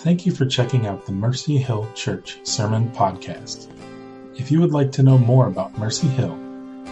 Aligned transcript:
Thank 0.00 0.24
you 0.24 0.32
for 0.32 0.46
checking 0.46 0.86
out 0.86 1.04
the 1.04 1.12
Mercy 1.12 1.58
Hill 1.58 1.86
Church 1.94 2.38
Sermon 2.42 2.90
Podcast. 2.92 3.70
If 4.34 4.50
you 4.50 4.58
would 4.60 4.72
like 4.72 4.92
to 4.92 5.02
know 5.02 5.18
more 5.18 5.46
about 5.46 5.76
Mercy 5.76 6.06
Hill, 6.06 6.38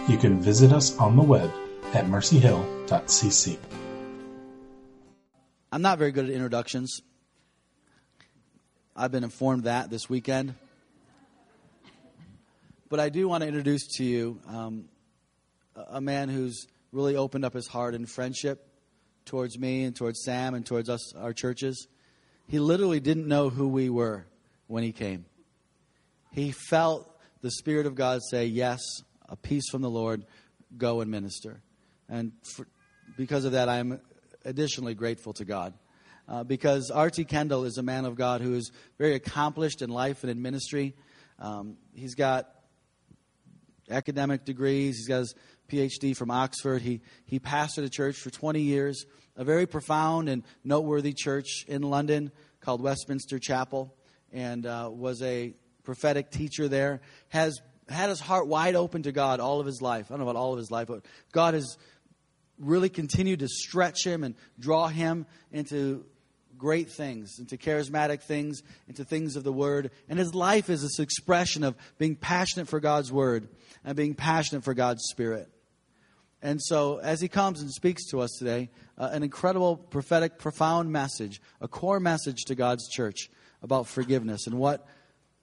you 0.07 0.15
can 0.15 0.39
visit 0.39 0.71
us 0.71 0.95
on 0.99 1.15
the 1.15 1.23
web 1.23 1.51
at 1.95 2.05
mercyhill.cc. 2.05 3.57
I'm 5.71 5.81
not 5.81 5.97
very 5.97 6.11
good 6.11 6.25
at 6.25 6.31
introductions. 6.31 7.01
I've 8.95 9.11
been 9.11 9.23
informed 9.23 9.63
that 9.63 9.89
this 9.89 10.07
weekend. 10.07 10.53
But 12.89 12.99
I 12.99 13.09
do 13.09 13.27
want 13.27 13.41
to 13.41 13.47
introduce 13.47 13.87
to 13.97 14.03
you 14.03 14.39
um, 14.47 14.85
a 15.75 15.99
man 15.99 16.29
who's 16.29 16.67
really 16.91 17.15
opened 17.15 17.43
up 17.43 17.55
his 17.55 17.65
heart 17.65 17.95
in 17.95 18.05
friendship 18.05 18.67
towards 19.25 19.57
me 19.57 19.85
and 19.85 19.95
towards 19.95 20.21
Sam 20.23 20.53
and 20.53 20.63
towards 20.63 20.89
us, 20.89 21.15
our 21.15 21.33
churches. 21.33 21.87
He 22.49 22.57
literally 22.57 22.99
didn't 22.99 23.27
know 23.27 23.49
who 23.49 23.67
we 23.67 23.91
were 23.91 24.25
when 24.65 24.81
he 24.81 24.91
came. 24.91 25.25
He 26.31 26.51
felt 26.51 27.07
the 27.41 27.51
Spirit 27.51 27.85
of 27.85 27.93
God 27.93 28.21
say, 28.31 28.47
Yes, 28.47 28.79
a 29.29 29.35
peace 29.35 29.69
from 29.69 29.83
the 29.83 29.89
Lord, 29.89 30.25
go 30.75 31.01
and 31.01 31.11
minister. 31.11 31.61
And 32.09 32.31
for, 32.55 32.67
because 33.15 33.45
of 33.45 33.51
that, 33.51 33.69
I'm 33.69 34.01
additionally 34.43 34.95
grateful 34.95 35.33
to 35.33 35.45
God. 35.45 35.75
Uh, 36.27 36.43
because 36.43 36.89
R.T. 36.89 37.25
Kendall 37.25 37.65
is 37.65 37.77
a 37.77 37.83
man 37.83 38.05
of 38.05 38.15
God 38.15 38.41
who 38.41 38.55
is 38.55 38.71
very 38.97 39.13
accomplished 39.13 39.83
in 39.83 39.91
life 39.91 40.23
and 40.23 40.31
in 40.31 40.41
ministry. 40.41 40.95
Um, 41.37 41.77
he's 41.93 42.15
got 42.15 42.49
academic 43.91 44.43
degrees, 44.43 44.97
he's 44.97 45.07
got 45.07 45.19
his 45.19 45.35
PhD 45.69 46.17
from 46.17 46.31
Oxford. 46.31 46.81
He, 46.81 47.01
he 47.25 47.39
pastored 47.39 47.85
a 47.85 47.89
church 47.89 48.15
for 48.15 48.31
20 48.31 48.59
years 48.61 49.05
a 49.39 49.43
very 49.45 49.65
profound 49.65 50.27
and 50.27 50.43
noteworthy 50.65 51.13
church 51.13 51.63
in 51.67 51.81
London 51.81 52.29
called 52.61 52.81
Westminster 52.81 53.39
Chapel, 53.39 53.93
and 54.31 54.65
uh, 54.65 54.89
was 54.91 55.21
a 55.21 55.53
prophetic 55.83 56.31
teacher 56.31 56.67
there. 56.67 57.01
Has 57.29 57.59
had 57.87 58.09
his 58.09 58.19
heart 58.19 58.47
wide 58.47 58.75
open 58.75 59.03
to 59.03 59.11
God 59.11 59.39
all 59.39 59.59
of 59.59 59.65
his 59.65 59.81
life. 59.81 60.07
I 60.07 60.09
don't 60.09 60.19
know 60.19 60.29
about 60.29 60.39
all 60.39 60.53
of 60.53 60.59
his 60.59 60.71
life, 60.71 60.87
but 60.87 61.05
God 61.31 61.53
has 61.53 61.77
really 62.59 62.89
continued 62.89 63.39
to 63.39 63.47
stretch 63.47 64.05
him 64.05 64.23
and 64.23 64.35
draw 64.59 64.87
him 64.87 65.25
into 65.51 66.05
great 66.57 66.91
things, 66.91 67.39
into 67.39 67.57
charismatic 67.57 68.21
things, 68.21 68.61
into 68.87 69.03
things 69.03 69.35
of 69.35 69.43
the 69.43 69.53
Word. 69.53 69.91
And 70.09 70.19
his 70.19 70.35
life 70.35 70.69
is 70.69 70.81
this 70.81 70.99
expression 70.99 71.63
of 71.63 71.75
being 71.97 72.15
passionate 72.15 72.67
for 72.67 72.79
God's 72.79 73.11
Word 73.11 73.47
and 73.83 73.95
being 73.95 74.13
passionate 74.13 74.63
for 74.63 74.73
God's 74.73 75.03
Spirit. 75.09 75.49
And 76.41 76.61
so, 76.61 76.99
as 76.99 77.19
he 77.19 77.27
comes 77.27 77.61
and 77.61 77.69
speaks 77.71 78.05
to 78.11 78.21
us 78.21 78.31
today, 78.39 78.69
uh, 78.97 79.09
an 79.11 79.23
incredible 79.23 79.75
prophetic, 79.75 80.37
profound 80.37 80.91
message, 80.91 81.41
a 81.59 81.67
core 81.67 81.99
message 81.99 82.45
to 82.45 82.55
God's 82.55 82.87
church 82.89 83.29
about 83.61 83.87
forgiveness 83.87 84.47
and 84.47 84.57
what 84.57 84.87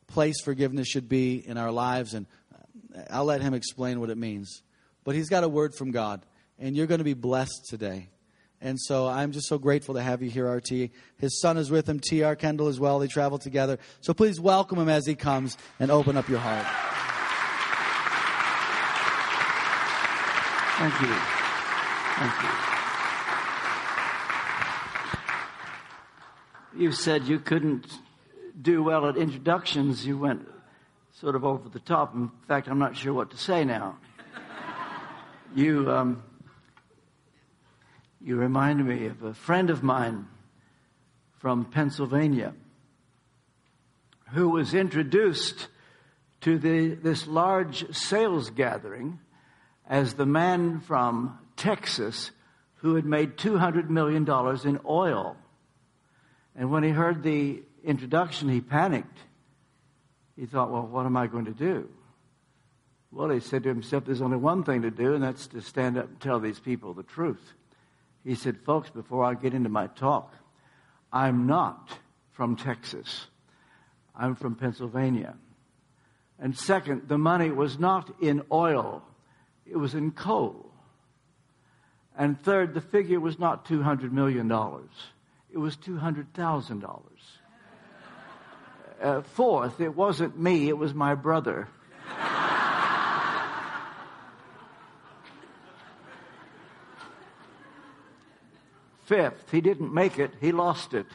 place 0.07 0.41
forgiveness 0.41 0.89
should 0.89 1.09
be 1.09 1.37
in 1.47 1.59
our 1.59 1.71
lives. 1.71 2.15
And 2.15 2.27
uh, 2.55 3.03
I'll 3.11 3.27
let 3.27 3.43
him 3.43 3.53
explain 3.53 4.01
what 4.01 4.09
it 4.09 4.17
means. 4.17 4.63
But 5.05 5.15
he's 5.15 5.29
got 5.29 5.45
a 5.45 5.49
word 5.49 5.75
from 5.75 5.91
God, 5.91 6.25
and 6.59 6.75
you're 6.75 6.87
going 6.87 6.99
to 6.99 7.05
be 7.05 7.15
blessed 7.15 7.67
today. 7.69 8.09
And 8.61 8.81
so 8.81 9.07
I'm 9.07 9.33
just 9.33 9.49
so 9.49 9.59
grateful 9.59 9.97
to 9.97 10.03
have 10.03 10.23
you 10.23 10.31
here, 10.31 10.51
RT. 10.51 10.91
His 11.19 11.41
son 11.41 11.59
is 11.59 11.71
with 11.71 11.89
him, 11.89 12.01
TR 12.01 12.33
Kendall, 12.33 12.69
as 12.69 12.81
well. 12.81 12.99
They 12.99 13.07
travel 13.07 13.39
together. 13.39 13.79
So 14.01 14.15
please 14.15 14.41
welcome 14.41 14.79
him 14.79 14.89
as 14.89 15.07
he 15.07 15.15
comes 15.15 15.59
and 15.79 15.91
open 15.91 16.17
up 16.17 16.29
your 16.29 16.39
heart. 16.39 16.96
Thank 20.79 21.01
you. 21.01 21.09
Thank 21.09 22.43
you. 26.77 26.85
You 26.85 26.93
said 26.93 27.27
you 27.27 27.39
couldn't 27.39 27.87
do 28.61 28.83
well 28.83 29.09
at 29.09 29.17
introductions. 29.17 30.05
You 30.05 30.19
went 30.19 30.47
sort 31.13 31.35
of 31.35 31.47
over 31.47 31.71
the 31.71 31.81
top. 31.81 32.15
In 32.15 32.31
fact, 32.47 32.69
I'm 32.69 32.79
not 32.79 32.95
sure 32.95 33.15
what 33.15 33.31
to 33.31 33.39
say 33.39 33.65
now. 33.65 33.97
You, 35.55 35.91
um, 35.91 36.23
you 38.21 38.37
remind 38.37 38.87
me 38.87 39.07
of 39.07 39.23
a 39.23 39.33
friend 39.33 39.71
of 39.71 39.83
mine 39.83 40.27
from 41.39 41.65
Pennsylvania 41.65 42.53
who 44.35 44.51
was 44.51 44.75
introduced 44.75 45.69
to 46.43 46.59
the, 46.59 46.89
this 46.97 47.27
large 47.27 47.97
sales 47.97 48.51
gathering 48.51 49.21
as 49.89 50.15
the 50.15 50.27
man 50.27 50.81
from 50.81 51.39
Texas 51.57 52.31
who 52.77 52.95
had 52.95 53.05
made 53.05 53.37
$200 53.37 53.89
million 53.89 54.29
in 54.65 54.81
oil. 54.85 55.37
And 56.55 56.71
when 56.71 56.83
he 56.83 56.91
heard 56.91 57.23
the 57.23 57.63
introduction, 57.85 58.49
he 58.49 58.61
panicked. 58.61 59.19
He 60.37 60.47
thought, 60.47 60.71
well, 60.71 60.87
what 60.87 61.07
am 61.07 61.17
I 61.17 61.27
going 61.27 61.47
to 61.47 61.53
do? 61.53 61.89
Well, 63.11 63.31
he 63.31 63.41
said 63.41 63.63
to 63.63 63.69
himself, 63.69 64.05
there's 64.05 64.21
only 64.21 64.37
one 64.37 64.63
thing 64.63 64.83
to 64.83 64.91
do, 64.91 65.15
and 65.15 65.23
that's 65.23 65.47
to 65.49 65.63
stand 65.63 65.97
up 65.97 66.09
and 66.09 66.21
tell 66.21 66.39
these 66.39 66.61
people 66.61 66.93
the 66.93 67.03
truth. 67.03 67.55
He 68.25 68.35
said, 68.35 68.59
folks, 68.67 68.91
before 68.91 69.25
I 69.25 69.35
get 69.35 69.55
into 69.55 69.69
my 69.69 69.87
talk, 69.87 70.35
I'm 71.13 71.47
not 71.47 71.91
from 72.33 72.57
Texas. 72.57 73.27
I'm 74.15 74.35
from 74.35 74.57
Pennsylvania. 74.57 75.37
And 76.39 76.57
second, 76.57 77.09
the 77.09 77.17
money 77.17 77.51
was 77.51 77.79
not 77.79 78.11
in 78.21 78.43
oil 78.53 79.03
it 79.71 79.77
was 79.77 79.95
in 79.95 80.11
coal. 80.13 80.71
And 82.17 82.41
third, 82.41 82.75
the 82.75 82.81
figure 82.81 83.21
was 83.21 83.39
not 83.39 83.67
$200 83.67 84.11
million, 84.11 84.51
it 85.53 85.59
was 85.59 85.77
$200,000. 85.77 87.01
Uh, 89.03 89.21
fourth, 89.21 89.81
it 89.81 89.95
wasn't 89.95 90.39
me, 90.39 90.69
it 90.69 90.79
was 90.79 90.95
my 90.95 91.15
brother. 91.15 91.69
Fifth, 99.05 99.51
he 99.53 99.61
didn't 99.61 99.93
make 99.93 100.19
it, 100.19 100.33
he 100.41 100.51
lost 100.51 100.95
it. 100.95 101.07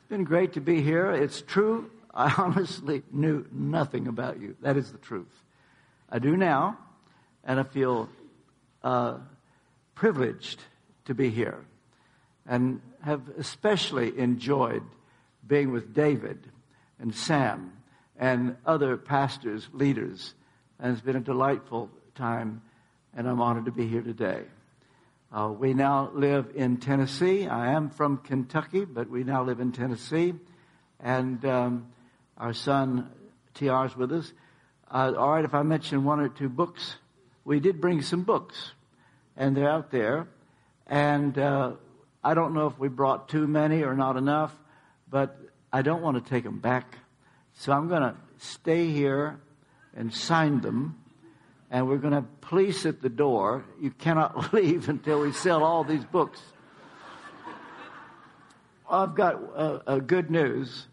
It's 0.00 0.08
been 0.08 0.24
great 0.24 0.54
to 0.54 0.60
be 0.60 0.80
here. 0.80 1.10
It's 1.10 1.42
true. 1.42 1.90
I 2.18 2.34
honestly 2.38 3.04
knew 3.12 3.46
nothing 3.52 4.08
about 4.08 4.40
you. 4.40 4.56
That 4.60 4.76
is 4.76 4.90
the 4.90 4.98
truth. 4.98 5.44
I 6.10 6.18
do 6.18 6.36
now, 6.36 6.76
and 7.44 7.60
I 7.60 7.62
feel 7.62 8.08
uh, 8.82 9.18
privileged 9.94 10.60
to 11.04 11.14
be 11.14 11.30
here 11.30 11.64
and 12.44 12.80
have 13.02 13.22
especially 13.38 14.18
enjoyed 14.18 14.82
being 15.46 15.70
with 15.70 15.94
David 15.94 16.50
and 16.98 17.14
Sam 17.14 17.72
and 18.18 18.56
other 18.66 18.96
pastors, 18.96 19.68
leaders, 19.72 20.34
and 20.80 20.92
it's 20.92 21.00
been 21.00 21.16
a 21.16 21.20
delightful 21.20 21.88
time, 22.16 22.62
and 23.16 23.28
I'm 23.28 23.40
honored 23.40 23.66
to 23.66 23.70
be 23.70 23.86
here 23.86 24.02
today. 24.02 24.42
Uh, 25.30 25.52
we 25.56 25.72
now 25.72 26.10
live 26.14 26.50
in 26.56 26.78
Tennessee. 26.78 27.46
I 27.46 27.72
am 27.72 27.90
from 27.90 28.18
Kentucky, 28.18 28.84
but 28.86 29.08
we 29.08 29.22
now 29.22 29.44
live 29.44 29.60
in 29.60 29.70
Tennessee, 29.70 30.34
and 30.98 31.44
um, 31.44 31.86
our 32.38 32.52
son 32.52 33.10
TR 33.54 33.84
is 33.84 33.96
with 33.96 34.12
us. 34.12 34.32
Uh, 34.90 35.12
all 35.18 35.32
right, 35.32 35.44
if 35.44 35.54
I 35.54 35.62
mention 35.62 36.04
one 36.04 36.20
or 36.20 36.28
two 36.28 36.48
books, 36.48 36.96
we 37.44 37.60
did 37.60 37.80
bring 37.80 38.00
some 38.00 38.22
books, 38.22 38.72
and 39.36 39.56
they're 39.56 39.68
out 39.68 39.90
there. 39.90 40.28
And 40.86 41.36
uh, 41.36 41.72
I 42.22 42.34
don't 42.34 42.54
know 42.54 42.66
if 42.68 42.78
we 42.78 42.88
brought 42.88 43.28
too 43.28 43.46
many 43.46 43.82
or 43.82 43.94
not 43.94 44.16
enough, 44.16 44.54
but 45.10 45.36
I 45.72 45.82
don't 45.82 46.00
want 46.00 46.22
to 46.22 46.30
take 46.30 46.44
them 46.44 46.58
back. 46.58 46.96
So 47.54 47.72
I'm 47.72 47.88
going 47.88 48.02
to 48.02 48.14
stay 48.38 48.88
here 48.90 49.40
and 49.94 50.14
sign 50.14 50.60
them, 50.60 50.96
and 51.70 51.88
we're 51.88 51.98
going 51.98 52.12
to 52.12 52.20
have 52.20 52.40
police 52.40 52.86
at 52.86 53.02
the 53.02 53.08
door. 53.08 53.64
You 53.80 53.90
cannot 53.90 54.52
leave 54.54 54.88
until 54.88 55.20
we 55.20 55.32
sell 55.32 55.64
all 55.64 55.84
these 55.84 56.04
books. 56.04 56.40
I've 58.88 59.14
got 59.14 59.34
uh, 59.54 59.78
uh, 59.86 59.98
good 59.98 60.30
news 60.30 60.86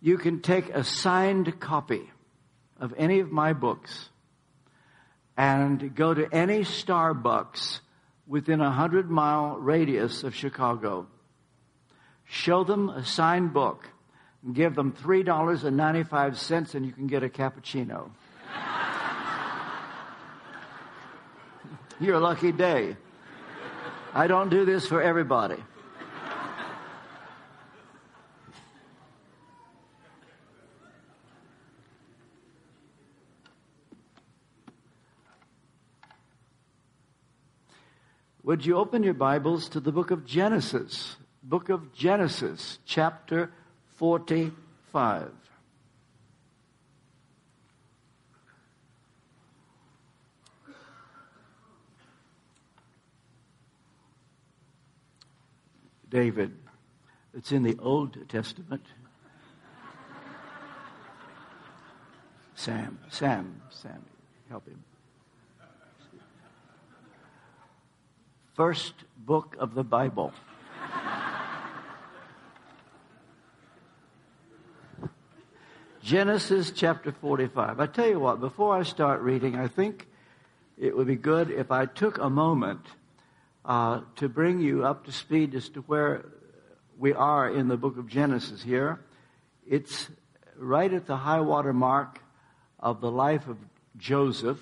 you 0.00 0.18
can 0.18 0.40
take 0.40 0.68
a 0.70 0.84
signed 0.84 1.58
copy 1.60 2.10
of 2.78 2.94
any 2.96 3.18
of 3.20 3.32
my 3.32 3.52
books 3.52 4.08
and 5.36 5.94
go 5.94 6.14
to 6.14 6.26
any 6.32 6.60
Starbucks 6.60 7.80
within 8.26 8.60
a 8.60 8.70
hundred 8.70 9.10
mile 9.10 9.56
radius 9.56 10.24
of 10.24 10.34
Chicago. 10.34 11.06
Show 12.24 12.64
them 12.64 12.88
a 12.90 13.04
signed 13.04 13.52
book 13.52 13.88
and 14.44 14.54
give 14.54 14.74
them 14.74 14.92
$3.95 14.92 16.74
and 16.74 16.86
you 16.86 16.92
can 16.92 17.06
get 17.06 17.22
a 17.22 17.28
cappuccino. 17.28 18.10
Your 22.00 22.20
lucky 22.20 22.52
day. 22.52 22.96
I 24.14 24.26
don't 24.26 24.50
do 24.50 24.64
this 24.64 24.86
for 24.86 25.02
everybody. 25.02 25.62
Would 38.48 38.64
you 38.64 38.78
open 38.78 39.02
your 39.02 39.12
Bibles 39.12 39.68
to 39.68 39.78
the 39.78 39.92
book 39.92 40.10
of 40.10 40.24
Genesis? 40.24 41.18
Book 41.42 41.68
of 41.68 41.92
Genesis, 41.92 42.78
chapter 42.86 43.50
45. 43.96 45.30
David. 56.08 56.56
It's 57.34 57.52
in 57.52 57.64
the 57.64 57.76
Old 57.78 58.16
Testament. 58.30 58.86
Sam, 62.54 62.98
Sam, 63.10 63.60
Sam, 63.68 64.02
help 64.48 64.66
him. 64.66 64.82
First 68.58 68.94
book 69.16 69.54
of 69.60 69.76
the 69.76 69.84
Bible. 69.84 70.32
Genesis 76.02 76.72
chapter 76.72 77.12
45. 77.12 77.78
I 77.78 77.86
tell 77.86 78.08
you 78.08 78.18
what, 78.18 78.40
before 78.40 78.76
I 78.76 78.82
start 78.82 79.20
reading, 79.20 79.54
I 79.54 79.68
think 79.68 80.08
it 80.76 80.96
would 80.96 81.06
be 81.06 81.14
good 81.14 81.52
if 81.52 81.70
I 81.70 81.86
took 81.86 82.18
a 82.18 82.28
moment 82.28 82.84
uh, 83.64 84.00
to 84.16 84.28
bring 84.28 84.58
you 84.58 84.84
up 84.84 85.04
to 85.04 85.12
speed 85.12 85.54
as 85.54 85.68
to 85.68 85.82
where 85.82 86.24
we 86.98 87.12
are 87.12 87.48
in 87.48 87.68
the 87.68 87.76
book 87.76 87.96
of 87.96 88.08
Genesis 88.08 88.60
here. 88.60 88.98
It's 89.68 90.08
right 90.56 90.92
at 90.92 91.06
the 91.06 91.18
high 91.18 91.42
water 91.42 91.72
mark 91.72 92.18
of 92.80 93.00
the 93.00 93.10
life 93.12 93.46
of 93.46 93.56
Joseph. 93.96 94.58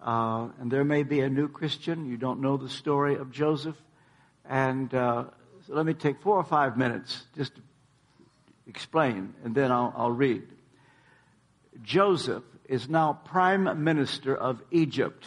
Uh, 0.00 0.48
and 0.60 0.70
there 0.70 0.84
may 0.84 1.02
be 1.02 1.20
a 1.20 1.28
new 1.28 1.48
Christian. 1.48 2.08
You 2.08 2.16
don't 2.16 2.40
know 2.40 2.56
the 2.56 2.68
story 2.68 3.16
of 3.16 3.30
Joseph. 3.30 3.76
And 4.44 4.92
uh, 4.94 5.24
so 5.66 5.74
let 5.74 5.84
me 5.84 5.94
take 5.94 6.20
four 6.22 6.36
or 6.36 6.44
five 6.44 6.76
minutes 6.76 7.24
just 7.36 7.54
to 7.56 7.60
explain, 8.66 9.34
and 9.44 9.54
then 9.54 9.72
I'll, 9.72 9.92
I'll 9.96 10.10
read. 10.10 10.42
Joseph 11.82 12.44
is 12.68 12.88
now 12.88 13.14
prime 13.24 13.82
minister 13.82 14.36
of 14.36 14.62
Egypt. 14.70 15.26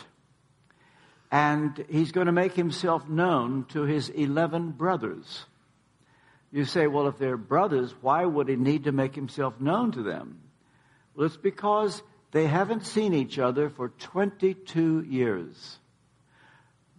And 1.32 1.86
he's 1.90 2.12
going 2.12 2.28
to 2.28 2.34
make 2.34 2.54
himself 2.54 3.08
known 3.08 3.66
to 3.70 3.84
his 3.84 4.10
11 4.10 4.72
brothers. 4.72 5.46
You 6.52 6.66
say, 6.66 6.88
well, 6.88 7.08
if 7.08 7.18
they're 7.18 7.38
brothers, 7.38 7.94
why 8.02 8.26
would 8.26 8.50
he 8.50 8.58
need 8.58 8.84
to 8.84 8.92
make 8.92 9.16
himself 9.16 9.60
known 9.60 9.94
to 9.94 10.04
them? 10.04 10.42
Well, 11.16 11.26
it's 11.26 11.38
because 11.38 12.04
they 12.32 12.48
haven't 12.48 12.86
seen 12.86 13.14
each 13.14 13.40
other 13.40 13.70
for 13.70 13.90
22 13.90 15.02
years. 15.02 15.80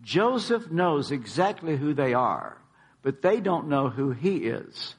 Joseph 0.02 0.70
knows 0.70 1.11
exactly 1.11 1.76
who 1.76 1.94
they 1.94 2.12
are, 2.12 2.58
but 3.02 3.23
they 3.23 3.40
don't 3.40 3.69
know 3.69 3.88
who 3.88 4.11
he 4.11 4.37
is. 4.38 4.94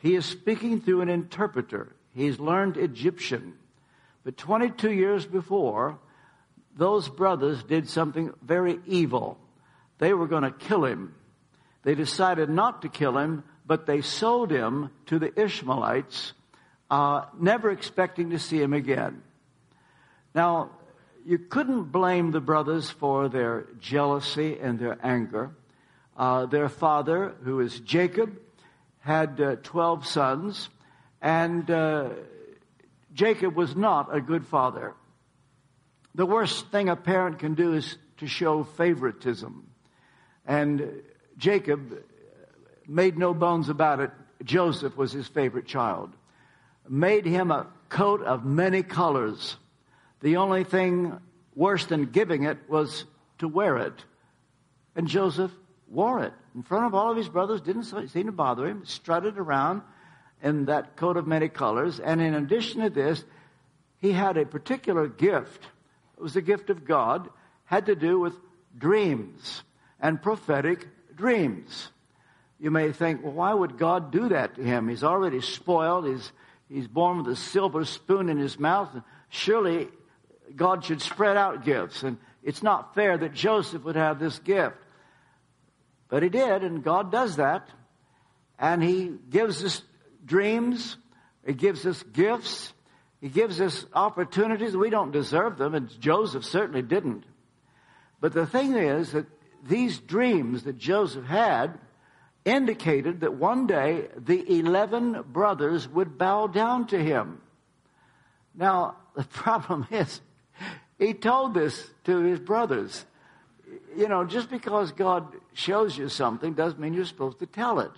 He 0.00 0.14
is 0.14 0.24
speaking 0.24 0.80
through 0.80 1.02
an 1.02 1.08
interpreter. 1.08 1.94
He's 2.14 2.40
learned 2.40 2.76
Egyptian. 2.76 3.54
But 4.24 4.36
22 4.36 4.92
years 4.92 5.26
before, 5.26 5.98
those 6.76 7.08
brothers 7.08 7.62
did 7.62 7.88
something 7.88 8.32
very 8.42 8.78
evil. 8.86 9.38
They 9.98 10.12
were 10.12 10.26
going 10.26 10.44
to 10.44 10.50
kill 10.50 10.84
him. 10.84 11.14
They 11.82 11.94
decided 11.94 12.48
not 12.48 12.82
to 12.82 12.88
kill 12.88 13.16
him, 13.18 13.44
but 13.66 13.86
they 13.86 14.00
sold 14.00 14.50
him 14.50 14.90
to 15.06 15.18
the 15.18 15.38
Ishmaelites, 15.40 16.32
uh, 16.90 17.26
never 17.38 17.70
expecting 17.70 18.30
to 18.30 18.38
see 18.38 18.60
him 18.60 18.72
again. 18.72 19.22
Now, 20.38 20.70
you 21.26 21.36
couldn't 21.36 21.90
blame 21.90 22.30
the 22.30 22.40
brothers 22.40 22.88
for 22.88 23.28
their 23.28 23.66
jealousy 23.80 24.56
and 24.60 24.78
their 24.78 24.96
anger. 25.04 25.50
Uh, 26.16 26.46
their 26.46 26.68
father, 26.68 27.34
who 27.42 27.58
is 27.58 27.80
Jacob, 27.80 28.38
had 29.00 29.40
uh, 29.40 29.56
12 29.64 30.06
sons, 30.06 30.68
and 31.20 31.68
uh, 31.68 32.10
Jacob 33.12 33.56
was 33.56 33.74
not 33.74 34.14
a 34.14 34.20
good 34.20 34.46
father. 34.46 34.94
The 36.14 36.24
worst 36.24 36.68
thing 36.68 36.88
a 36.88 36.94
parent 36.94 37.40
can 37.40 37.54
do 37.54 37.74
is 37.74 37.98
to 38.18 38.28
show 38.28 38.62
favoritism. 38.62 39.68
And 40.46 41.02
Jacob 41.36 42.00
made 42.86 43.18
no 43.18 43.34
bones 43.34 43.68
about 43.68 43.98
it. 43.98 44.12
Joseph 44.44 44.96
was 44.96 45.10
his 45.10 45.26
favorite 45.26 45.66
child. 45.66 46.12
Made 46.88 47.26
him 47.26 47.50
a 47.50 47.66
coat 47.88 48.22
of 48.22 48.44
many 48.44 48.84
colors. 48.84 49.56
The 50.20 50.36
only 50.36 50.64
thing 50.64 51.18
worse 51.54 51.86
than 51.86 52.06
giving 52.06 52.44
it 52.44 52.58
was 52.68 53.04
to 53.38 53.48
wear 53.48 53.76
it. 53.78 54.04
And 54.96 55.06
Joseph 55.06 55.52
wore 55.88 56.22
it 56.24 56.32
in 56.54 56.62
front 56.62 56.86
of 56.86 56.94
all 56.94 57.10
of 57.10 57.16
his 57.16 57.28
brothers, 57.28 57.60
didn't 57.60 57.84
seem 57.84 58.26
to 58.26 58.32
bother 58.32 58.66
him, 58.66 58.84
strutted 58.84 59.38
around 59.38 59.82
in 60.42 60.66
that 60.66 60.96
coat 60.96 61.16
of 61.16 61.26
many 61.26 61.48
colors. 61.48 62.00
And 62.00 62.20
in 62.20 62.34
addition 62.34 62.80
to 62.82 62.90
this, 62.90 63.24
he 63.98 64.12
had 64.12 64.36
a 64.36 64.46
particular 64.46 65.06
gift. 65.06 65.64
It 66.16 66.22
was 66.22 66.36
a 66.36 66.42
gift 66.42 66.70
of 66.70 66.84
God, 66.84 67.28
had 67.64 67.86
to 67.86 67.94
do 67.94 68.18
with 68.18 68.34
dreams 68.76 69.62
and 70.00 70.20
prophetic 70.20 70.88
dreams. 71.14 71.90
You 72.58 72.70
may 72.70 72.90
think, 72.92 73.22
well, 73.22 73.32
why 73.32 73.54
would 73.54 73.78
God 73.78 74.10
do 74.10 74.30
that 74.30 74.56
to 74.56 74.62
him? 74.62 74.88
He's 74.88 75.04
already 75.04 75.40
spoiled. 75.40 76.06
He's, 76.06 76.32
he's 76.68 76.88
born 76.88 77.18
with 77.18 77.28
a 77.28 77.36
silver 77.36 77.84
spoon 77.84 78.28
in 78.28 78.38
his 78.38 78.58
mouth. 78.58 78.88
Surely 79.28 79.88
God 80.54 80.84
should 80.84 81.02
spread 81.02 81.36
out 81.36 81.64
gifts. 81.64 82.02
And 82.02 82.18
it's 82.42 82.62
not 82.62 82.94
fair 82.94 83.16
that 83.18 83.34
Joseph 83.34 83.84
would 83.84 83.96
have 83.96 84.18
this 84.18 84.38
gift. 84.38 84.76
But 86.08 86.22
he 86.22 86.28
did, 86.28 86.62
and 86.62 86.82
God 86.82 87.12
does 87.12 87.36
that. 87.36 87.68
And 88.58 88.82
he 88.82 89.12
gives 89.30 89.64
us 89.64 89.82
dreams. 90.24 90.96
He 91.46 91.52
gives 91.52 91.86
us 91.86 92.02
gifts. 92.02 92.72
He 93.20 93.28
gives 93.28 93.60
us 93.60 93.84
opportunities. 93.92 94.76
We 94.76 94.90
don't 94.90 95.10
deserve 95.10 95.58
them, 95.58 95.74
and 95.74 95.88
Joseph 96.00 96.44
certainly 96.44 96.82
didn't. 96.82 97.24
But 98.20 98.32
the 98.32 98.46
thing 98.46 98.74
is 98.74 99.12
that 99.12 99.26
these 99.64 99.98
dreams 99.98 100.64
that 100.64 100.78
Joseph 100.78 101.24
had 101.24 101.78
indicated 102.44 103.20
that 103.20 103.34
one 103.34 103.66
day 103.66 104.08
the 104.16 104.58
11 104.58 105.24
brothers 105.28 105.88
would 105.88 106.16
bow 106.16 106.46
down 106.46 106.86
to 106.88 106.98
him. 106.98 107.40
Now, 108.54 108.96
the 109.16 109.24
problem 109.24 109.86
is, 109.90 110.20
he 110.98 111.14
told 111.14 111.54
this 111.54 111.88
to 112.04 112.18
his 112.20 112.40
brothers. 112.40 113.04
You 113.96 114.08
know, 114.08 114.24
just 114.24 114.50
because 114.50 114.92
God 114.92 115.34
shows 115.52 115.96
you 115.96 116.08
something 116.08 116.54
doesn't 116.54 116.80
mean 116.80 116.94
you're 116.94 117.04
supposed 117.04 117.38
to 117.40 117.46
tell 117.46 117.80
it. 117.80 117.90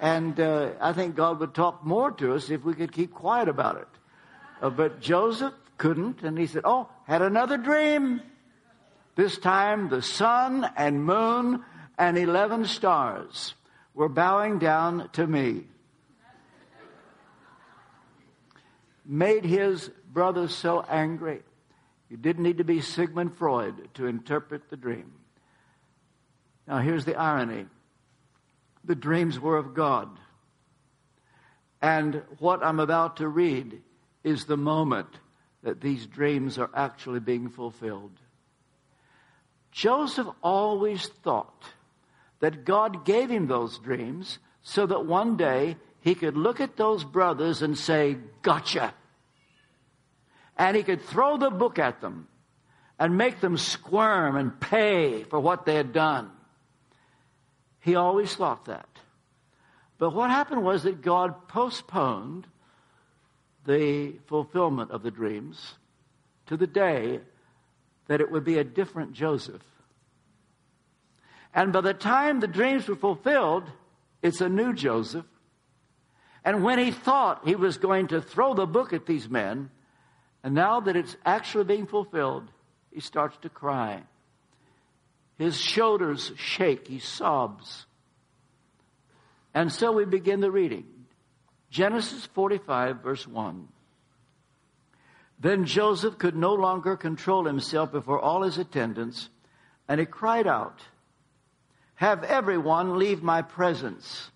And 0.00 0.38
uh, 0.38 0.70
I 0.80 0.92
think 0.92 1.16
God 1.16 1.40
would 1.40 1.54
talk 1.54 1.84
more 1.84 2.10
to 2.12 2.34
us 2.34 2.50
if 2.50 2.64
we 2.64 2.74
could 2.74 2.92
keep 2.92 3.12
quiet 3.12 3.48
about 3.48 3.76
it. 3.76 3.88
Uh, 4.60 4.70
but 4.70 5.00
Joseph 5.00 5.54
couldn't, 5.76 6.22
and 6.22 6.38
he 6.38 6.46
said, 6.46 6.62
Oh, 6.64 6.88
had 7.06 7.22
another 7.22 7.56
dream. 7.56 8.20
This 9.16 9.38
time 9.38 9.88
the 9.88 10.02
sun 10.02 10.70
and 10.76 11.04
moon 11.04 11.64
and 11.98 12.16
11 12.16 12.66
stars 12.66 13.54
were 13.94 14.08
bowing 14.08 14.58
down 14.58 15.08
to 15.14 15.26
me. 15.26 15.64
Made 19.04 19.44
his 19.44 19.90
brothers 20.12 20.54
so 20.54 20.84
angry. 20.88 21.42
You 22.08 22.16
didn't 22.16 22.42
need 22.42 22.58
to 22.58 22.64
be 22.64 22.80
Sigmund 22.80 23.36
Freud 23.36 23.88
to 23.94 24.06
interpret 24.06 24.70
the 24.70 24.76
dream. 24.76 25.12
Now, 26.66 26.78
here's 26.78 27.04
the 27.04 27.16
irony 27.16 27.66
the 28.84 28.94
dreams 28.94 29.38
were 29.38 29.56
of 29.56 29.74
God. 29.74 30.08
And 31.80 32.22
what 32.38 32.64
I'm 32.64 32.80
about 32.80 33.18
to 33.18 33.28
read 33.28 33.82
is 34.24 34.44
the 34.44 34.56
moment 34.56 35.08
that 35.62 35.80
these 35.80 36.06
dreams 36.06 36.58
are 36.58 36.70
actually 36.74 37.20
being 37.20 37.50
fulfilled. 37.50 38.12
Joseph 39.70 40.26
always 40.42 41.06
thought 41.22 41.64
that 42.40 42.64
God 42.64 43.04
gave 43.04 43.30
him 43.30 43.46
those 43.46 43.78
dreams 43.78 44.38
so 44.62 44.86
that 44.86 45.06
one 45.06 45.36
day 45.36 45.76
he 46.00 46.14
could 46.14 46.36
look 46.36 46.60
at 46.60 46.76
those 46.76 47.04
brothers 47.04 47.62
and 47.62 47.76
say, 47.76 48.16
Gotcha. 48.42 48.94
And 50.58 50.76
he 50.76 50.82
could 50.82 51.02
throw 51.02 51.36
the 51.36 51.50
book 51.50 51.78
at 51.78 52.00
them 52.00 52.28
and 52.98 53.16
make 53.16 53.40
them 53.40 53.56
squirm 53.56 54.36
and 54.36 54.58
pay 54.58 55.22
for 55.22 55.38
what 55.38 55.64
they 55.64 55.76
had 55.76 55.92
done. 55.92 56.30
He 57.80 57.94
always 57.94 58.34
thought 58.34 58.64
that. 58.64 58.88
But 59.98 60.14
what 60.14 60.30
happened 60.30 60.64
was 60.64 60.82
that 60.82 61.00
God 61.00 61.48
postponed 61.48 62.46
the 63.64 64.14
fulfillment 64.26 64.90
of 64.90 65.02
the 65.02 65.10
dreams 65.10 65.74
to 66.46 66.56
the 66.56 66.66
day 66.66 67.20
that 68.08 68.20
it 68.20 68.30
would 68.30 68.44
be 68.44 68.58
a 68.58 68.64
different 68.64 69.12
Joseph 69.12 69.62
and 71.54 71.72
by 71.72 71.80
the 71.80 71.94
time 71.94 72.40
the 72.40 72.46
dreams 72.46 72.88
were 72.88 72.96
fulfilled, 72.96 73.64
it's 74.22 74.40
a 74.40 74.48
new 74.48 74.72
Joseph. 74.72 75.26
And 76.44 76.62
when 76.62 76.78
he 76.78 76.90
thought 76.90 77.46
he 77.46 77.56
was 77.56 77.78
going 77.78 78.08
to 78.08 78.20
throw 78.20 78.54
the 78.54 78.66
book 78.66 78.92
at 78.92 79.06
these 79.06 79.28
men, 79.28 79.70
and 80.42 80.54
now 80.54 80.80
that 80.80 80.96
it's 80.96 81.16
actually 81.24 81.64
being 81.64 81.86
fulfilled, 81.86 82.44
he 82.92 83.00
starts 83.00 83.36
to 83.42 83.48
cry. 83.48 84.02
His 85.36 85.58
shoulders 85.58 86.32
shake. 86.36 86.88
He 86.88 86.98
sobs. 86.98 87.86
And 89.54 89.72
so 89.72 89.92
we 89.92 90.04
begin 90.04 90.40
the 90.40 90.50
reading. 90.50 90.86
Genesis 91.70 92.26
45, 92.26 93.02
verse 93.02 93.26
1. 93.26 93.68
Then 95.40 95.64
Joseph 95.64 96.18
could 96.18 96.34
no 96.34 96.54
longer 96.54 96.96
control 96.96 97.44
himself 97.44 97.92
before 97.92 98.18
all 98.18 98.42
his 98.42 98.58
attendants, 98.58 99.28
and 99.86 100.00
he 100.00 100.06
cried 100.06 100.46
out, 100.46 100.80
Have 101.96 102.24
everyone 102.24 102.98
leave 102.98 103.22
my 103.22 103.42
presence. 103.42 104.30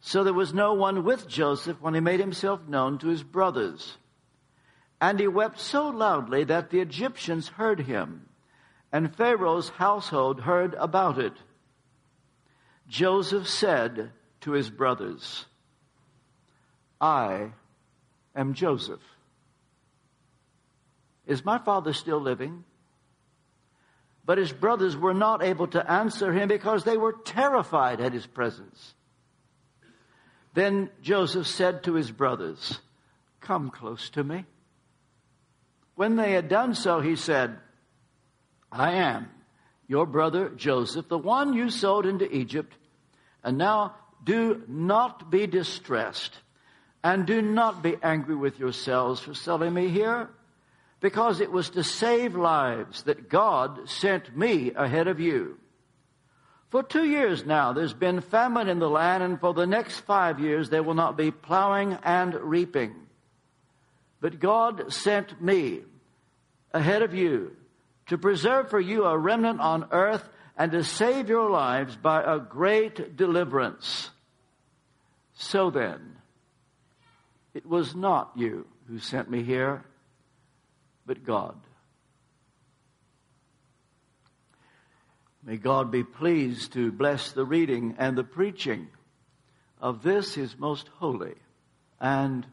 So 0.00 0.24
there 0.24 0.34
was 0.34 0.52
no 0.52 0.74
one 0.74 1.04
with 1.04 1.28
Joseph 1.28 1.80
when 1.80 1.94
he 1.94 2.00
made 2.00 2.18
himself 2.18 2.66
known 2.66 2.98
to 2.98 3.08
his 3.08 3.22
brothers. 3.22 3.96
And 5.02 5.18
he 5.18 5.26
wept 5.26 5.58
so 5.58 5.88
loudly 5.88 6.44
that 6.44 6.70
the 6.70 6.78
Egyptians 6.78 7.48
heard 7.48 7.80
him, 7.80 8.28
and 8.92 9.12
Pharaoh's 9.12 9.68
household 9.70 10.42
heard 10.42 10.74
about 10.74 11.18
it. 11.18 11.32
Joseph 12.86 13.48
said 13.48 14.12
to 14.42 14.52
his 14.52 14.70
brothers, 14.70 15.46
I 17.00 17.50
am 18.36 18.54
Joseph. 18.54 19.02
Is 21.26 21.44
my 21.44 21.58
father 21.58 21.92
still 21.92 22.20
living? 22.20 22.62
But 24.24 24.38
his 24.38 24.52
brothers 24.52 24.96
were 24.96 25.14
not 25.14 25.42
able 25.42 25.66
to 25.68 25.90
answer 25.90 26.32
him 26.32 26.46
because 26.46 26.84
they 26.84 26.96
were 26.96 27.16
terrified 27.24 28.00
at 28.00 28.12
his 28.12 28.26
presence. 28.26 28.94
Then 30.54 30.90
Joseph 31.02 31.48
said 31.48 31.82
to 31.84 31.94
his 31.94 32.12
brothers, 32.12 32.78
Come 33.40 33.70
close 33.70 34.08
to 34.10 34.22
me. 34.22 34.44
When 36.02 36.16
they 36.16 36.32
had 36.32 36.48
done 36.48 36.74
so, 36.74 36.98
he 36.98 37.14
said, 37.14 37.56
I 38.72 38.94
am 38.94 39.30
your 39.86 40.04
brother 40.04 40.48
Joseph, 40.48 41.06
the 41.06 41.16
one 41.16 41.54
you 41.54 41.70
sold 41.70 42.06
into 42.06 42.28
Egypt. 42.28 42.74
And 43.44 43.56
now 43.56 43.94
do 44.24 44.64
not 44.66 45.30
be 45.30 45.46
distressed 45.46 46.36
and 47.04 47.24
do 47.24 47.40
not 47.40 47.84
be 47.84 47.94
angry 48.02 48.34
with 48.34 48.58
yourselves 48.58 49.20
for 49.20 49.32
selling 49.32 49.74
me 49.74 49.90
here 49.90 50.28
because 50.98 51.40
it 51.40 51.52
was 51.52 51.70
to 51.70 51.84
save 51.84 52.34
lives 52.34 53.04
that 53.04 53.28
God 53.28 53.88
sent 53.88 54.36
me 54.36 54.72
ahead 54.74 55.06
of 55.06 55.20
you. 55.20 55.56
For 56.70 56.82
two 56.82 57.04
years 57.04 57.46
now, 57.46 57.74
there's 57.74 57.94
been 57.94 58.22
famine 58.22 58.68
in 58.68 58.80
the 58.80 58.90
land, 58.90 59.22
and 59.22 59.38
for 59.38 59.54
the 59.54 59.68
next 59.68 60.00
five 60.00 60.40
years, 60.40 60.68
there 60.68 60.82
will 60.82 60.94
not 60.94 61.16
be 61.16 61.30
plowing 61.30 61.96
and 62.02 62.34
reaping. 62.34 62.92
But 64.20 64.40
God 64.40 64.92
sent 64.92 65.40
me 65.40 65.82
ahead 66.72 67.02
of 67.02 67.14
you 67.14 67.56
to 68.06 68.18
preserve 68.18 68.70
for 68.70 68.80
you 68.80 69.04
a 69.04 69.16
remnant 69.16 69.60
on 69.60 69.88
earth 69.90 70.28
and 70.56 70.72
to 70.72 70.84
save 70.84 71.28
your 71.28 71.50
lives 71.50 71.96
by 71.96 72.22
a 72.22 72.38
great 72.38 73.16
deliverance. 73.16 74.10
So 75.34 75.70
then, 75.70 76.16
it 77.54 77.66
was 77.66 77.94
not 77.94 78.32
you 78.36 78.66
who 78.88 78.98
sent 78.98 79.30
me 79.30 79.42
here, 79.42 79.84
but 81.06 81.24
God. 81.24 81.56
May 85.44 85.56
God 85.56 85.90
be 85.90 86.04
pleased 86.04 86.74
to 86.74 86.92
bless 86.92 87.32
the 87.32 87.44
reading 87.44 87.96
and 87.98 88.16
the 88.16 88.24
preaching 88.24 88.88
of 89.80 90.02
this, 90.02 90.34
his 90.34 90.56
most 90.56 90.88
holy 90.98 91.34
and 92.00 92.46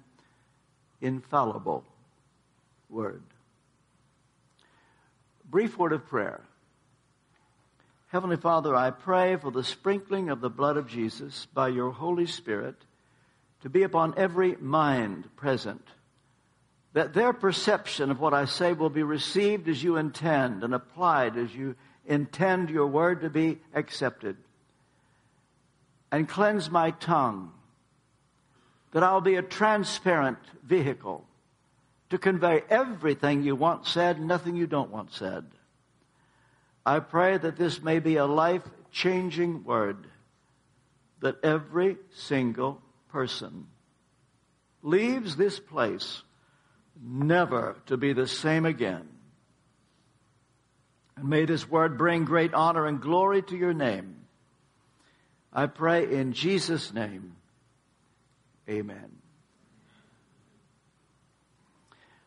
infallible 0.99 1.83
word. 2.89 3.21
Brief 5.49 5.79
word 5.79 5.93
of 5.93 6.05
prayer. 6.05 6.41
Heavenly 8.09 8.37
Father, 8.37 8.75
I 8.75 8.91
pray 8.91 9.35
for 9.35 9.49
the 9.49 9.63
sprinkling 9.63 10.29
of 10.29 10.41
the 10.41 10.49
blood 10.49 10.77
of 10.77 10.87
Jesus 10.87 11.47
by 11.55 11.69
your 11.69 11.89
Holy 11.89 12.27
Spirit 12.27 12.75
to 13.61 13.69
be 13.69 13.81
upon 13.81 14.13
every 14.15 14.55
mind 14.57 15.27
present 15.35 15.81
that 16.93 17.13
their 17.13 17.33
perception 17.33 18.11
of 18.11 18.19
what 18.19 18.33
I 18.33 18.45
say 18.45 18.73
will 18.73 18.91
be 18.91 19.01
received 19.01 19.67
as 19.67 19.83
you 19.83 19.97
intend 19.97 20.63
and 20.63 20.73
applied 20.73 21.35
as 21.35 21.53
you 21.55 21.75
intend 22.05 22.69
your 22.69 22.87
word 22.87 23.21
to 23.21 23.29
be 23.31 23.57
accepted. 23.73 24.37
And 26.11 26.29
cleanse 26.29 26.69
my 26.69 26.91
tongue, 26.91 27.51
that 28.91 29.03
I'll 29.03 29.21
be 29.21 29.35
a 29.35 29.43
transparent 29.43 30.39
vehicle 30.63 31.25
to 32.09 32.17
convey 32.17 32.63
everything 32.69 33.43
you 33.43 33.55
want 33.55 33.85
said, 33.85 34.19
nothing 34.19 34.55
you 34.55 34.67
don't 34.67 34.91
want 34.91 35.13
said. 35.13 35.45
I 36.85 36.99
pray 36.99 37.37
that 37.37 37.57
this 37.57 37.81
may 37.81 37.99
be 37.99 38.15
a 38.15 38.25
life 38.25 38.63
changing 38.91 39.63
word, 39.63 40.07
that 41.21 41.43
every 41.43 41.97
single 42.15 42.81
person 43.09 43.67
leaves 44.81 45.35
this 45.35 45.59
place 45.59 46.23
never 47.01 47.77
to 47.85 47.97
be 47.97 48.13
the 48.13 48.27
same 48.27 48.65
again. 48.65 49.07
And 51.15 51.29
may 51.29 51.45
this 51.45 51.69
word 51.69 51.97
bring 51.97 52.25
great 52.25 52.53
honor 52.53 52.85
and 52.85 53.01
glory 53.01 53.41
to 53.43 53.57
your 53.57 53.73
name. 53.73 54.15
I 55.51 55.67
pray 55.67 56.11
in 56.11 56.33
Jesus' 56.33 56.93
name. 56.93 57.35
Amen. 58.69 59.18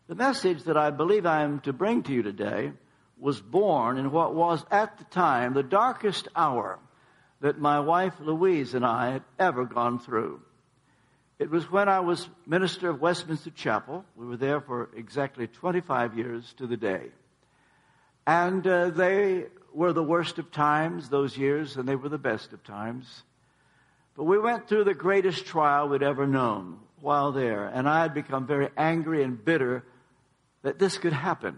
The 0.07 0.15
message 0.15 0.63
that 0.63 0.75
I 0.75 0.89
believe 0.89 1.25
I 1.25 1.43
am 1.43 1.61
to 1.61 1.71
bring 1.71 2.03
to 2.03 2.13
you 2.13 2.23
today 2.23 2.73
was 3.17 3.39
born 3.39 3.97
in 3.97 4.11
what 4.11 4.35
was 4.35 4.65
at 4.69 4.97
the 4.97 5.05
time 5.05 5.53
the 5.53 5.63
darkest 5.63 6.27
hour 6.35 6.77
that 7.39 7.57
my 7.57 7.79
wife 7.79 8.13
Louise 8.19 8.73
and 8.73 8.85
I 8.85 9.11
had 9.11 9.23
ever 9.39 9.63
gone 9.63 9.99
through. 9.99 10.41
It 11.39 11.49
was 11.49 11.71
when 11.71 11.87
I 11.87 12.01
was 12.01 12.27
minister 12.45 12.89
of 12.89 12.99
Westminster 12.99 13.49
Chapel. 13.51 14.03
We 14.17 14.25
were 14.25 14.35
there 14.35 14.59
for 14.59 14.89
exactly 14.93 15.47
25 15.47 16.17
years 16.17 16.53
to 16.57 16.67
the 16.67 16.77
day. 16.77 17.11
And 18.27 18.67
uh, 18.67 18.89
they 18.89 19.45
were 19.73 19.93
the 19.93 20.03
worst 20.03 20.37
of 20.37 20.51
times, 20.51 21.07
those 21.07 21.37
years, 21.37 21.77
and 21.77 21.87
they 21.87 21.95
were 21.95 22.09
the 22.09 22.17
best 22.17 22.51
of 22.51 22.61
times. 22.63 23.23
But 24.15 24.25
we 24.25 24.37
went 24.37 24.67
through 24.67 24.83
the 24.83 24.93
greatest 24.93 25.45
trial 25.45 25.87
we'd 25.87 26.03
ever 26.03 26.27
known 26.27 26.79
while 26.99 27.31
there. 27.31 27.65
And 27.65 27.87
I 27.87 28.01
had 28.01 28.13
become 28.13 28.45
very 28.45 28.69
angry 28.77 29.23
and 29.23 29.43
bitter 29.43 29.83
that 30.63 30.79
this 30.79 30.97
could 30.97 31.13
happen. 31.13 31.57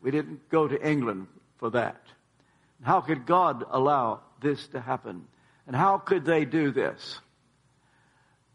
We 0.00 0.10
didn't 0.10 0.48
go 0.48 0.66
to 0.66 0.88
England 0.88 1.26
for 1.58 1.70
that. 1.70 2.00
How 2.82 3.00
could 3.00 3.26
God 3.26 3.64
allow 3.70 4.20
this 4.40 4.66
to 4.68 4.80
happen? 4.80 5.26
And 5.66 5.74
how 5.74 5.98
could 5.98 6.24
they 6.24 6.44
do 6.44 6.70
this? 6.70 7.20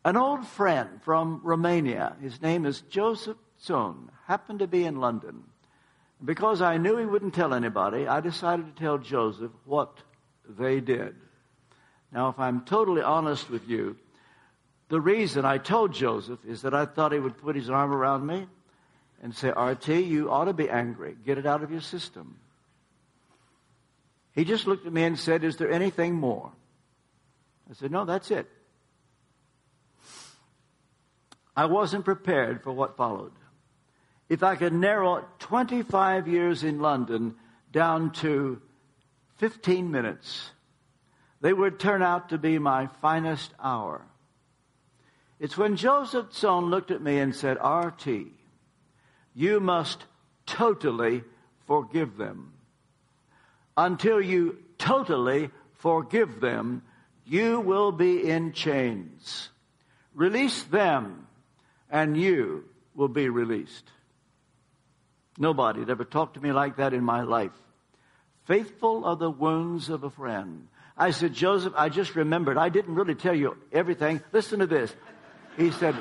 An 0.03 0.17
old 0.17 0.47
friend 0.47 0.89
from 1.03 1.41
Romania, 1.43 2.15
his 2.21 2.41
name 2.41 2.65
is 2.65 2.81
Joseph 2.81 3.37
Tson, 3.61 4.09
happened 4.25 4.59
to 4.59 4.67
be 4.67 4.85
in 4.85 4.95
London. 4.95 5.43
Because 6.23 6.61
I 6.61 6.77
knew 6.77 6.97
he 6.97 7.05
wouldn't 7.05 7.33
tell 7.33 7.53
anybody, 7.53 8.07
I 8.07 8.19
decided 8.19 8.65
to 8.65 8.81
tell 8.81 8.97
Joseph 8.97 9.51
what 9.65 9.97
they 10.47 10.79
did. 10.79 11.15
Now, 12.11 12.29
if 12.29 12.39
I'm 12.39 12.61
totally 12.61 13.01
honest 13.01 13.49
with 13.49 13.67
you, 13.67 13.97
the 14.89 15.01
reason 15.01 15.45
I 15.45 15.57
told 15.57 15.93
Joseph 15.93 16.39
is 16.45 16.61
that 16.63 16.73
I 16.73 16.85
thought 16.85 17.11
he 17.11 17.19
would 17.19 17.37
put 17.37 17.55
his 17.55 17.69
arm 17.69 17.93
around 17.93 18.25
me 18.25 18.47
and 19.21 19.35
say, 19.35 19.49
RT, 19.49 19.87
you 19.87 20.31
ought 20.31 20.45
to 20.45 20.53
be 20.53 20.69
angry. 20.69 21.15
Get 21.25 21.37
it 21.37 21.45
out 21.45 21.63
of 21.63 21.71
your 21.71 21.81
system. 21.81 22.37
He 24.33 24.43
just 24.43 24.65
looked 24.65 24.85
at 24.85 24.93
me 24.93 25.03
and 25.03 25.17
said, 25.17 25.43
Is 25.43 25.57
there 25.57 25.71
anything 25.71 26.15
more? 26.15 26.51
I 27.69 27.73
said, 27.73 27.91
No, 27.91 28.05
that's 28.05 28.31
it. 28.31 28.47
I 31.55 31.65
wasn't 31.65 32.05
prepared 32.05 32.63
for 32.63 32.71
what 32.71 32.97
followed. 32.97 33.33
If 34.29 34.43
I 34.43 34.55
could 34.55 34.73
narrow 34.73 35.25
25 35.39 36.27
years 36.27 36.63
in 36.63 36.79
London 36.79 37.35
down 37.71 38.11
to 38.13 38.61
15 39.37 39.91
minutes, 39.91 40.51
they 41.41 41.51
would 41.51 41.79
turn 41.79 42.01
out 42.01 42.29
to 42.29 42.37
be 42.37 42.57
my 42.57 42.87
finest 43.01 43.53
hour. 43.61 44.05
It's 45.39 45.57
when 45.57 45.75
Joseph 45.75 46.29
Tson 46.29 46.69
looked 46.69 46.91
at 46.91 47.01
me 47.01 47.19
and 47.19 47.35
said, 47.35 47.57
RT, 47.57 48.27
you 49.33 49.59
must 49.59 50.03
totally 50.45 51.23
forgive 51.67 52.17
them. 52.17 52.53
Until 53.77 54.21
you 54.21 54.57
totally 54.77 55.49
forgive 55.75 56.39
them, 56.39 56.83
you 57.25 57.59
will 57.59 57.91
be 57.91 58.29
in 58.29 58.51
chains. 58.51 59.49
Release 60.13 60.63
them 60.63 61.27
and 61.89 62.17
you 62.17 62.65
will 62.95 63.07
be 63.07 63.29
released. 63.29 63.89
Nobody 65.37 65.79
had 65.79 65.89
ever 65.89 66.03
talked 66.03 66.33
to 66.33 66.41
me 66.41 66.51
like 66.51 66.77
that 66.77 66.93
in 66.93 67.03
my 67.03 67.21
life. 67.23 67.53
Faithful 68.45 69.05
are 69.05 69.15
the 69.15 69.31
wounds 69.31 69.89
of 69.89 70.03
a 70.03 70.09
friend. 70.09 70.67
I 70.97 71.11
said, 71.11 71.33
Joseph, 71.33 71.73
I 71.75 71.89
just 71.89 72.15
remembered. 72.15 72.57
I 72.57 72.69
didn't 72.69 72.95
really 72.95 73.15
tell 73.15 73.33
you 73.33 73.57
everything. 73.71 74.21
Listen 74.33 74.59
to 74.59 74.67
this. 74.67 74.93
He 75.57 75.71
said, 75.71 75.95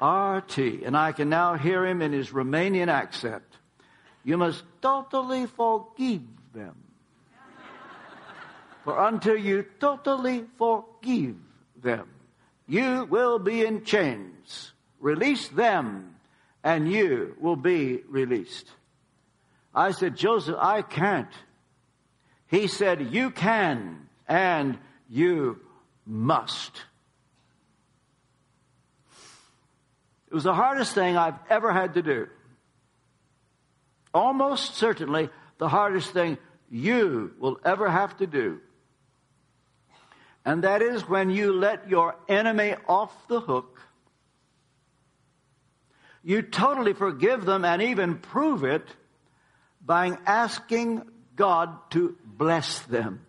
RT. 0.00 0.58
And 0.84 0.96
I 0.96 1.12
can 1.12 1.28
now 1.28 1.54
hear 1.54 1.84
him 1.86 2.02
in 2.02 2.12
his 2.12 2.30
Romanian 2.30 2.88
accent. 2.88 3.44
You 4.24 4.36
must 4.36 4.62
totally 4.80 5.46
forgive 5.46 6.22
them. 6.52 6.76
For 8.84 9.06
until 9.06 9.36
you 9.36 9.66
totally 9.78 10.44
forgive 10.56 11.36
them, 11.82 12.08
you 12.66 13.06
will 13.10 13.38
be 13.38 13.64
in 13.64 13.84
chains. 13.84 14.72
Release 15.00 15.48
them, 15.48 16.16
and 16.64 16.90
you 16.90 17.36
will 17.40 17.56
be 17.56 18.02
released. 18.08 18.70
I 19.74 19.92
said, 19.92 20.16
Joseph, 20.16 20.56
I 20.58 20.82
can't. 20.82 21.32
He 22.48 22.66
said, 22.66 23.12
You 23.12 23.30
can, 23.30 24.08
and 24.28 24.78
you 25.08 25.60
must. 26.06 26.82
It 30.30 30.34
was 30.34 30.44
the 30.44 30.54
hardest 30.54 30.94
thing 30.94 31.16
I've 31.16 31.38
ever 31.48 31.72
had 31.72 31.94
to 31.94 32.02
do. 32.02 32.28
Almost 34.14 34.76
certainly 34.76 35.28
the 35.58 35.68
hardest 35.68 36.12
thing 36.12 36.38
you 36.70 37.32
will 37.38 37.58
ever 37.64 37.90
have 37.90 38.16
to 38.18 38.26
do. 38.26 38.60
And 40.44 40.64
that 40.64 40.82
is 40.82 41.08
when 41.08 41.30
you 41.30 41.52
let 41.52 41.88
your 41.88 42.16
enemy 42.28 42.74
off 42.88 43.12
the 43.28 43.40
hook. 43.40 43.80
You 46.22 46.42
totally 46.42 46.92
forgive 46.92 47.44
them 47.44 47.64
and 47.64 47.82
even 47.82 48.18
prove 48.18 48.64
it 48.64 48.86
by 49.84 50.16
asking 50.26 51.02
God 51.34 51.76
to 51.90 52.16
bless 52.24 52.80
them. 52.80 53.26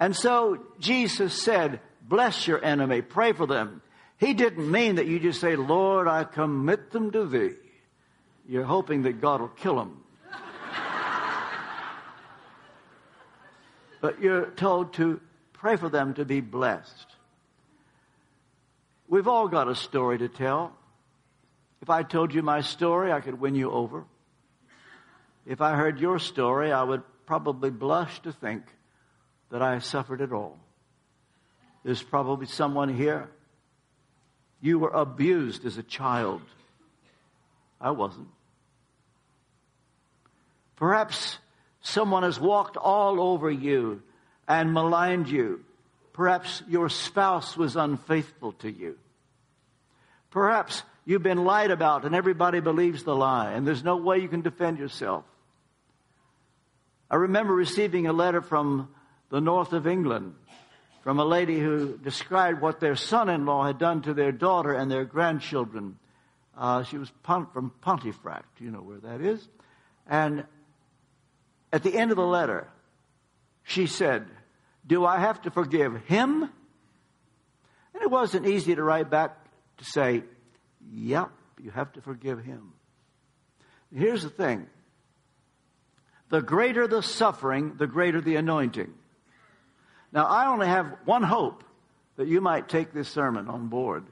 And 0.00 0.16
so 0.16 0.64
Jesus 0.78 1.42
said, 1.42 1.80
bless 2.02 2.46
your 2.46 2.64
enemy, 2.64 3.02
pray 3.02 3.32
for 3.32 3.46
them. 3.46 3.82
He 4.18 4.34
didn't 4.34 4.70
mean 4.70 4.96
that 4.96 5.06
you 5.06 5.20
just 5.20 5.40
say, 5.40 5.56
Lord, 5.56 6.08
I 6.08 6.24
commit 6.24 6.90
them 6.90 7.12
to 7.12 7.24
thee. 7.24 7.54
You're 8.48 8.64
hoping 8.64 9.02
that 9.02 9.20
God 9.20 9.40
will 9.40 9.48
kill 9.48 9.76
them. 9.76 10.02
but 14.00 14.20
you're 14.20 14.46
told 14.46 14.94
to 14.94 15.20
pray 15.52 15.76
for 15.76 15.88
them 15.88 16.14
to 16.14 16.24
be 16.24 16.40
blessed. 16.40 17.06
We've 19.06 19.28
all 19.28 19.48
got 19.48 19.68
a 19.68 19.74
story 19.74 20.18
to 20.18 20.28
tell. 20.28 20.72
If 21.80 21.88
I 21.88 22.02
told 22.02 22.34
you 22.34 22.42
my 22.42 22.60
story, 22.60 23.12
I 23.12 23.20
could 23.20 23.40
win 23.40 23.54
you 23.54 23.70
over. 23.70 24.04
If 25.46 25.60
I 25.60 25.76
heard 25.76 26.00
your 26.00 26.18
story, 26.18 26.72
I 26.72 26.82
would 26.82 27.02
probably 27.24 27.70
blush 27.70 28.20
to 28.22 28.32
think 28.32 28.64
that 29.50 29.62
I 29.62 29.78
suffered 29.78 30.20
it 30.20 30.32
all. 30.32 30.58
There's 31.84 32.02
probably 32.02 32.46
someone 32.46 32.94
here. 32.94 33.30
You 34.60 34.78
were 34.78 34.90
abused 34.90 35.64
as 35.64 35.78
a 35.78 35.82
child. 35.82 36.42
I 37.80 37.92
wasn't. 37.92 38.28
Perhaps 40.76 41.38
someone 41.80 42.22
has 42.22 42.38
walked 42.38 42.76
all 42.76 43.20
over 43.20 43.50
you 43.50 44.02
and 44.46 44.72
maligned 44.72 45.28
you. 45.28 45.64
Perhaps 46.12 46.62
your 46.68 46.88
spouse 46.88 47.56
was 47.56 47.76
unfaithful 47.76 48.52
to 48.52 48.70
you. 48.70 48.98
Perhaps 50.30 50.82
you've 51.04 51.22
been 51.22 51.44
lied 51.44 51.70
about 51.70 52.04
and 52.04 52.14
everybody 52.14 52.60
believes 52.60 53.04
the 53.04 53.14
lie 53.14 53.52
and 53.52 53.66
there's 53.66 53.84
no 53.84 53.96
way 53.96 54.18
you 54.18 54.28
can 54.28 54.42
defend 54.42 54.78
yourself. 54.78 55.24
I 57.10 57.16
remember 57.16 57.54
receiving 57.54 58.06
a 58.06 58.12
letter 58.12 58.42
from 58.42 58.88
the 59.30 59.40
north 59.40 59.72
of 59.72 59.86
England 59.86 60.34
from 61.08 61.20
a 61.20 61.24
lady 61.24 61.58
who 61.58 61.96
described 61.96 62.60
what 62.60 62.80
their 62.80 62.94
son-in-law 62.94 63.64
had 63.64 63.78
done 63.78 64.02
to 64.02 64.12
their 64.12 64.30
daughter 64.30 64.74
and 64.74 64.90
their 64.90 65.06
grandchildren. 65.06 65.98
Uh, 66.54 66.82
she 66.82 66.98
was 66.98 67.10
from 67.24 67.72
Pontefract, 67.80 68.60
you 68.60 68.70
know 68.70 68.82
where 68.82 68.98
that 68.98 69.22
is. 69.22 69.48
And 70.06 70.44
at 71.72 71.82
the 71.82 71.94
end 71.94 72.10
of 72.10 72.18
the 72.18 72.26
letter, 72.26 72.68
she 73.62 73.86
said, 73.86 74.26
Do 74.86 75.06
I 75.06 75.18
have 75.18 75.40
to 75.44 75.50
forgive 75.50 75.96
him? 76.04 76.42
And 76.42 78.02
it 78.02 78.10
wasn't 78.10 78.46
easy 78.46 78.74
to 78.74 78.82
write 78.82 79.08
back 79.08 79.34
to 79.78 79.84
say, 79.86 80.24
Yep, 80.92 81.30
you 81.62 81.70
have 81.70 81.90
to 81.94 82.02
forgive 82.02 82.44
him. 82.44 82.74
Here's 83.96 84.24
the 84.24 84.28
thing 84.28 84.66
the 86.28 86.42
greater 86.42 86.86
the 86.86 87.00
suffering, 87.00 87.76
the 87.78 87.86
greater 87.86 88.20
the 88.20 88.36
anointing. 88.36 88.92
Now, 90.12 90.26
I 90.26 90.46
only 90.46 90.66
have 90.66 90.96
one 91.04 91.22
hope 91.22 91.64
that 92.16 92.28
you 92.28 92.40
might 92.40 92.68
take 92.68 92.92
this 92.92 93.08
sermon 93.08 93.48
on 93.48 93.68
board. 93.68 94.04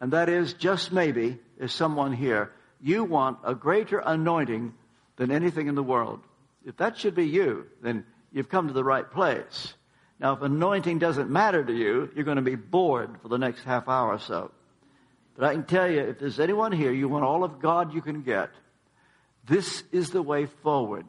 And 0.00 0.12
that 0.12 0.28
is 0.28 0.52
just 0.52 0.92
maybe, 0.92 1.38
is 1.58 1.72
someone 1.72 2.12
here, 2.12 2.52
you 2.80 3.04
want 3.04 3.38
a 3.44 3.54
greater 3.54 3.98
anointing 3.98 4.74
than 5.16 5.30
anything 5.30 5.66
in 5.66 5.74
the 5.74 5.82
world. 5.82 6.20
If 6.64 6.76
that 6.76 6.98
should 6.98 7.14
be 7.14 7.26
you, 7.26 7.66
then 7.82 8.04
you've 8.32 8.48
come 8.48 8.68
to 8.68 8.74
the 8.74 8.84
right 8.84 9.10
place. 9.10 9.74
Now, 10.20 10.34
if 10.34 10.42
anointing 10.42 10.98
doesn't 10.98 11.30
matter 11.30 11.64
to 11.64 11.72
you, 11.72 12.10
you're 12.14 12.24
going 12.24 12.36
to 12.36 12.42
be 12.42 12.54
bored 12.54 13.10
for 13.22 13.28
the 13.28 13.38
next 13.38 13.64
half 13.64 13.88
hour 13.88 14.12
or 14.12 14.18
so. 14.18 14.50
But 15.36 15.46
I 15.46 15.52
can 15.52 15.64
tell 15.64 15.90
you, 15.90 16.00
if 16.00 16.18
there's 16.18 16.40
anyone 16.40 16.72
here, 16.72 16.92
you 16.92 17.08
want 17.08 17.24
all 17.24 17.44
of 17.44 17.60
God 17.60 17.92
you 17.92 18.00
can 18.00 18.22
get, 18.22 18.50
this 19.46 19.84
is 19.92 20.10
the 20.10 20.22
way 20.22 20.46
forward. 20.46 21.06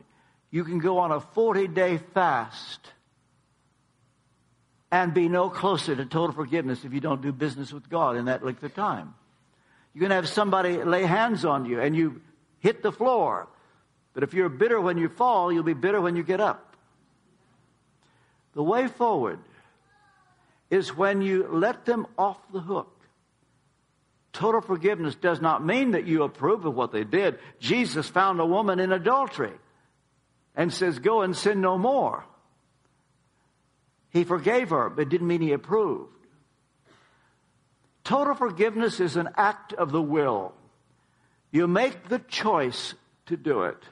You 0.52 0.63
can 0.63 0.80
go 0.80 1.00
on 1.00 1.12
a 1.12 1.20
40 1.20 1.67
day 1.67 1.98
fast 2.13 2.80
and 4.91 5.13
be 5.13 5.28
no 5.28 5.50
closer 5.50 5.95
to 5.95 6.06
total 6.06 6.34
forgiveness 6.34 6.86
if 6.86 6.93
you 6.93 7.00
don't 7.00 7.21
do 7.21 7.32
business 7.32 7.73
with 7.73 7.89
God 7.89 8.15
in 8.15 8.26
that 8.26 8.43
length 8.43 8.63
of 8.63 8.73
time. 8.73 9.13
You're 9.93 10.02
going 10.02 10.10
to 10.10 10.15
have 10.15 10.30
somebody 10.30 10.84
lay 10.84 11.04
hands 11.04 11.43
on 11.43 11.65
you 11.65 11.82
and 11.82 11.95
you 11.95 12.21
hit 12.60 12.84
the 12.84 12.91
floor. 12.91 13.47
But 14.13 14.23
if 14.23 14.34
you're 14.34 14.50
bitter 14.50 14.80
when 14.80 14.97
you 14.97 15.10
fall, 15.10 15.52
you'll 15.52 15.63
be 15.63 15.73
bitter 15.73 16.00
when 16.00 16.15
you 16.15 16.23
get 16.23 16.39
up. 16.39 16.76
The 18.54 18.63
way 18.63 18.88
forward 18.88 19.39
is 20.69 20.95
when 20.95 21.21
you 21.21 21.47
let 21.52 21.86
them 21.86 22.08
off 22.17 22.38
the 22.52 22.60
hook. 22.60 22.93
Total 24.34 24.62
forgiveness 24.62 25.15
does 25.15 25.41
not 25.41 25.65
mean 25.65 25.91
that 25.91 26.06
you 26.06 26.23
approve 26.23 26.65
of 26.65 26.76
what 26.76 26.91
they 26.91 27.04
did. 27.04 27.39
Jesus 27.60 28.08
found 28.08 28.39
a 28.39 28.45
woman 28.45 28.80
in 28.80 28.91
adultery 28.91 29.54
and 30.56 30.73
says, 30.73 31.00
Go 31.00 31.21
and 31.21 31.36
sin 31.36 31.62
no 31.62 31.78
more. 31.78 32.23
He 34.10 34.24
forgave 34.24 34.70
her, 34.70 34.89
but 34.89 35.10
didn't 35.10 35.28
mean 35.28 35.41
he 35.41 35.54
approved. 35.54 36.13
Total 38.04 38.36
forgiveness 38.36 39.00
is 39.00 39.17
an 39.17 39.30
act 39.36 39.74
of 39.74 39.91
the 39.91 40.02
will. 40.02 40.54
You 41.52 41.67
make 41.67 42.08
the 42.08 42.20
choice 42.20 42.93
to 43.26 43.36
do 43.36 43.63
it. 43.63 43.84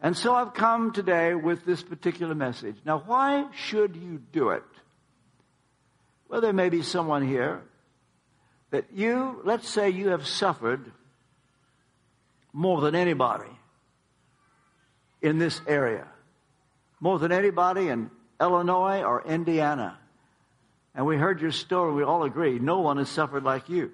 And 0.00 0.16
so 0.16 0.34
I've 0.34 0.52
come 0.52 0.92
today 0.92 1.34
with 1.34 1.64
this 1.64 1.82
particular 1.82 2.34
message. 2.34 2.76
Now, 2.84 3.02
why 3.06 3.46
should 3.54 3.96
you 3.96 4.20
do 4.32 4.50
it? 4.50 4.64
Well, 6.28 6.40
there 6.40 6.52
may 6.52 6.68
be 6.68 6.82
someone 6.82 7.26
here 7.26 7.62
that 8.70 8.86
you, 8.92 9.40
let's 9.44 9.68
say 9.68 9.90
you 9.90 10.08
have 10.08 10.26
suffered 10.26 10.90
more 12.52 12.80
than 12.80 12.94
anybody 12.94 13.50
in 15.20 15.38
this 15.38 15.60
area, 15.66 16.06
more 17.00 17.18
than 17.18 17.32
anybody 17.32 17.88
in 17.88 18.10
Illinois 18.42 19.02
or 19.02 19.22
Indiana. 19.26 19.98
And 20.94 21.06
we 21.06 21.16
heard 21.16 21.40
your 21.40 21.52
story, 21.52 21.94
we 21.94 22.02
all 22.02 22.24
agree, 22.24 22.58
no 22.58 22.80
one 22.80 22.98
has 22.98 23.08
suffered 23.08 23.44
like 23.44 23.68
you. 23.68 23.92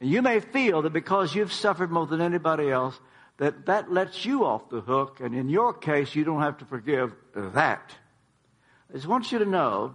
And 0.00 0.10
you 0.10 0.20
may 0.20 0.40
feel 0.40 0.82
that 0.82 0.92
because 0.92 1.34
you've 1.34 1.52
suffered 1.52 1.90
more 1.90 2.06
than 2.06 2.20
anybody 2.20 2.70
else, 2.70 2.98
that 3.38 3.66
that 3.66 3.90
lets 3.90 4.26
you 4.26 4.44
off 4.44 4.68
the 4.68 4.80
hook, 4.80 5.20
and 5.20 5.34
in 5.34 5.48
your 5.48 5.72
case, 5.72 6.14
you 6.14 6.24
don't 6.24 6.42
have 6.42 6.58
to 6.58 6.64
forgive 6.64 7.14
that. 7.34 7.94
I 8.90 8.94
just 8.94 9.06
want 9.06 9.32
you 9.32 9.38
to 9.38 9.46
know 9.46 9.94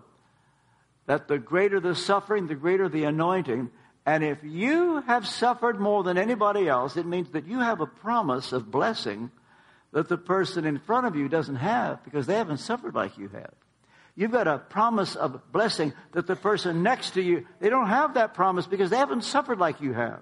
that 1.06 1.28
the 1.28 1.38
greater 1.38 1.80
the 1.80 1.94
suffering, 1.94 2.48
the 2.48 2.56
greater 2.56 2.90
the 2.90 3.04
anointing. 3.04 3.70
And 4.06 4.24
if 4.24 4.40
you 4.44 5.02
have 5.02 5.28
suffered 5.28 5.80
more 5.80 6.04
than 6.04 6.18
anybody 6.18 6.68
else, 6.68 6.98
it 6.98 7.06
means 7.06 7.30
that 7.32 7.46
you 7.46 7.60
have 7.60 7.82
a 7.82 7.86
promise 7.86 8.54
of 8.54 8.72
blessing 8.72 9.30
that 9.98 10.10
the 10.10 10.18
person 10.18 10.64
in 10.68 10.78
front 10.78 11.08
of 11.08 11.16
you 11.16 11.28
doesn't 11.28 11.56
have 11.56 12.04
because 12.04 12.28
they 12.28 12.36
haven't 12.36 12.60
suffered 12.60 12.94
like 12.94 13.18
you 13.18 13.30
have. 13.30 13.52
You've 14.16 14.30
got 14.30 14.48
a 14.48 14.60
promise 14.60 15.16
of 15.16 15.52
blessing 15.52 15.92
that 16.12 16.28
the 16.28 16.36
person 16.36 16.84
next 16.84 17.16
to 17.16 17.22
you, 17.24 17.48
they 17.60 17.72
don't 17.72 17.88
have 17.88 18.14
that 18.14 18.36
promise 18.36 18.68
because 18.68 18.92
they 18.92 18.98
haven't 18.98 19.24
suffered 19.24 19.58
like 19.58 19.82
you 19.82 19.94
have. 19.94 20.20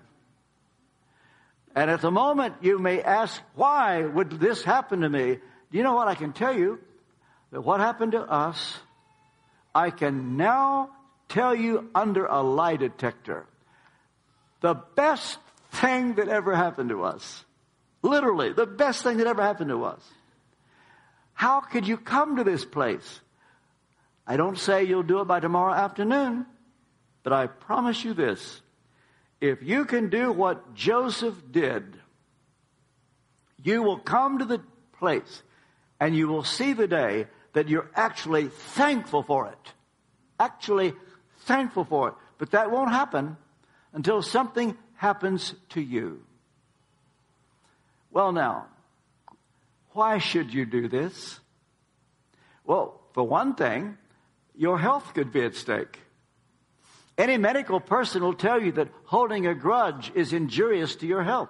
And 1.76 1.92
at 1.92 2.00
the 2.00 2.10
moment 2.10 2.54
you 2.62 2.80
may 2.80 3.02
ask, 3.02 3.42
why 3.56 4.06
would 4.06 4.40
this 4.40 4.64
happen 4.64 5.02
to 5.02 5.10
me? 5.10 5.40
Do 5.72 5.78
you 5.78 5.84
know 5.84 5.94
what 5.94 6.08
I 6.08 6.16
can 6.16 6.32
tell 6.32 6.58
you? 6.58 6.80
That 7.52 7.60
what 7.60 7.82
happened 7.82 8.14
to 8.14 8.22
us, 8.22 8.78
I 9.76 9.90
can 9.90 10.38
now 10.38 10.92
tell 11.28 11.54
you 11.54 11.90
under 11.94 12.26
a 12.28 12.42
lie 12.42 12.78
detector. 12.78 13.46
The 14.62 14.76
best 14.96 15.38
thing 15.72 16.14
that 16.14 16.30
ever 16.30 16.56
happened 16.56 16.92
to 16.92 17.04
us 17.04 17.44
Literally, 18.06 18.54
the 18.54 18.68
best 18.68 19.02
thing 19.02 19.18
that 19.18 19.26
ever 19.26 19.42
happened 19.42 19.72
to 19.72 19.84
us. 19.84 20.02
How 21.34 21.60
could 21.60 21.88
you 21.88 21.98
come 21.98 22.36
to 22.36 22.44
this 22.44 22.64
place? 22.64 23.22
I 24.28 24.38
don't 24.38 24.60
say 24.60 24.84
you'll 24.84 25.02
do 25.02 25.22
it 25.22 25.26
by 25.26 25.40
tomorrow 25.40 25.74
afternoon, 25.74 26.46
but 27.24 27.34
I 27.34 27.48
promise 27.48 28.04
you 28.04 28.14
this. 28.14 28.62
if 29.42 29.62
you 29.62 29.86
can 29.86 30.10
do 30.10 30.32
what 30.32 30.76
Joseph 30.76 31.36
did, 31.52 32.00
you 33.64 33.82
will 33.82 33.98
come 33.98 34.38
to 34.38 34.46
the 34.46 34.62
place 35.00 35.44
and 36.00 36.16
you 36.16 36.28
will 36.28 36.44
see 36.44 36.74
the 36.74 36.88
day 36.88 37.26
that 37.54 37.70
you're 37.70 37.90
actually 37.96 38.48
thankful 38.48 39.24
for 39.24 39.48
it. 39.48 39.74
Actually 40.40 40.94
thankful 41.40 41.86
for 41.86 42.10
it. 42.10 42.14
But 42.38 42.52
that 42.52 42.72
won't 42.72 42.92
happen 42.92 43.38
until 43.94 44.22
something 44.22 44.78
happens 44.96 45.56
to 45.70 45.82
you. 45.82 46.24
Well, 48.16 48.32
now, 48.32 48.68
why 49.92 50.20
should 50.20 50.54
you 50.54 50.66
do 50.66 50.88
this? 50.88 51.38
Well, 52.64 53.02
for 53.12 53.28
one 53.28 53.56
thing, 53.56 53.98
your 54.56 54.80
health 54.80 55.14
could 55.14 55.34
be 55.34 55.42
at 55.42 55.54
stake. 55.54 56.00
Any 57.18 57.36
medical 57.36 57.82
person 57.82 58.24
will 58.24 58.34
tell 58.34 58.62
you 58.62 58.72
that 58.72 58.88
holding 59.04 59.48
a 59.48 59.54
grudge 59.54 60.14
is 60.16 60.32
injurious 60.32 60.96
to 60.98 61.06
your 61.06 61.24
health. 61.24 61.50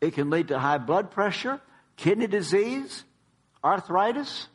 It 0.00 0.14
can 0.14 0.30
lead 0.30 0.48
to 0.48 0.58
high 0.58 0.78
blood 0.78 1.10
pressure, 1.10 1.60
kidney 1.96 2.26
disease, 2.26 3.04
arthritis. 3.62 4.48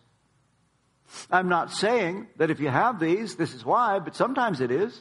I'm 1.29 1.49
not 1.49 1.71
saying 1.71 2.29
that 2.37 2.49
if 2.49 2.59
you 2.59 2.69
have 2.69 2.99
these, 2.99 3.35
this 3.35 3.53
is 3.53 3.63
why, 3.63 3.99
but 3.99 4.15
sometimes 4.15 4.59
it 4.59 4.71
is. 4.71 4.99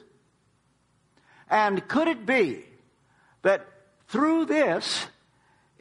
And 1.48 1.88
could 1.88 2.08
it 2.08 2.26
be 2.26 2.66
that 3.40 3.66
through 4.08 4.44
this, 4.44 5.06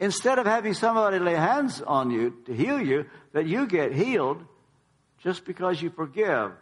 instead 0.00 0.38
of 0.38 0.46
having 0.46 0.74
somebody 0.74 1.18
lay 1.18 1.34
hands 1.34 1.80
on 1.82 2.10
you 2.10 2.34
to 2.46 2.56
heal 2.56 2.80
you, 2.80 3.04
that 3.32 3.46
you 3.46 3.66
get 3.66 3.92
healed 3.92 4.42
just 5.22 5.44
because 5.44 5.80
you 5.80 5.90
forgive? 5.90 6.52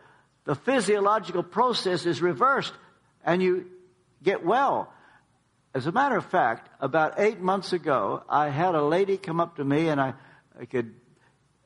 The 0.44 0.57
physiological 0.57 1.44
process 1.44 2.05
is 2.05 2.20
reversed 2.20 2.74
and 3.24 3.42
you 3.42 3.66
get 4.22 4.44
well. 4.44 4.92
As 5.74 5.87
a 5.87 5.92
matter 5.92 6.16
of 6.16 6.27
fact, 6.27 6.68
about 6.81 7.14
eight 7.18 7.40
months 7.40 7.72
ago, 7.72 8.22
I 8.29 8.48
had 8.48 8.74
a 8.74 8.83
lady 8.83 9.16
come 9.16 9.38
up 9.40 9.57
to 9.57 9.64
me 9.64 9.88
and 9.88 10.01
I, 10.01 10.14
I 10.59 10.64
could, 10.64 10.94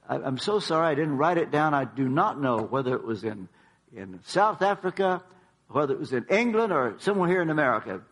I, 0.06 0.16
am 0.16 0.36
so 0.36 0.58
sorry 0.58 0.88
I 0.88 0.94
didn't 0.94 1.16
write 1.16 1.38
it 1.38 1.50
down. 1.50 1.72
I 1.72 1.84
do 1.84 2.08
not 2.08 2.40
know 2.40 2.58
whether 2.58 2.94
it 2.94 3.04
was 3.04 3.24
in, 3.24 3.48
in 3.96 4.20
South 4.24 4.60
Africa, 4.60 5.22
whether 5.68 5.94
it 5.94 6.00
was 6.00 6.12
in 6.12 6.26
England 6.28 6.72
or 6.72 6.96
somewhere 6.98 7.28
here 7.28 7.40
in 7.40 7.48
America. 7.48 8.02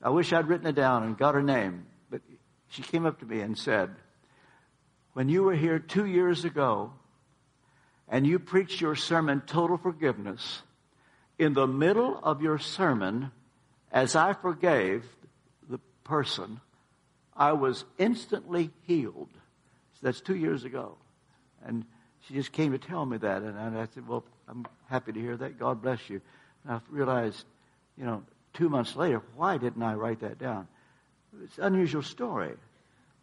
I 0.00 0.10
wish 0.10 0.32
I'd 0.32 0.46
written 0.46 0.66
it 0.66 0.74
down 0.74 1.02
and 1.02 1.18
got 1.18 1.34
her 1.34 1.42
name. 1.42 1.86
She 2.72 2.80
came 2.80 3.04
up 3.04 3.20
to 3.20 3.26
me 3.26 3.40
and 3.40 3.56
said, 3.56 3.90
when 5.12 5.28
you 5.28 5.42
were 5.42 5.54
here 5.54 5.78
two 5.78 6.06
years 6.06 6.46
ago 6.46 6.94
and 8.08 8.26
you 8.26 8.38
preached 8.38 8.80
your 8.80 8.96
sermon, 8.96 9.42
Total 9.46 9.76
Forgiveness, 9.76 10.62
in 11.38 11.52
the 11.52 11.66
middle 11.66 12.18
of 12.22 12.40
your 12.40 12.58
sermon, 12.58 13.30
as 13.92 14.16
I 14.16 14.32
forgave 14.32 15.04
the 15.68 15.80
person, 16.02 16.62
I 17.36 17.52
was 17.52 17.84
instantly 17.98 18.70
healed. 18.84 19.28
So 19.34 20.00
that's 20.00 20.22
two 20.22 20.36
years 20.36 20.64
ago. 20.64 20.96
And 21.66 21.84
she 22.22 22.32
just 22.32 22.52
came 22.52 22.72
to 22.72 22.78
tell 22.78 23.04
me 23.04 23.18
that. 23.18 23.42
And 23.42 23.58
I 23.58 23.86
said, 23.92 24.08
Well, 24.08 24.24
I'm 24.48 24.64
happy 24.88 25.12
to 25.12 25.20
hear 25.20 25.36
that. 25.36 25.58
God 25.58 25.82
bless 25.82 26.08
you. 26.08 26.22
And 26.64 26.72
I 26.72 26.80
realized, 26.88 27.44
you 27.98 28.04
know, 28.04 28.22
two 28.54 28.70
months 28.70 28.96
later, 28.96 29.20
why 29.36 29.58
didn't 29.58 29.82
I 29.82 29.92
write 29.92 30.20
that 30.20 30.38
down? 30.38 30.68
It's 31.44 31.58
an 31.58 31.64
unusual 31.64 32.02
story. 32.02 32.54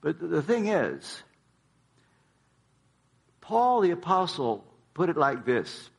But 0.01 0.19
the 0.19 0.41
thing 0.41 0.67
is, 0.67 1.23
Paul 3.41 3.81
the 3.81 3.91
apostle 3.91 4.65
put 4.93 5.09
it 5.09 5.17
like 5.17 5.45
this. 5.45 5.89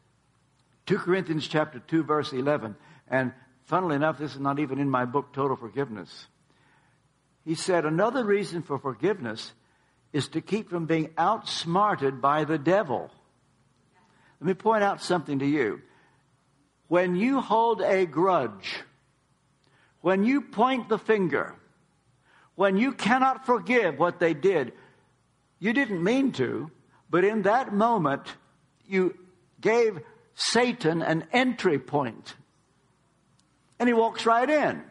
2 0.86 0.98
Corinthians 0.98 1.46
chapter 1.46 1.78
2 1.78 2.02
verse 2.04 2.32
11. 2.32 2.76
And 3.08 3.32
funnily 3.64 3.96
enough, 3.96 4.18
this 4.18 4.34
is 4.34 4.40
not 4.40 4.58
even 4.58 4.78
in 4.78 4.88
my 4.88 5.04
book, 5.04 5.32
Total 5.32 5.56
Forgiveness. 5.56 6.26
He 7.44 7.54
said 7.54 7.84
another 7.84 8.24
reason 8.24 8.62
for 8.62 8.78
forgiveness 8.78 9.52
is 10.12 10.28
to 10.28 10.40
keep 10.40 10.70
from 10.70 10.86
being 10.86 11.10
outsmarted 11.16 12.20
by 12.20 12.44
the 12.44 12.58
devil. 12.58 13.10
Let 14.40 14.46
me 14.46 14.54
point 14.54 14.82
out 14.82 15.02
something 15.02 15.38
to 15.38 15.46
you. 15.46 15.80
When 16.88 17.14
you 17.14 17.40
hold 17.40 17.82
a 17.82 18.06
grudge, 18.06 18.82
when 20.00 20.24
you 20.24 20.40
point 20.40 20.88
the 20.88 20.98
finger, 20.98 21.54
when 22.60 22.76
you 22.76 22.92
cannot 22.92 23.46
forgive 23.46 23.98
what 23.98 24.20
they 24.20 24.34
did, 24.34 24.74
you 25.60 25.72
didn't 25.72 26.04
mean 26.04 26.30
to, 26.30 26.70
but 27.08 27.24
in 27.24 27.40
that 27.40 27.72
moment, 27.72 28.26
you 28.86 29.16
gave 29.62 29.98
Satan 30.34 31.00
an 31.00 31.24
entry 31.32 31.78
point. 31.78 32.34
And 33.78 33.88
he 33.88 33.94
walks 33.94 34.26
right 34.26 34.50
in. 34.50 34.82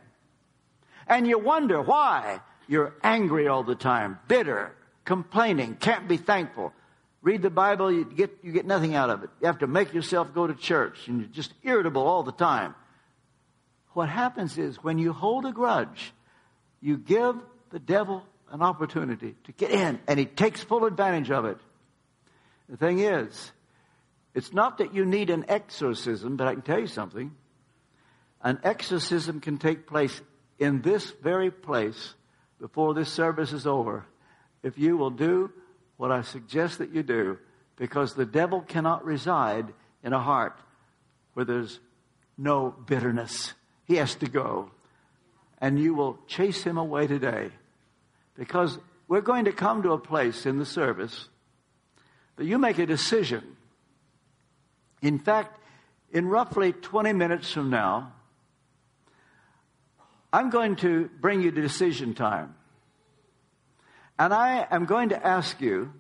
And 1.06 1.28
you 1.28 1.38
wonder 1.38 1.80
why 1.80 2.40
you're 2.68 2.96
angry 3.04 3.48
all 3.48 3.62
the 3.62 3.76
time, 3.76 4.18
bitter, 4.28 4.76
complaining, 5.06 5.76
can't 5.76 6.08
be 6.08 6.18
thankful. 6.18 6.74
Read 7.22 7.44
the 7.44 7.52
Bible, 7.52 7.92
you 7.92 8.04
get, 8.04 8.36
you 8.42 8.52
get 8.52 8.66
nothing 8.66 8.96
out 8.96 9.12
of 9.12 9.24
it. 9.24 9.30
You 9.42 9.46
have 9.46 9.60
to 9.60 9.68
make 9.68 9.94
yourself 9.94 10.34
go 10.34 10.48
to 10.48 10.56
church 10.56 11.08
and 11.08 11.20
you're 11.20 11.30
just 11.30 11.54
irritable 11.62 12.02
all 12.02 12.24
the 12.24 12.32
time. 12.32 12.74
What 13.94 14.10
happens 14.10 14.58
is 14.58 14.84
when 14.84 14.98
you 14.98 15.14
hold 15.14 15.46
a 15.46 15.52
grudge, 15.52 16.14
you 16.82 16.98
give 16.98 17.36
the 17.70 17.80
devil 17.80 18.24
an 18.52 18.62
opportunity 18.62 19.36
to 19.44 19.52
get 19.52 19.72
in 19.72 20.00
and 20.08 20.20
he 20.20 20.26
takes 20.26 20.64
full 20.64 20.86
advantage 20.86 21.32
of 21.32 21.46
it. 21.46 21.58
The 22.68 22.78
thing 22.78 23.00
is, 23.00 23.52
it's 24.34 24.54
not 24.54 24.78
that 24.78 24.94
you 24.94 25.06
need 25.06 25.30
an 25.30 25.46
exorcism, 25.48 26.36
but 26.38 26.48
I 26.48 26.54
can 26.54 26.62
tell 26.62 26.80
you 26.80 26.88
something. 26.88 27.32
An 28.42 28.60
exorcism 28.64 29.42
can 29.42 29.58
take 29.58 29.88
place 29.88 30.22
in 30.60 30.82
this 30.82 31.12
very 31.22 31.52
place 31.52 32.14
before 32.60 32.94
this 32.94 33.12
service 33.12 33.54
is 33.54 33.66
over 33.66 34.06
if 34.64 34.78
you 34.78 34.98
will 34.98 35.10
do 35.10 35.52
what 35.98 36.12
I 36.12 36.22
suggest 36.22 36.80
that 36.80 36.94
you 36.94 37.04
do, 37.04 37.38
because 37.76 38.14
the 38.14 38.26
devil 38.26 38.62
cannot 38.62 39.06
reside 39.06 39.74
in 40.04 40.14
a 40.14 40.20
heart 40.20 40.58
where 41.34 41.46
there's 41.46 41.80
no 42.38 42.74
bitterness. 42.86 43.54
He 43.86 43.96
has 43.96 44.16
to 44.16 44.30
go. 44.30 44.72
And 45.62 45.80
you 45.80 45.94
will 45.94 46.20
chase 46.28 46.64
him 46.64 46.78
away 46.78 47.08
today. 47.08 47.50
Because 48.36 48.78
we're 49.08 49.22
going 49.22 49.46
to 49.46 49.52
come 49.52 49.84
to 49.84 49.92
a 49.92 49.98
place 49.98 50.46
in 50.46 50.60
the 50.60 50.66
service 50.66 51.28
that 52.38 52.46
you 52.46 52.58
make 52.58 52.78
a 52.78 52.86
decision. 52.86 53.44
In 55.02 55.20
fact, 55.20 55.60
in 56.12 56.28
roughly 56.28 56.74
20 56.74 57.14
minutes 57.14 57.52
from 57.52 57.70
now, 57.70 58.14
I'm 60.32 60.50
going 60.50 60.76
to 60.78 61.10
bring 61.20 61.42
you 61.42 61.52
to 61.52 61.62
decision 61.62 62.14
time. 62.14 62.56
And 64.18 64.34
I 64.34 64.68
am 64.70 64.86
going 64.86 65.10
to 65.10 65.26
ask 65.26 65.60
you 65.60 65.92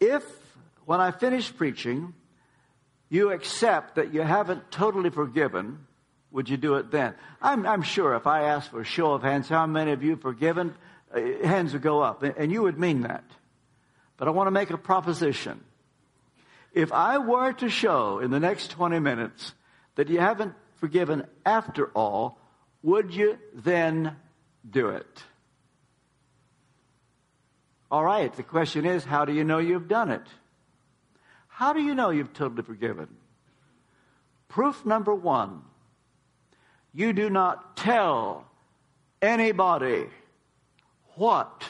if, 0.00 0.24
when 0.86 1.00
I 1.00 1.10
finish 1.10 1.54
preaching, 1.54 2.14
you 3.08 3.32
accept 3.32 3.96
that 3.96 4.14
you 4.14 4.22
haven't 4.22 4.70
totally 4.70 5.10
forgiven, 5.10 5.86
would 6.30 6.48
you 6.48 6.56
do 6.56 6.74
it 6.74 6.90
then? 6.90 7.14
I'm, 7.40 7.66
I'm 7.66 7.82
sure 7.82 8.14
if 8.14 8.26
I 8.26 8.42
asked 8.42 8.70
for 8.70 8.80
a 8.80 8.84
show 8.84 9.12
of 9.12 9.22
hands, 9.22 9.48
how 9.48 9.66
many 9.66 9.92
of 9.92 10.02
you 10.02 10.16
forgiven, 10.16 10.74
uh, 11.14 11.20
hands 11.42 11.72
would 11.72 11.82
go 11.82 12.00
up, 12.00 12.22
and 12.22 12.52
you 12.52 12.62
would 12.62 12.78
mean 12.78 13.02
that. 13.02 13.24
But 14.16 14.28
I 14.28 14.32
want 14.32 14.48
to 14.48 14.52
make 14.52 14.70
a 14.70 14.78
proposition. 14.78 15.64
If 16.72 16.92
I 16.92 17.18
were 17.18 17.52
to 17.54 17.70
show 17.70 18.18
in 18.18 18.30
the 18.30 18.40
next 18.40 18.70
20 18.72 18.98
minutes 18.98 19.54
that 19.94 20.08
you 20.08 20.20
haven't 20.20 20.54
forgiven 20.76 21.26
after 21.46 21.86
all, 21.86 22.38
would 22.82 23.14
you 23.14 23.38
then 23.54 24.16
do 24.68 24.88
it? 24.90 25.24
All 27.90 28.04
right, 28.04 28.32
the 28.34 28.42
question 28.42 28.84
is 28.84 29.04
how 29.04 29.24
do 29.24 29.32
you 29.32 29.44
know 29.44 29.58
you've 29.58 29.88
done 29.88 30.10
it? 30.10 30.26
How 31.48 31.72
do 31.72 31.80
you 31.80 31.94
know 31.94 32.10
you've 32.10 32.34
totally 32.34 32.62
forgiven? 32.62 33.08
Proof 34.48 34.84
number 34.84 35.14
one 35.14 35.62
you 36.94 37.12
do 37.12 37.30
not 37.30 37.76
tell 37.76 38.46
anybody 39.20 40.06
what 41.16 41.64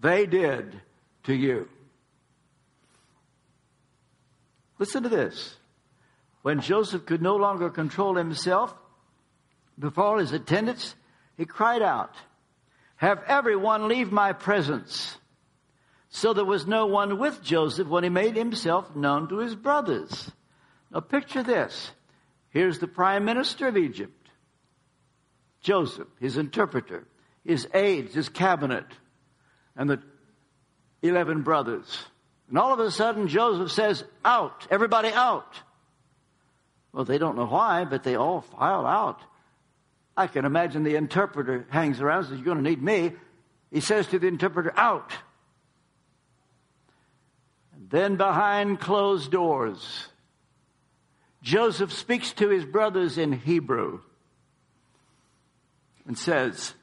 they 0.00 0.26
did 0.26 0.80
to 1.24 1.34
you. 1.34 1.68
Listen 4.78 5.02
to 5.04 5.08
this. 5.08 5.56
When 6.42 6.60
Joseph 6.60 7.06
could 7.06 7.22
no 7.22 7.36
longer 7.36 7.70
control 7.70 8.16
himself, 8.16 8.74
before 9.78 10.18
his 10.18 10.32
attendants, 10.32 10.94
he 11.36 11.44
cried 11.44 11.82
out, 11.82 12.14
Have 12.96 13.22
everyone 13.26 13.88
leave 13.88 14.10
my 14.10 14.32
presence. 14.32 15.16
So 16.08 16.34
there 16.34 16.44
was 16.44 16.66
no 16.66 16.86
one 16.86 17.18
with 17.18 17.42
Joseph 17.42 17.88
when 17.88 18.04
he 18.04 18.10
made 18.10 18.36
himself 18.36 18.94
known 18.94 19.28
to 19.28 19.38
his 19.38 19.54
brothers. 19.54 20.30
Now 20.90 21.00
picture 21.00 21.42
this. 21.42 21.90
Here's 22.50 22.78
the 22.80 22.86
prime 22.86 23.24
minister 23.24 23.66
of 23.66 23.78
Egypt, 23.78 24.21
Joseph, 25.62 26.08
his 26.20 26.36
interpreter, 26.36 27.06
his 27.44 27.68
aides, 27.72 28.14
his 28.14 28.28
cabinet, 28.28 28.86
and 29.76 29.88
the 29.88 30.02
11 31.02 31.42
brothers. 31.42 32.04
And 32.48 32.58
all 32.58 32.72
of 32.72 32.80
a 32.80 32.90
sudden, 32.90 33.28
Joseph 33.28 33.70
says, 33.72 34.04
Out, 34.24 34.66
everybody 34.70 35.08
out. 35.08 35.54
Well, 36.92 37.04
they 37.04 37.18
don't 37.18 37.36
know 37.36 37.46
why, 37.46 37.84
but 37.84 38.02
they 38.02 38.16
all 38.16 38.42
file 38.42 38.86
out. 38.86 39.20
I 40.16 40.26
can 40.26 40.44
imagine 40.44 40.82
the 40.82 40.96
interpreter 40.96 41.66
hangs 41.70 42.00
around 42.00 42.24
says, 42.24 42.34
You're 42.34 42.44
going 42.44 42.62
to 42.62 42.68
need 42.68 42.82
me. 42.82 43.12
He 43.70 43.80
says 43.80 44.06
to 44.08 44.18
the 44.18 44.26
interpreter, 44.26 44.72
Out. 44.76 45.12
And 47.74 47.88
then 47.88 48.16
behind 48.16 48.80
closed 48.80 49.30
doors, 49.30 50.08
Joseph 51.42 51.92
speaks 51.92 52.32
to 52.34 52.48
his 52.50 52.64
brothers 52.64 53.16
in 53.16 53.32
Hebrew 53.32 54.00
and 56.06 56.16
says, 56.16 56.74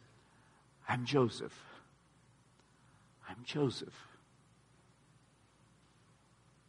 I'm 0.87 1.05
Joseph. 1.05 1.57
I'm 3.27 3.37
Joseph. 3.43 3.93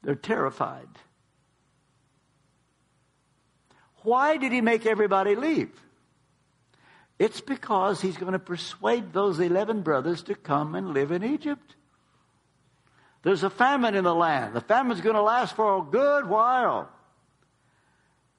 They're 0.02 0.14
terrified. 0.14 0.88
Why 4.02 4.36
did 4.36 4.52
he 4.52 4.60
make 4.60 4.86
everybody 4.86 5.36
leave? 5.36 5.70
It's 7.18 7.40
because 7.40 8.00
he's 8.00 8.16
going 8.16 8.32
to 8.32 8.38
persuade 8.38 9.12
those 9.12 9.38
11 9.38 9.82
brothers 9.82 10.22
to 10.24 10.34
come 10.34 10.74
and 10.74 10.94
live 10.94 11.12
in 11.12 11.22
Egypt. 11.22 11.76
There's 13.22 13.42
a 13.42 13.50
famine 13.50 13.94
in 13.94 14.04
the 14.04 14.14
land. 14.14 14.54
The 14.54 14.62
famine's 14.62 15.02
going 15.02 15.16
to 15.16 15.22
last 15.22 15.54
for 15.54 15.76
a 15.76 15.82
good 15.82 16.26
while. 16.26 16.88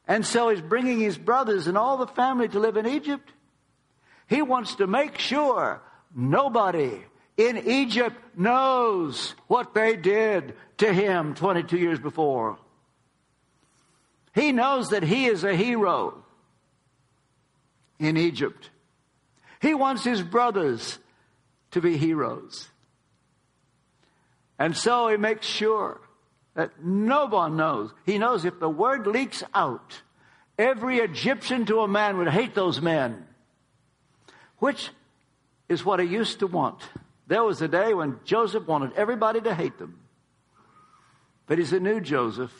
And 0.07 0.25
so 0.25 0.49
he's 0.49 0.61
bringing 0.61 0.99
his 0.99 1.17
brothers 1.17 1.67
and 1.67 1.77
all 1.77 1.97
the 1.97 2.07
family 2.07 2.47
to 2.49 2.59
live 2.59 2.75
in 2.75 2.87
Egypt. 2.87 3.31
He 4.31 4.41
wants 4.41 4.75
to 4.75 4.87
make 4.87 5.17
sure 5.17 5.81
nobody 6.15 7.03
in 7.35 7.57
Egypt 7.67 8.15
knows 8.37 9.35
what 9.47 9.73
they 9.73 9.97
did 9.97 10.55
to 10.77 10.93
him 10.93 11.35
22 11.35 11.77
years 11.77 11.99
before. 11.99 12.57
He 14.33 14.53
knows 14.53 14.91
that 14.91 15.03
he 15.03 15.25
is 15.25 15.43
a 15.43 15.53
hero 15.53 16.23
in 17.99 18.15
Egypt. 18.15 18.69
He 19.61 19.73
wants 19.73 20.05
his 20.05 20.21
brothers 20.21 20.97
to 21.71 21.81
be 21.81 21.97
heroes. 21.97 22.69
And 24.57 24.77
so 24.77 25.09
he 25.09 25.17
makes 25.17 25.45
sure 25.45 25.99
that 26.53 26.81
no 26.81 27.25
one 27.25 27.57
knows. 27.57 27.91
He 28.05 28.17
knows 28.17 28.45
if 28.45 28.61
the 28.61 28.69
word 28.69 29.07
leaks 29.07 29.43
out, 29.53 30.01
every 30.57 30.99
Egyptian 30.99 31.65
to 31.65 31.81
a 31.81 31.87
man 31.89 32.17
would 32.17 32.29
hate 32.29 32.55
those 32.55 32.81
men, 32.81 33.27
which 34.61 34.91
is 35.67 35.83
what 35.83 35.99
he 35.99 36.05
used 36.05 36.37
to 36.39 36.45
want. 36.45 36.79
There 37.25 37.43
was 37.43 37.63
a 37.63 37.67
day 37.67 37.95
when 37.95 38.19
Joseph 38.25 38.67
wanted 38.67 38.93
everybody 38.93 39.41
to 39.41 39.55
hate 39.55 39.79
them. 39.79 39.99
But 41.47 41.57
he's 41.57 41.73
a 41.73 41.79
new 41.79 41.99
Joseph. 41.99 42.53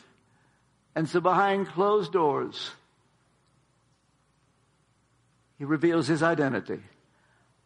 And 0.96 1.08
so 1.08 1.20
behind 1.20 1.68
closed 1.68 2.12
doors, 2.12 2.72
he 5.58 5.64
reveals 5.64 6.08
his 6.08 6.24
identity. 6.24 6.80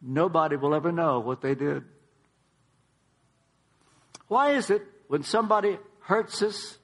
Nobody 0.03 0.57
will 0.57 0.75
ever 0.75 0.93
know 0.93 1.19
what 1.21 1.41
they 1.41 1.55
did. 1.55 1.85
Why 4.29 4.51
is 4.51 4.69
it 4.69 4.83
when 5.09 5.23
somebody 5.23 5.79
hurts 6.01 6.43
us, 6.43 6.77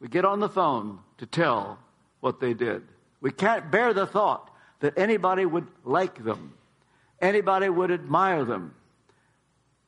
we 0.00 0.08
get 0.08 0.24
on 0.24 0.40
the 0.40 0.48
phone 0.48 0.98
to 1.18 1.26
tell 1.26 1.78
what 2.18 2.40
they 2.40 2.52
did? 2.52 2.82
We 3.20 3.30
can't 3.30 3.70
bear 3.70 3.94
the 3.94 4.08
thought 4.08 4.50
that 4.80 4.98
anybody 4.98 5.44
would 5.44 5.66
like 5.84 6.22
them, 6.24 6.54
anybody 7.20 7.68
would 7.68 7.90
admire 7.90 8.44
them. 8.44 8.74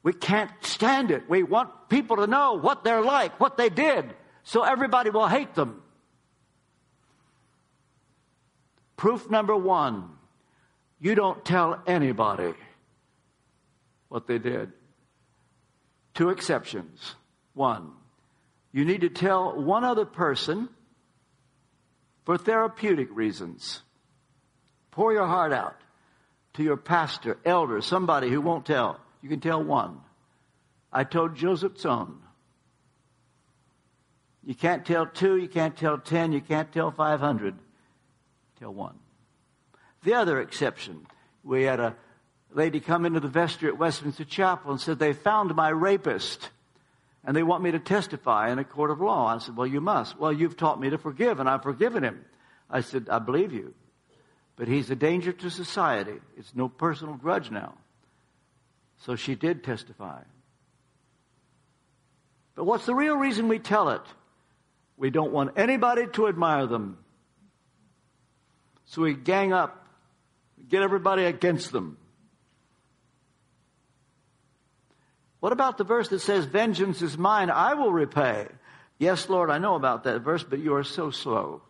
We 0.02 0.12
can't 0.12 0.50
stand 0.62 1.10
it. 1.10 1.28
We 1.28 1.42
want 1.42 1.88
people 1.88 2.16
to 2.16 2.26
know 2.26 2.54
what 2.54 2.84
they're 2.84 3.02
like, 3.02 3.38
what 3.38 3.56
they 3.56 3.68
did, 3.68 4.14
so 4.42 4.62
everybody 4.62 5.10
will 5.10 5.28
hate 5.28 5.54
them. 5.54 5.82
Proof 8.96 9.30
number 9.30 9.56
one 9.56 10.10
you 11.00 11.14
don't 11.14 11.42
tell 11.44 11.82
anybody 11.86 12.52
what 14.08 14.26
they 14.26 14.38
did. 14.38 14.70
Two 16.12 16.28
exceptions. 16.28 17.14
One, 17.54 17.92
you 18.70 18.84
need 18.84 19.00
to 19.00 19.08
tell 19.08 19.60
one 19.60 19.82
other 19.82 20.04
person 20.04 20.68
for 22.26 22.36
therapeutic 22.36 23.08
reasons. 23.12 23.80
Pour 24.90 25.12
your 25.12 25.26
heart 25.26 25.52
out 25.52 25.76
to 26.54 26.62
your 26.62 26.76
pastor, 26.76 27.38
elder, 27.44 27.80
somebody 27.80 28.28
who 28.28 28.40
won't 28.40 28.66
tell. 28.66 29.00
You 29.22 29.28
can 29.28 29.40
tell 29.40 29.62
one. 29.62 30.00
I 30.92 31.04
told 31.04 31.36
Joseph 31.36 31.74
Tson. 31.74 32.14
You 34.44 34.54
can't 34.54 34.84
tell 34.84 35.06
two, 35.06 35.36
you 35.36 35.48
can't 35.48 35.76
tell 35.76 35.98
ten, 35.98 36.32
you 36.32 36.40
can't 36.40 36.72
tell 36.72 36.90
500. 36.90 37.54
Tell 38.58 38.72
one. 38.72 38.98
The 40.02 40.14
other 40.14 40.40
exception, 40.40 41.06
we 41.44 41.64
had 41.64 41.78
a 41.78 41.94
lady 42.52 42.80
come 42.80 43.04
into 43.04 43.20
the 43.20 43.28
vestry 43.28 43.68
at 43.68 43.78
Westminster 43.78 44.24
Chapel 44.24 44.72
and 44.72 44.80
said, 44.80 44.98
They 44.98 45.12
found 45.12 45.54
my 45.54 45.68
rapist 45.68 46.50
and 47.24 47.36
they 47.36 47.42
want 47.42 47.62
me 47.62 47.70
to 47.70 47.78
testify 47.78 48.50
in 48.50 48.58
a 48.58 48.64
court 48.64 48.90
of 48.90 49.00
law. 49.00 49.26
I 49.26 49.38
said, 49.38 49.56
Well, 49.56 49.66
you 49.66 49.80
must. 49.80 50.18
Well, 50.18 50.32
you've 50.32 50.56
taught 50.56 50.80
me 50.80 50.90
to 50.90 50.98
forgive 50.98 51.38
and 51.38 51.48
I've 51.48 51.62
forgiven 51.62 52.02
him. 52.02 52.24
I 52.68 52.80
said, 52.80 53.08
I 53.10 53.18
believe 53.18 53.52
you. 53.52 53.74
But 54.60 54.68
he's 54.68 54.90
a 54.90 54.94
danger 54.94 55.32
to 55.32 55.48
society. 55.48 56.20
It's 56.36 56.54
no 56.54 56.68
personal 56.68 57.14
grudge 57.14 57.50
now. 57.50 57.78
So 58.98 59.16
she 59.16 59.34
did 59.34 59.64
testify. 59.64 60.20
But 62.54 62.64
what's 62.64 62.84
the 62.84 62.94
real 62.94 63.16
reason 63.16 63.48
we 63.48 63.58
tell 63.58 63.88
it? 63.88 64.02
We 64.98 65.08
don't 65.08 65.32
want 65.32 65.52
anybody 65.56 66.08
to 66.08 66.28
admire 66.28 66.66
them. 66.66 66.98
So 68.84 69.00
we 69.00 69.14
gang 69.14 69.54
up 69.54 69.82
get 70.68 70.82
everybody 70.82 71.24
against 71.24 71.72
them. 71.72 71.96
What 75.40 75.52
about 75.52 75.78
the 75.78 75.84
verse 75.84 76.10
that 76.10 76.20
says, 76.20 76.44
Vengeance 76.44 77.00
is 77.00 77.16
mine, 77.16 77.48
I 77.48 77.72
will 77.72 77.94
repay? 77.94 78.46
Yes, 78.98 79.26
Lord, 79.30 79.48
I 79.48 79.56
know 79.56 79.74
about 79.74 80.04
that 80.04 80.20
verse, 80.20 80.44
but 80.44 80.58
you 80.58 80.74
are 80.74 80.84
so 80.84 81.10
slow. 81.10 81.62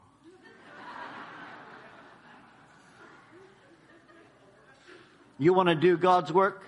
You 5.40 5.55
want 5.55 5.70
to 5.70 5.74
do 5.74 5.96
God's 5.96 6.31
work 6.31 6.62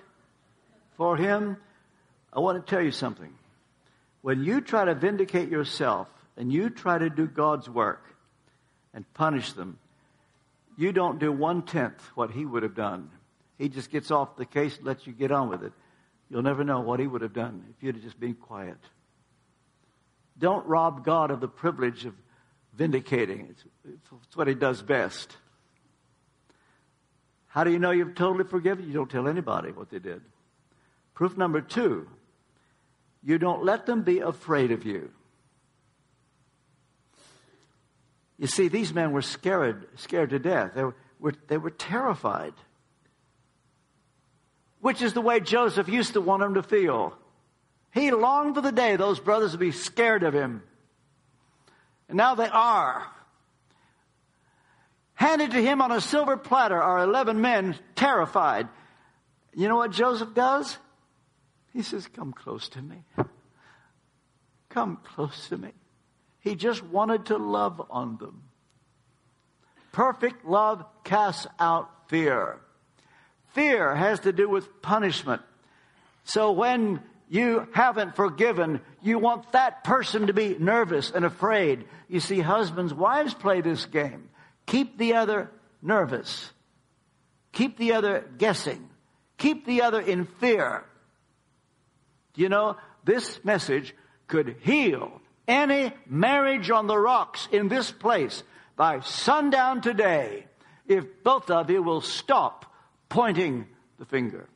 for 0.96 1.14
Him? 1.14 1.58
I 2.32 2.40
want 2.40 2.64
to 2.64 2.68
tell 2.68 2.82
you 2.82 2.90
something. 2.90 3.32
When 4.22 4.42
you 4.42 4.62
try 4.62 4.86
to 4.86 4.94
vindicate 4.94 5.50
yourself 5.50 6.08
and 6.38 6.50
you 6.50 6.70
try 6.70 6.96
to 6.96 7.10
do 7.10 7.26
God's 7.26 7.68
work 7.68 8.02
and 8.94 9.04
punish 9.12 9.52
them, 9.52 9.78
you 10.78 10.90
don't 10.90 11.18
do 11.18 11.30
one 11.30 11.62
tenth 11.62 12.00
what 12.14 12.30
he 12.30 12.46
would 12.46 12.62
have 12.62 12.74
done. 12.74 13.10
He 13.58 13.68
just 13.68 13.90
gets 13.90 14.10
off 14.10 14.36
the 14.36 14.46
case 14.46 14.78
and 14.78 14.86
lets 14.86 15.06
you 15.06 15.12
get 15.12 15.30
on 15.30 15.50
with 15.50 15.62
it. 15.62 15.72
You'll 16.30 16.42
never 16.42 16.64
know 16.64 16.80
what 16.80 16.98
he 16.98 17.06
would 17.06 17.20
have 17.20 17.34
done 17.34 17.64
if 17.76 17.82
you'd 17.82 17.96
have 17.96 18.04
just 18.04 18.18
been 18.18 18.34
quiet. 18.34 18.78
Don't 20.38 20.66
rob 20.66 21.04
God 21.04 21.30
of 21.30 21.40
the 21.40 21.48
privilege 21.48 22.06
of 22.06 22.14
vindicating. 22.72 23.48
It's, 23.50 23.64
it's 24.24 24.36
what 24.36 24.48
he 24.48 24.54
does 24.54 24.80
best. 24.80 25.36
How 27.52 27.64
do 27.64 27.70
you 27.70 27.78
know 27.78 27.90
you've 27.90 28.14
totally 28.14 28.44
forgiven? 28.44 28.86
You 28.86 28.94
don't 28.94 29.10
tell 29.10 29.28
anybody 29.28 29.72
what 29.72 29.90
they 29.90 29.98
did. 29.98 30.22
Proof 31.12 31.36
number 31.36 31.60
two, 31.60 32.08
you 33.22 33.36
don't 33.36 33.62
let 33.62 33.84
them 33.84 34.04
be 34.04 34.20
afraid 34.20 34.70
of 34.70 34.86
you. 34.86 35.10
You 38.38 38.46
see, 38.46 38.68
these 38.68 38.94
men 38.94 39.12
were 39.12 39.20
scared, 39.20 39.86
scared 39.96 40.30
to 40.30 40.38
death. 40.38 40.72
They 40.74 40.84
were, 41.20 41.34
they 41.46 41.58
were 41.58 41.70
terrified. 41.70 42.54
Which 44.80 45.02
is 45.02 45.12
the 45.12 45.20
way 45.20 45.38
Joseph 45.38 45.90
used 45.90 46.14
to 46.14 46.22
want 46.22 46.40
them 46.40 46.54
to 46.54 46.62
feel. 46.62 47.14
He 47.92 48.12
longed 48.12 48.54
for 48.54 48.62
the 48.62 48.72
day 48.72 48.96
those 48.96 49.20
brothers 49.20 49.50
would 49.50 49.60
be 49.60 49.72
scared 49.72 50.22
of 50.22 50.32
him. 50.32 50.62
And 52.08 52.16
now 52.16 52.34
they 52.34 52.48
are. 52.48 53.06
Handed 55.22 55.52
to 55.52 55.62
him 55.62 55.80
on 55.80 55.92
a 55.92 56.00
silver 56.00 56.36
platter 56.36 56.82
are 56.82 56.98
11 56.98 57.40
men 57.40 57.76
terrified. 57.94 58.66
You 59.54 59.68
know 59.68 59.76
what 59.76 59.92
Joseph 59.92 60.34
does? 60.34 60.76
He 61.72 61.82
says, 61.82 62.08
Come 62.08 62.32
close 62.32 62.68
to 62.70 62.82
me. 62.82 63.04
Come 64.68 64.98
close 65.04 65.48
to 65.50 65.56
me. 65.56 65.70
He 66.40 66.56
just 66.56 66.82
wanted 66.82 67.26
to 67.26 67.36
love 67.36 67.80
on 67.88 68.16
them. 68.16 68.42
Perfect 69.92 70.44
love 70.44 70.84
casts 71.04 71.46
out 71.60 71.88
fear. 72.08 72.58
Fear 73.54 73.94
has 73.94 74.18
to 74.20 74.32
do 74.32 74.48
with 74.48 74.82
punishment. 74.82 75.42
So 76.24 76.50
when 76.50 77.00
you 77.28 77.68
haven't 77.72 78.16
forgiven, 78.16 78.80
you 79.00 79.20
want 79.20 79.52
that 79.52 79.84
person 79.84 80.26
to 80.26 80.32
be 80.32 80.56
nervous 80.58 81.12
and 81.12 81.24
afraid. 81.24 81.84
You 82.08 82.18
see, 82.18 82.40
husbands, 82.40 82.92
wives 82.92 83.34
play 83.34 83.60
this 83.60 83.86
game. 83.86 84.28
Keep 84.66 84.98
the 84.98 85.14
other 85.14 85.50
nervous. 85.80 86.50
Keep 87.52 87.76
the 87.78 87.92
other 87.92 88.28
guessing. 88.38 88.88
Keep 89.38 89.66
the 89.66 89.82
other 89.82 90.00
in 90.00 90.24
fear. 90.24 90.84
You 92.34 92.48
know, 92.48 92.76
this 93.04 93.44
message 93.44 93.94
could 94.26 94.56
heal 94.60 95.20
any 95.46 95.92
marriage 96.06 96.70
on 96.70 96.86
the 96.86 96.96
rocks 96.96 97.48
in 97.52 97.68
this 97.68 97.90
place 97.90 98.42
by 98.76 99.00
sundown 99.00 99.80
today, 99.80 100.46
if 100.86 101.04
both 101.22 101.50
of 101.50 101.70
you 101.70 101.82
will 101.82 102.00
stop 102.00 102.72
pointing 103.08 103.66
the 103.98 104.06
finger. 104.06 104.48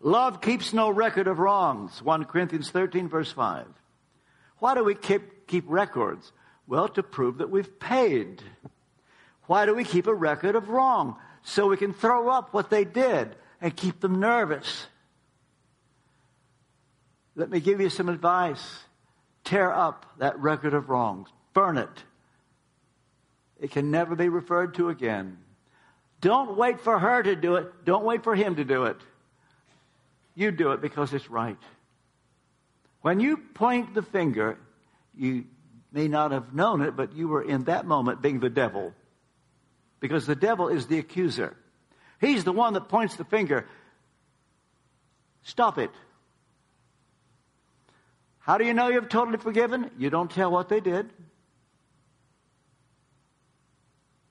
Love 0.00 0.40
keeps 0.40 0.72
no 0.72 0.90
record 0.90 1.26
of 1.26 1.38
wrongs. 1.38 2.02
1 2.02 2.24
Corinthians 2.24 2.70
13, 2.70 3.08
verse 3.08 3.30
5. 3.32 3.66
Why 4.58 4.74
do 4.74 4.84
we 4.84 4.94
keep, 4.94 5.46
keep 5.46 5.64
records? 5.66 6.32
Well, 6.70 6.88
to 6.90 7.02
prove 7.02 7.38
that 7.38 7.50
we've 7.50 7.80
paid. 7.80 8.44
Why 9.48 9.66
do 9.66 9.74
we 9.74 9.82
keep 9.82 10.06
a 10.06 10.14
record 10.14 10.54
of 10.54 10.68
wrong? 10.68 11.16
So 11.42 11.66
we 11.66 11.76
can 11.76 11.92
throw 11.92 12.28
up 12.28 12.54
what 12.54 12.70
they 12.70 12.84
did 12.84 13.34
and 13.60 13.74
keep 13.74 13.98
them 13.98 14.20
nervous. 14.20 14.86
Let 17.34 17.50
me 17.50 17.58
give 17.58 17.80
you 17.80 17.90
some 17.90 18.08
advice. 18.08 18.62
Tear 19.42 19.74
up 19.74 20.06
that 20.18 20.38
record 20.38 20.72
of 20.72 20.90
wrongs. 20.90 21.28
Burn 21.54 21.76
it. 21.76 22.04
It 23.58 23.72
can 23.72 23.90
never 23.90 24.14
be 24.14 24.28
referred 24.28 24.74
to 24.74 24.90
again. 24.90 25.38
Don't 26.20 26.56
wait 26.56 26.80
for 26.80 27.00
her 27.00 27.20
to 27.20 27.34
do 27.34 27.56
it. 27.56 27.84
Don't 27.84 28.04
wait 28.04 28.22
for 28.22 28.36
him 28.36 28.54
to 28.54 28.64
do 28.64 28.84
it. 28.84 28.98
You 30.36 30.52
do 30.52 30.70
it 30.70 30.80
because 30.80 31.12
it's 31.14 31.30
right. 31.30 31.58
When 33.00 33.18
you 33.18 33.38
point 33.38 33.92
the 33.92 34.02
finger, 34.02 34.56
you 35.16 35.46
may 35.92 36.08
not 36.08 36.32
have 36.32 36.54
known 36.54 36.82
it, 36.82 36.96
but 36.96 37.14
you 37.14 37.28
were 37.28 37.42
in 37.42 37.64
that 37.64 37.86
moment 37.86 38.22
being 38.22 38.40
the 38.40 38.50
devil. 38.50 38.92
Because 39.98 40.26
the 40.26 40.34
devil 40.36 40.68
is 40.68 40.86
the 40.86 40.98
accuser. 40.98 41.56
He's 42.20 42.44
the 42.44 42.52
one 42.52 42.74
that 42.74 42.88
points 42.88 43.16
the 43.16 43.24
finger. 43.24 43.66
Stop 45.42 45.78
it. 45.78 45.90
How 48.38 48.58
do 48.58 48.64
you 48.64 48.74
know 48.74 48.88
you've 48.88 49.08
totally 49.08 49.38
forgiven? 49.38 49.90
You 49.98 50.10
don't 50.10 50.30
tell 50.30 50.50
what 50.50 50.68
they 50.68 50.80
did. 50.80 51.10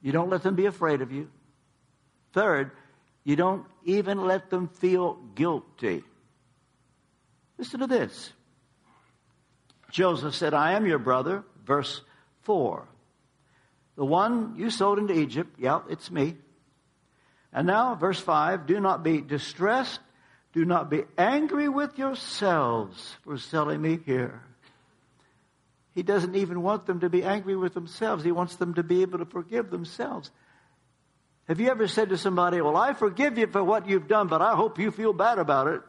You 0.02 0.12
don't 0.12 0.30
let 0.30 0.44
them 0.44 0.56
be 0.56 0.66
afraid 0.66 1.02
of 1.02 1.12
you. 1.12 1.30
Third, 2.34 2.72
you 3.24 3.36
don't 3.36 3.66
even 3.84 4.26
let 4.26 4.50
them 4.50 4.68
feel 4.68 5.16
guilty. 5.36 6.04
Listen 7.58 7.82
to 7.82 7.88
this. 7.88 8.32
Joseph 9.92 10.36
said, 10.36 10.54
I 10.54 10.74
am 10.74 10.86
your 10.86 11.00
brother, 11.00 11.44
verse 11.70 12.02
4. 12.42 12.88
The 13.96 14.04
one 14.04 14.56
you 14.58 14.72
sold 14.72 14.98
into 14.98 15.14
Egypt, 15.14 15.56
yeah, 15.60 15.82
it's 15.88 16.10
me. 16.10 16.36
And 17.54 17.68
now, 17.68 17.94
verse 17.96 18.20
5 18.20 18.66
do 18.66 18.80
not 18.80 19.04
be 19.04 19.22
distressed, 19.22 20.00
do 20.52 20.66
not 20.66 20.90
be 20.90 21.04
angry 21.18 21.70
with 21.70 21.98
yourselves 21.98 23.16
for 23.24 23.38
selling 23.38 23.82
me 23.82 24.00
here. 24.04 24.42
He 25.94 26.02
doesn't 26.02 26.36
even 26.36 26.62
want 26.64 26.88
them 26.88 27.02
to 27.02 27.10
be 27.10 27.24
angry 27.24 27.56
with 27.56 27.74
themselves. 27.74 28.24
He 28.24 28.32
wants 28.32 28.56
them 28.56 28.74
to 28.76 28.84
be 28.84 29.04
able 29.04 29.20
to 29.20 29.26
forgive 29.26 29.70
themselves. 29.70 30.32
Have 31.48 31.60
you 31.60 31.70
ever 31.70 31.88
said 31.88 32.10
to 32.10 32.18
somebody, 32.18 32.62
Well, 32.62 32.78
I 32.78 32.94
forgive 32.94 33.38
you 33.38 33.48
for 33.48 33.64
what 33.64 33.88
you've 33.88 34.08
done, 34.08 34.28
but 34.28 34.42
I 34.42 34.56
hope 34.56 34.80
you 34.80 34.92
feel 34.92 35.14
bad 35.14 35.38
about 35.38 35.68
it? 35.68 35.82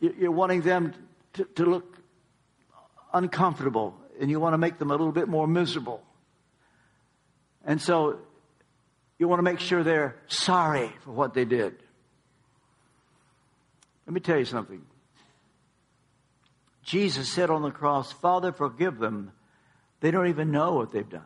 You're 0.00 0.32
wanting 0.32 0.62
them 0.62 0.94
to, 1.34 1.44
to 1.44 1.64
look 1.64 1.98
uncomfortable, 3.12 3.94
and 4.20 4.30
you 4.30 4.40
want 4.40 4.54
to 4.54 4.58
make 4.58 4.78
them 4.78 4.90
a 4.90 4.94
little 4.94 5.12
bit 5.12 5.28
more 5.28 5.46
miserable. 5.46 6.02
And 7.64 7.80
so 7.80 8.18
you 9.18 9.28
want 9.28 9.38
to 9.38 9.42
make 9.42 9.60
sure 9.60 9.82
they're 9.82 10.16
sorry 10.28 10.90
for 11.04 11.12
what 11.12 11.34
they 11.34 11.44
did. 11.44 11.74
Let 14.06 14.14
me 14.14 14.20
tell 14.20 14.38
you 14.38 14.44
something. 14.44 14.82
Jesus 16.84 17.32
said 17.32 17.50
on 17.50 17.62
the 17.62 17.70
cross, 17.70 18.12
Father, 18.12 18.52
forgive 18.52 18.98
them. 18.98 19.32
They 20.00 20.12
don't 20.12 20.28
even 20.28 20.52
know 20.52 20.74
what 20.74 20.92
they've 20.92 21.08
done. 21.08 21.22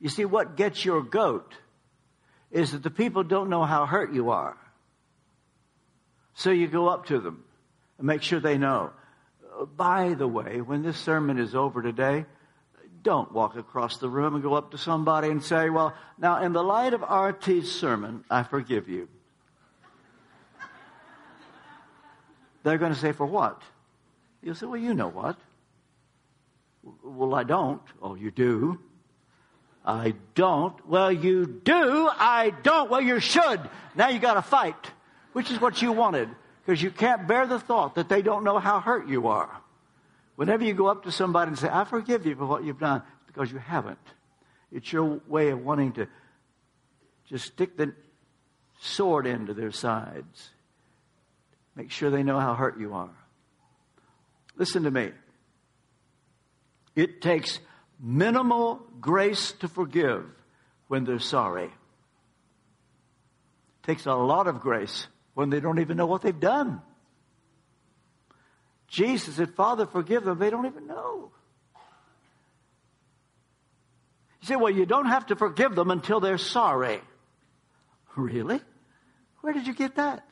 You 0.00 0.08
see, 0.08 0.24
what 0.24 0.56
gets 0.56 0.84
your 0.84 1.02
goat 1.02 1.54
is 2.52 2.72
that 2.72 2.82
the 2.84 2.90
people 2.90 3.24
don't 3.24 3.50
know 3.50 3.64
how 3.64 3.86
hurt 3.86 4.12
you 4.12 4.30
are. 4.30 4.56
So 6.34 6.50
you 6.50 6.68
go 6.68 6.88
up 6.88 7.06
to 7.06 7.18
them 7.18 7.42
and 7.98 8.06
make 8.06 8.22
sure 8.22 8.38
they 8.38 8.58
know. 8.58 8.90
By 9.76 10.14
the 10.14 10.26
way, 10.26 10.60
when 10.60 10.82
this 10.82 10.98
sermon 10.98 11.38
is 11.38 11.54
over 11.54 11.82
today, 11.82 12.26
don't 13.02 13.30
walk 13.32 13.56
across 13.56 13.98
the 13.98 14.08
room 14.08 14.34
and 14.34 14.42
go 14.42 14.54
up 14.54 14.70
to 14.72 14.78
somebody 14.78 15.28
and 15.28 15.42
say, 15.42 15.70
Well, 15.70 15.94
now, 16.18 16.42
in 16.42 16.52
the 16.52 16.62
light 16.62 16.94
of 16.94 17.02
RT's 17.02 17.70
sermon, 17.70 18.24
I 18.30 18.42
forgive 18.42 18.88
you. 18.88 19.08
They're 22.62 22.78
going 22.78 22.94
to 22.94 22.98
say, 22.98 23.12
For 23.12 23.26
what? 23.26 23.62
You'll 24.42 24.54
say, 24.54 24.66
Well, 24.66 24.80
you 24.80 24.94
know 24.94 25.08
what? 25.08 25.36
Well, 27.02 27.34
I 27.34 27.44
don't. 27.44 27.82
Oh, 28.02 28.14
you 28.14 28.30
do? 28.30 28.80
I 29.84 30.14
don't. 30.34 30.86
Well, 30.88 31.12
you 31.12 31.46
do. 31.46 32.08
I 32.10 32.52
don't. 32.62 32.90
Well, 32.90 33.02
you 33.02 33.20
should. 33.20 33.60
Now 33.94 34.08
you 34.08 34.18
got 34.18 34.34
to 34.34 34.42
fight, 34.42 34.90
which 35.34 35.50
is 35.50 35.60
what 35.60 35.82
you 35.82 35.92
wanted, 35.92 36.30
because 36.64 36.82
you 36.82 36.90
can't 36.90 37.28
bear 37.28 37.46
the 37.46 37.58
thought 37.58 37.96
that 37.96 38.08
they 38.08 38.22
don't 38.22 38.42
know 38.44 38.58
how 38.58 38.80
hurt 38.80 39.06
you 39.06 39.28
are. 39.28 39.50
Whenever 40.36 40.64
you 40.64 40.72
go 40.72 40.86
up 40.86 41.04
to 41.04 41.12
somebody 41.12 41.50
and 41.50 41.58
say, 41.58 41.68
I 41.70 41.84
forgive 41.84 42.24
you 42.26 42.34
for 42.34 42.46
what 42.46 42.64
you've 42.64 42.78
done, 42.78 43.02
it's 43.02 43.26
because 43.26 43.52
you 43.52 43.58
haven't. 43.58 43.98
It's 44.72 44.92
your 44.92 45.20
way 45.28 45.50
of 45.50 45.64
wanting 45.64 45.92
to 45.92 46.08
just 47.28 47.46
stick 47.46 47.76
the 47.76 47.94
sword 48.80 49.26
into 49.26 49.52
their 49.54 49.70
sides. 49.70 50.50
Make 51.76 51.90
sure 51.90 52.10
they 52.10 52.22
know 52.22 52.40
how 52.40 52.54
hurt 52.54 52.78
you 52.78 52.94
are. 52.94 53.14
Listen 54.56 54.84
to 54.84 54.90
me. 54.90 55.10
It 56.96 57.20
takes 57.20 57.60
minimal 58.00 58.80
grace 59.00 59.52
to 59.60 59.68
forgive 59.68 60.24
when 60.88 61.04
they're 61.04 61.18
sorry. 61.18 61.64
It 61.64 61.72
takes 63.82 64.06
a 64.06 64.14
lot 64.14 64.46
of 64.46 64.60
grace 64.60 65.08
when 65.34 65.50
they 65.50 65.60
don't 65.60 65.80
even 65.80 65.96
know 65.96 66.06
what 66.06 66.22
they've 66.22 66.38
done. 66.38 66.80
Jesus 68.88 69.34
said, 69.34 69.54
Father, 69.54 69.86
forgive 69.86 70.24
them. 70.24 70.38
They 70.38 70.50
don't 70.50 70.66
even 70.66 70.86
know. 70.86 71.32
You 74.40 74.48
say, 74.48 74.56
well, 74.56 74.70
you 74.70 74.86
don't 74.86 75.06
have 75.06 75.26
to 75.26 75.36
forgive 75.36 75.74
them 75.74 75.90
until 75.90 76.20
they're 76.20 76.38
sorry. 76.38 77.00
Really? 78.16 78.60
Where 79.40 79.52
did 79.52 79.66
you 79.66 79.74
get 79.74 79.96
that? 79.96 80.24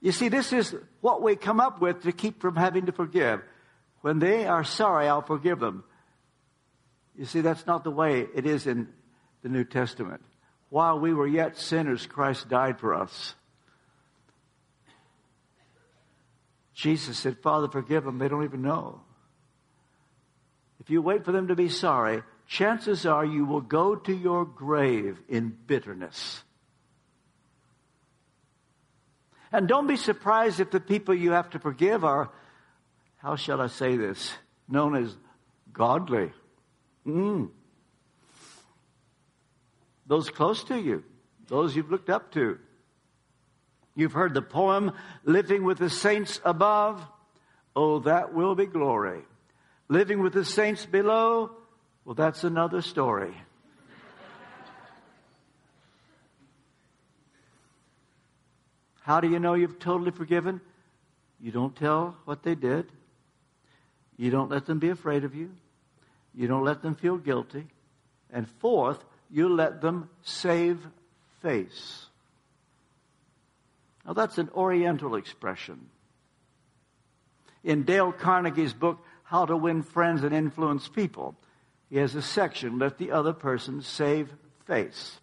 You 0.00 0.12
see, 0.12 0.28
this 0.28 0.52
is 0.52 0.74
what 1.00 1.22
we 1.22 1.36
come 1.36 1.60
up 1.60 1.80
with 1.80 2.02
to 2.02 2.12
keep 2.12 2.40
from 2.40 2.56
having 2.56 2.86
to 2.86 2.92
forgive. 2.92 3.42
When 4.02 4.18
they 4.18 4.46
are 4.46 4.64
sorry, 4.64 5.08
I'll 5.08 5.22
forgive 5.22 5.58
them. 5.58 5.84
You 7.18 7.24
see, 7.24 7.40
that's 7.40 7.66
not 7.66 7.82
the 7.84 7.90
way 7.90 8.26
it 8.34 8.46
is 8.46 8.66
in 8.66 8.88
the 9.42 9.48
New 9.48 9.64
Testament. 9.64 10.22
While 10.68 10.98
we 10.98 11.14
were 11.14 11.26
yet 11.26 11.56
sinners, 11.56 12.06
Christ 12.06 12.48
died 12.48 12.78
for 12.78 12.94
us. 12.94 13.34
Jesus 16.74 17.18
said, 17.18 17.38
Father, 17.38 17.68
forgive 17.68 18.04
them. 18.04 18.18
They 18.18 18.28
don't 18.28 18.44
even 18.44 18.62
know. 18.62 19.00
If 20.80 20.90
you 20.90 21.00
wait 21.00 21.24
for 21.24 21.32
them 21.32 21.48
to 21.48 21.56
be 21.56 21.68
sorry, 21.68 22.22
chances 22.46 23.06
are 23.06 23.24
you 23.24 23.44
will 23.44 23.60
go 23.60 23.96
to 23.96 24.12
your 24.12 24.44
grave 24.44 25.18
in 25.28 25.56
bitterness. 25.66 26.42
And 29.52 29.66
don't 29.66 29.86
be 29.86 29.96
surprised 29.96 30.60
if 30.60 30.70
the 30.70 30.80
people 30.80 31.14
you 31.14 31.32
have 31.32 31.50
to 31.50 31.58
forgive 31.58 32.04
are, 32.04 32.30
how 33.16 33.36
shall 33.36 33.60
I 33.60 33.68
say 33.68 33.96
this, 33.96 34.32
known 34.68 34.94
as 34.96 35.16
godly. 35.72 36.32
Mm. 37.06 37.50
Those 40.06 40.30
close 40.30 40.64
to 40.64 40.78
you, 40.80 41.04
those 41.48 41.74
you've 41.74 41.90
looked 41.90 42.10
up 42.10 42.32
to. 42.32 42.58
You've 43.94 44.12
heard 44.12 44.34
the 44.34 44.42
poem, 44.42 44.92
Living 45.24 45.64
with 45.64 45.78
the 45.78 45.90
Saints 45.90 46.40
Above. 46.44 47.04
Oh, 47.74 48.00
that 48.00 48.32
will 48.34 48.54
be 48.54 48.66
glory. 48.66 49.22
Living 49.88 50.22
with 50.22 50.32
the 50.32 50.44
saints 50.44 50.84
below, 50.84 51.50
well, 52.04 52.14
that's 52.14 52.42
another 52.42 52.82
story. 52.82 53.34
How 59.02 59.20
do 59.20 59.28
you 59.28 59.38
know 59.38 59.54
you've 59.54 59.78
totally 59.78 60.10
forgiven? 60.10 60.60
You 61.40 61.52
don't 61.52 61.76
tell 61.76 62.16
what 62.24 62.42
they 62.42 62.56
did. 62.56 62.90
You 64.16 64.30
don't 64.30 64.50
let 64.50 64.66
them 64.66 64.80
be 64.80 64.88
afraid 64.88 65.22
of 65.22 65.34
you. 65.34 65.50
You 66.34 66.48
don't 66.48 66.64
let 66.64 66.82
them 66.82 66.96
feel 66.96 67.16
guilty. 67.16 67.66
And 68.32 68.48
fourth, 68.58 69.04
you 69.30 69.48
let 69.48 69.80
them 69.80 70.08
save 70.22 70.78
face. 71.42 72.06
Now, 74.06 74.12
that's 74.12 74.38
an 74.38 74.50
Oriental 74.54 75.16
expression. 75.16 75.88
In 77.64 77.82
Dale 77.82 78.12
Carnegie's 78.12 78.72
book, 78.72 78.98
How 79.24 79.46
to 79.46 79.56
Win 79.56 79.82
Friends 79.82 80.22
and 80.22 80.34
Influence 80.34 80.88
People, 80.88 81.34
he 81.90 81.96
has 81.98 82.14
a 82.14 82.22
section, 82.22 82.78
Let 82.78 82.98
the 82.98 83.12
Other 83.12 83.32
Person 83.32 83.82
Save 83.82 84.32
Face. 84.66 85.18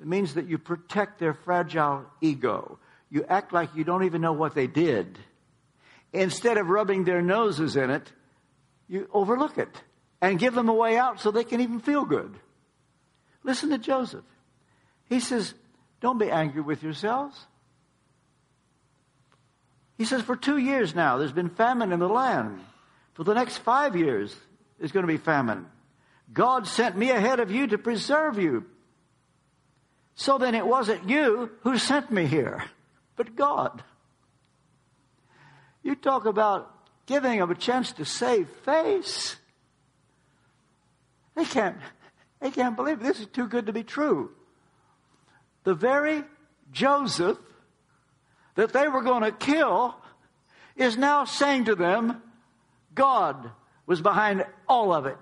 It 0.00 0.06
means 0.06 0.34
that 0.34 0.48
you 0.48 0.58
protect 0.58 1.18
their 1.18 1.34
fragile 1.34 2.04
ego 2.20 2.78
you 3.10 3.24
act 3.28 3.52
like 3.52 3.74
you 3.74 3.84
don't 3.84 4.04
even 4.04 4.20
know 4.20 4.32
what 4.32 4.54
they 4.54 4.66
did. 4.66 5.18
instead 6.12 6.58
of 6.58 6.68
rubbing 6.68 7.04
their 7.04 7.22
noses 7.22 7.76
in 7.76 7.88
it, 7.88 8.12
you 8.88 9.08
overlook 9.12 9.58
it 9.58 9.82
and 10.20 10.40
give 10.40 10.54
them 10.54 10.68
a 10.68 10.74
way 10.74 10.96
out 10.96 11.20
so 11.20 11.30
they 11.30 11.44
can 11.44 11.60
even 11.60 11.78
feel 11.78 12.04
good. 12.04 12.34
Listen 13.42 13.70
to 13.70 13.78
Joseph. 13.78 14.24
He 15.08 15.20
says, 15.20 15.54
Don't 16.00 16.18
be 16.18 16.30
angry 16.30 16.60
with 16.60 16.82
yourselves. 16.82 17.38
He 19.98 20.04
says, 20.04 20.22
For 20.22 20.36
two 20.36 20.58
years 20.58 20.94
now, 20.94 21.18
there's 21.18 21.32
been 21.32 21.50
famine 21.50 21.92
in 21.92 22.00
the 22.00 22.08
land. 22.08 22.60
For 23.14 23.24
the 23.24 23.34
next 23.34 23.58
five 23.58 23.96
years, 23.96 24.34
there's 24.78 24.92
going 24.92 25.06
to 25.06 25.12
be 25.12 25.18
famine. 25.18 25.66
God 26.32 26.66
sent 26.66 26.96
me 26.96 27.10
ahead 27.10 27.40
of 27.40 27.50
you 27.50 27.66
to 27.68 27.78
preserve 27.78 28.38
you. 28.38 28.64
So 30.14 30.38
then 30.38 30.54
it 30.54 30.66
wasn't 30.66 31.08
you 31.08 31.50
who 31.62 31.78
sent 31.78 32.10
me 32.10 32.26
here, 32.26 32.64
but 33.16 33.36
God. 33.36 33.82
You 35.82 35.94
talk 35.94 36.26
about 36.26 36.72
giving 37.06 37.38
them 37.38 37.50
a 37.50 37.54
chance 37.54 37.92
to 37.92 38.04
save 38.04 38.48
face. 38.64 39.36
They 41.34 41.44
can't, 41.44 41.76
they 42.40 42.50
can't 42.50 42.76
believe 42.76 43.00
it. 43.00 43.04
this 43.04 43.20
is 43.20 43.26
too 43.26 43.46
good 43.46 43.66
to 43.66 43.72
be 43.72 43.82
true. 43.82 44.30
The 45.64 45.74
very 45.74 46.24
Joseph 46.72 47.38
that 48.54 48.72
they 48.72 48.88
were 48.88 49.02
going 49.02 49.22
to 49.22 49.32
kill 49.32 49.94
is 50.76 50.96
now 50.96 51.24
saying 51.24 51.66
to 51.66 51.74
them, 51.74 52.22
God 52.94 53.50
was 53.86 54.00
behind 54.00 54.44
all 54.68 54.92
of 54.92 55.06
it. 55.06 55.18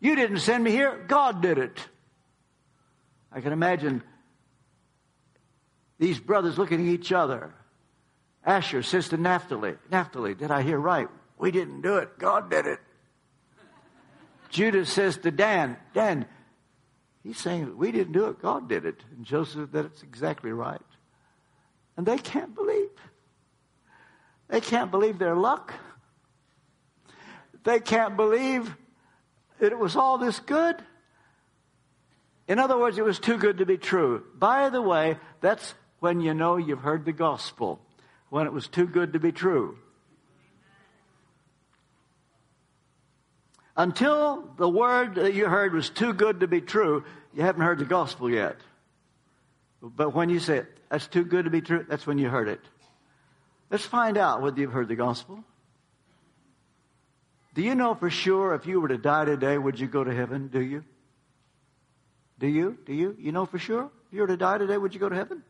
You 0.00 0.16
didn't 0.16 0.38
send 0.38 0.64
me 0.64 0.70
here, 0.70 1.04
God 1.06 1.42
did 1.42 1.58
it. 1.58 1.86
I 3.30 3.40
can 3.40 3.52
imagine 3.52 4.02
these 5.98 6.18
brothers 6.18 6.58
looking 6.58 6.80
at 6.80 6.92
each 6.92 7.12
other. 7.12 7.54
Asher 8.44 8.82
says 8.82 9.08
to 9.10 9.16
Naphtali, 9.16 9.74
Naphtali, 9.90 10.34
did 10.34 10.50
I 10.50 10.62
hear 10.62 10.78
right? 10.78 11.08
We 11.38 11.50
didn't 11.50 11.82
do 11.82 11.98
it, 11.98 12.18
God 12.18 12.50
did 12.50 12.66
it. 12.66 12.80
Judah 14.52 14.84
says 14.84 15.16
to 15.18 15.30
Dan, 15.30 15.78
Dan, 15.94 16.26
he's 17.24 17.38
saying, 17.38 17.76
we 17.78 17.90
didn't 17.90 18.12
do 18.12 18.26
it, 18.26 18.40
God 18.40 18.68
did 18.68 18.84
it. 18.84 19.00
And 19.16 19.24
Joseph, 19.24 19.70
said, 19.72 19.72
that's 19.72 20.02
exactly 20.02 20.52
right. 20.52 20.80
And 21.96 22.06
they 22.06 22.18
can't 22.18 22.54
believe. 22.54 22.90
They 24.48 24.60
can't 24.60 24.90
believe 24.90 25.18
their 25.18 25.34
luck. 25.34 25.72
They 27.64 27.80
can't 27.80 28.14
believe 28.16 28.76
that 29.58 29.72
it 29.72 29.78
was 29.78 29.96
all 29.96 30.18
this 30.18 30.38
good. 30.38 30.76
In 32.46 32.58
other 32.58 32.76
words, 32.76 32.98
it 32.98 33.04
was 33.04 33.18
too 33.18 33.38
good 33.38 33.58
to 33.58 33.66
be 33.66 33.78
true. 33.78 34.22
By 34.34 34.68
the 34.68 34.82
way, 34.82 35.16
that's 35.40 35.74
when 36.00 36.20
you 36.20 36.34
know 36.34 36.58
you've 36.58 36.80
heard 36.80 37.06
the 37.06 37.12
gospel, 37.12 37.80
when 38.28 38.46
it 38.46 38.52
was 38.52 38.68
too 38.68 38.86
good 38.86 39.14
to 39.14 39.18
be 39.18 39.32
true. 39.32 39.78
Until 43.76 44.42
the 44.58 44.68
word 44.68 45.14
that 45.14 45.34
you 45.34 45.46
heard 45.46 45.72
was 45.72 45.88
too 45.88 46.12
good 46.12 46.40
to 46.40 46.46
be 46.46 46.60
true, 46.60 47.04
you 47.34 47.42
haven't 47.42 47.62
heard 47.62 47.78
the 47.78 47.84
gospel 47.84 48.30
yet. 48.30 48.56
But 49.80 50.14
when 50.14 50.28
you 50.28 50.40
say, 50.40 50.62
that's 50.90 51.06
too 51.06 51.24
good 51.24 51.46
to 51.46 51.50
be 51.50 51.62
true, 51.62 51.84
that's 51.88 52.06
when 52.06 52.18
you 52.18 52.28
heard 52.28 52.48
it. 52.48 52.60
Let's 53.70 53.86
find 53.86 54.18
out 54.18 54.42
whether 54.42 54.60
you've 54.60 54.72
heard 54.72 54.88
the 54.88 54.96
gospel. 54.96 55.42
Do 57.54 57.62
you 57.62 57.74
know 57.74 57.94
for 57.94 58.10
sure 58.10 58.54
if 58.54 58.66
you 58.66 58.80
were 58.80 58.88
to 58.88 58.98
die 58.98 59.24
today, 59.24 59.56
would 59.56 59.80
you 59.80 59.86
go 59.86 60.04
to 60.04 60.14
heaven? 60.14 60.48
Do 60.48 60.60
you? 60.60 60.84
Do 62.38 62.46
you? 62.46 62.78
Do 62.84 62.92
you? 62.92 63.16
You 63.18 63.32
know 63.32 63.46
for 63.46 63.58
sure? 63.58 63.90
If 64.06 64.12
you 64.12 64.20
were 64.20 64.26
to 64.26 64.36
die 64.36 64.58
today, 64.58 64.76
would 64.76 64.94
you 64.94 65.00
go 65.00 65.08
to 65.08 65.16
heaven? 65.16 65.42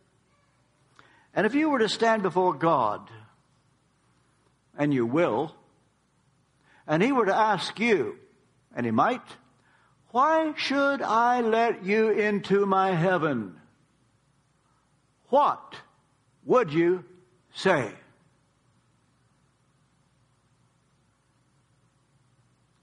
And 1.34 1.46
if 1.46 1.54
you 1.54 1.70
were 1.70 1.78
to 1.78 1.88
stand 1.88 2.22
before 2.22 2.54
God, 2.54 3.08
and 4.76 4.92
you 4.92 5.06
will, 5.06 5.54
and 6.86 7.02
He 7.02 7.12
were 7.12 7.26
to 7.26 7.34
ask 7.34 7.78
you, 7.78 8.16
and 8.74 8.86
He 8.86 8.92
might, 8.92 9.22
why 10.10 10.52
should 10.56 11.00
I 11.00 11.40
let 11.40 11.84
you 11.84 12.10
into 12.10 12.66
my 12.66 12.92
heaven? 12.92 13.56
What 15.28 15.74
would 16.44 16.72
you 16.72 17.04
say? 17.54 17.90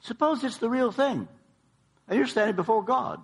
Suppose 0.02 0.44
it's 0.44 0.58
the 0.58 0.70
real 0.70 0.92
thing. 0.92 1.28
And 2.08 2.18
you're 2.18 2.26
standing 2.26 2.56
before 2.56 2.84
God. 2.84 3.22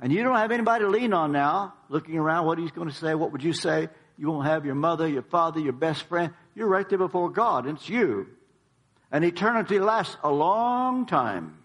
And 0.00 0.12
you 0.12 0.24
don't 0.24 0.34
have 0.34 0.50
anybody 0.50 0.84
to 0.84 0.90
lean 0.90 1.12
on 1.12 1.30
now, 1.30 1.74
looking 1.88 2.18
around, 2.18 2.44
what 2.44 2.58
he's 2.58 2.72
going 2.72 2.88
to 2.88 2.94
say, 2.94 3.14
what 3.14 3.30
would 3.30 3.44
you 3.44 3.52
say? 3.52 3.88
You 4.18 4.28
won't 4.30 4.46
have 4.46 4.66
your 4.66 4.74
mother, 4.74 5.06
your 5.06 5.22
father, 5.22 5.60
your 5.60 5.72
best 5.72 6.02
friend. 6.02 6.32
You're 6.56 6.66
right 6.66 6.88
there 6.88 6.98
before 6.98 7.30
God. 7.30 7.66
And 7.66 7.78
it's 7.78 7.88
you. 7.88 8.26
And 9.10 9.24
eternity 9.24 9.78
lasts 9.78 10.16
a 10.22 10.30
long 10.30 11.06
time. 11.06 11.58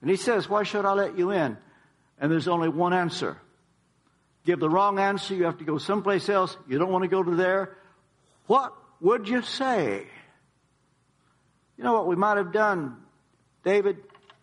And 0.00 0.10
he 0.10 0.16
says, 0.16 0.48
Why 0.48 0.62
should 0.64 0.84
I 0.84 0.92
let 0.92 1.16
you 1.16 1.30
in? 1.30 1.56
And 2.18 2.30
there's 2.30 2.48
only 2.48 2.68
one 2.68 2.92
answer. 2.92 3.38
Give 4.44 4.60
the 4.60 4.68
wrong 4.68 4.98
answer, 4.98 5.34
you 5.34 5.44
have 5.44 5.58
to 5.58 5.64
go 5.64 5.78
someplace 5.78 6.28
else. 6.28 6.56
You 6.68 6.78
don't 6.78 6.92
want 6.92 7.02
to 7.02 7.08
go 7.08 7.22
to 7.22 7.34
there. 7.34 7.76
What 8.46 8.74
would 9.00 9.28
you 9.28 9.40
say? 9.42 10.06
You 11.78 11.84
know 11.84 11.94
what 11.94 12.06
we 12.06 12.16
might 12.16 12.36
have 12.36 12.52
done? 12.52 12.98
David 13.64 13.96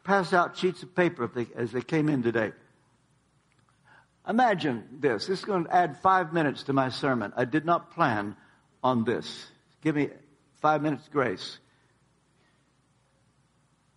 passed 0.04 0.34
out 0.34 0.58
sheets 0.58 0.82
of 0.82 0.96
paper 0.96 1.30
as 1.56 1.72
they 1.72 1.82
came 1.82 2.10
in 2.10 2.24
today. 2.24 2.52
Imagine 4.28 4.84
this. 5.00 5.28
This 5.28 5.40
is 5.40 5.46
going 5.46 5.66
to 5.66 5.76
add 5.76 6.02
five 6.02 6.34
minutes 6.34 6.64
to 6.64 6.74
my 6.74 6.90
sermon. 6.90 7.34
I 7.36 7.46
did 7.46 7.66
not 7.66 7.92
plan 7.92 8.36
on 8.84 9.04
this. 9.04 9.48
Give 9.84 9.96
me 9.96 10.10
five 10.62 10.82
minutes 10.82 11.10
grace. 11.12 11.60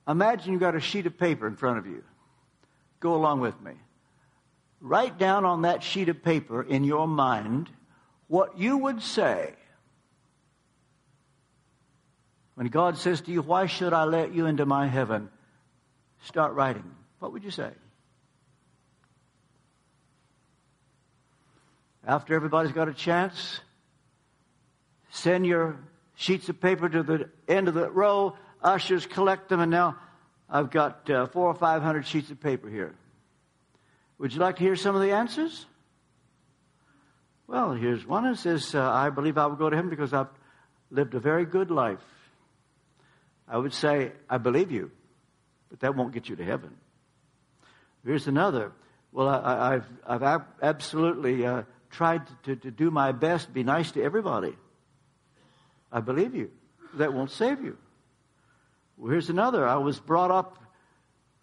Imagine 0.08 0.52
you've 0.52 0.60
got 0.60 0.74
a 0.74 0.80
sheet 0.80 1.06
of 1.06 1.18
paper 1.18 1.46
in 1.46 1.56
front 1.56 1.78
of 1.78 1.86
you. 1.86 2.02
Go 3.00 3.14
along 3.14 3.40
with 3.40 3.58
me. 3.60 3.72
Write 4.80 5.18
down 5.18 5.44
on 5.44 5.62
that 5.62 5.82
sheet 5.82 6.08
of 6.08 6.22
paper 6.22 6.62
in 6.62 6.84
your 6.84 7.06
mind 7.06 7.70
what 8.28 8.58
you 8.58 8.78
would 8.78 9.02
say 9.02 9.54
when 12.54 12.68
God 12.68 12.98
says 12.98 13.20
to 13.22 13.32
you, 13.32 13.42
Why 13.42 13.66
should 13.66 13.92
I 13.92 14.04
let 14.04 14.34
you 14.34 14.46
into 14.46 14.66
my 14.66 14.86
heaven? 14.86 15.28
Start 16.22 16.54
writing. 16.54 16.84
What 17.18 17.32
would 17.32 17.44
you 17.44 17.50
say? 17.50 17.70
After 22.06 22.34
everybody's 22.34 22.72
got 22.72 22.88
a 22.88 22.94
chance, 22.94 23.60
send 25.10 25.46
your 25.46 25.78
sheets 26.14 26.48
of 26.48 26.60
paper 26.60 26.88
to 26.88 27.02
the 27.02 27.30
end 27.48 27.68
of 27.68 27.74
the 27.74 27.90
row. 27.90 28.36
Ushers 28.62 29.06
collect 29.06 29.48
them, 29.48 29.60
and 29.60 29.70
now 29.70 29.96
I've 30.48 30.70
got 30.70 31.08
uh, 31.10 31.26
four 31.26 31.48
or 31.48 31.54
five 31.54 31.82
hundred 31.82 32.06
sheets 32.06 32.30
of 32.30 32.40
paper 32.40 32.68
here. 32.68 32.94
Would 34.18 34.32
you 34.32 34.40
like 34.40 34.56
to 34.56 34.62
hear 34.62 34.76
some 34.76 34.94
of 34.94 35.02
the 35.02 35.12
answers? 35.12 35.66
Well, 37.46 37.72
here's 37.72 38.06
one 38.06 38.24
that 38.24 38.38
says, 38.38 38.74
uh, 38.74 38.90
I 38.90 39.10
believe 39.10 39.36
I 39.36 39.46
will 39.46 39.56
go 39.56 39.68
to 39.68 39.76
heaven 39.76 39.90
because 39.90 40.14
I've 40.14 40.28
lived 40.90 41.14
a 41.14 41.20
very 41.20 41.44
good 41.44 41.70
life. 41.70 41.98
I 43.46 43.58
would 43.58 43.74
say, 43.74 44.12
I 44.30 44.38
believe 44.38 44.72
you, 44.72 44.90
but 45.68 45.80
that 45.80 45.94
won't 45.94 46.14
get 46.14 46.28
you 46.28 46.36
to 46.36 46.44
heaven. 46.44 46.70
Here's 48.04 48.26
another. 48.26 48.72
Well, 49.12 49.28
I, 49.28 49.72
have 49.74 50.22
I've 50.22 50.42
absolutely 50.62 51.44
uh, 51.44 51.62
tried 51.90 52.22
to, 52.44 52.56
to 52.56 52.70
do 52.70 52.90
my 52.90 53.12
best, 53.12 53.52
be 53.52 53.62
nice 53.62 53.92
to 53.92 54.02
everybody. 54.02 54.56
I 55.94 56.00
believe 56.00 56.34
you. 56.34 56.50
That 56.94 57.14
won't 57.14 57.30
save 57.30 57.62
you. 57.62 57.78
Well, 58.96 59.12
here's 59.12 59.30
another. 59.30 59.66
I 59.66 59.76
was 59.76 60.00
brought 60.00 60.32
up 60.32 60.58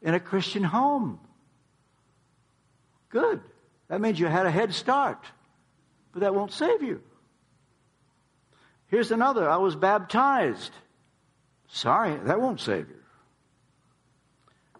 in 0.02 0.14
a 0.14 0.20
Christian 0.20 0.64
home. 0.64 1.20
Good. 3.10 3.42
That 3.88 4.02
means 4.02 4.20
you 4.20 4.28
had 4.28 4.46
a 4.46 4.52
head 4.52 4.74
start, 4.74 5.26
but 6.12 6.22
that 6.22 6.36
won't 6.36 6.52
save 6.52 6.84
you. 6.84 7.02
Here's 8.88 9.12
another. 9.12 9.50
I 9.50 9.58
was 9.58 9.76
baptized. 9.76 10.72
Sorry, 11.70 12.18
that 12.26 12.42
won't 12.42 12.60
save 12.60 12.90
you. 12.90 12.96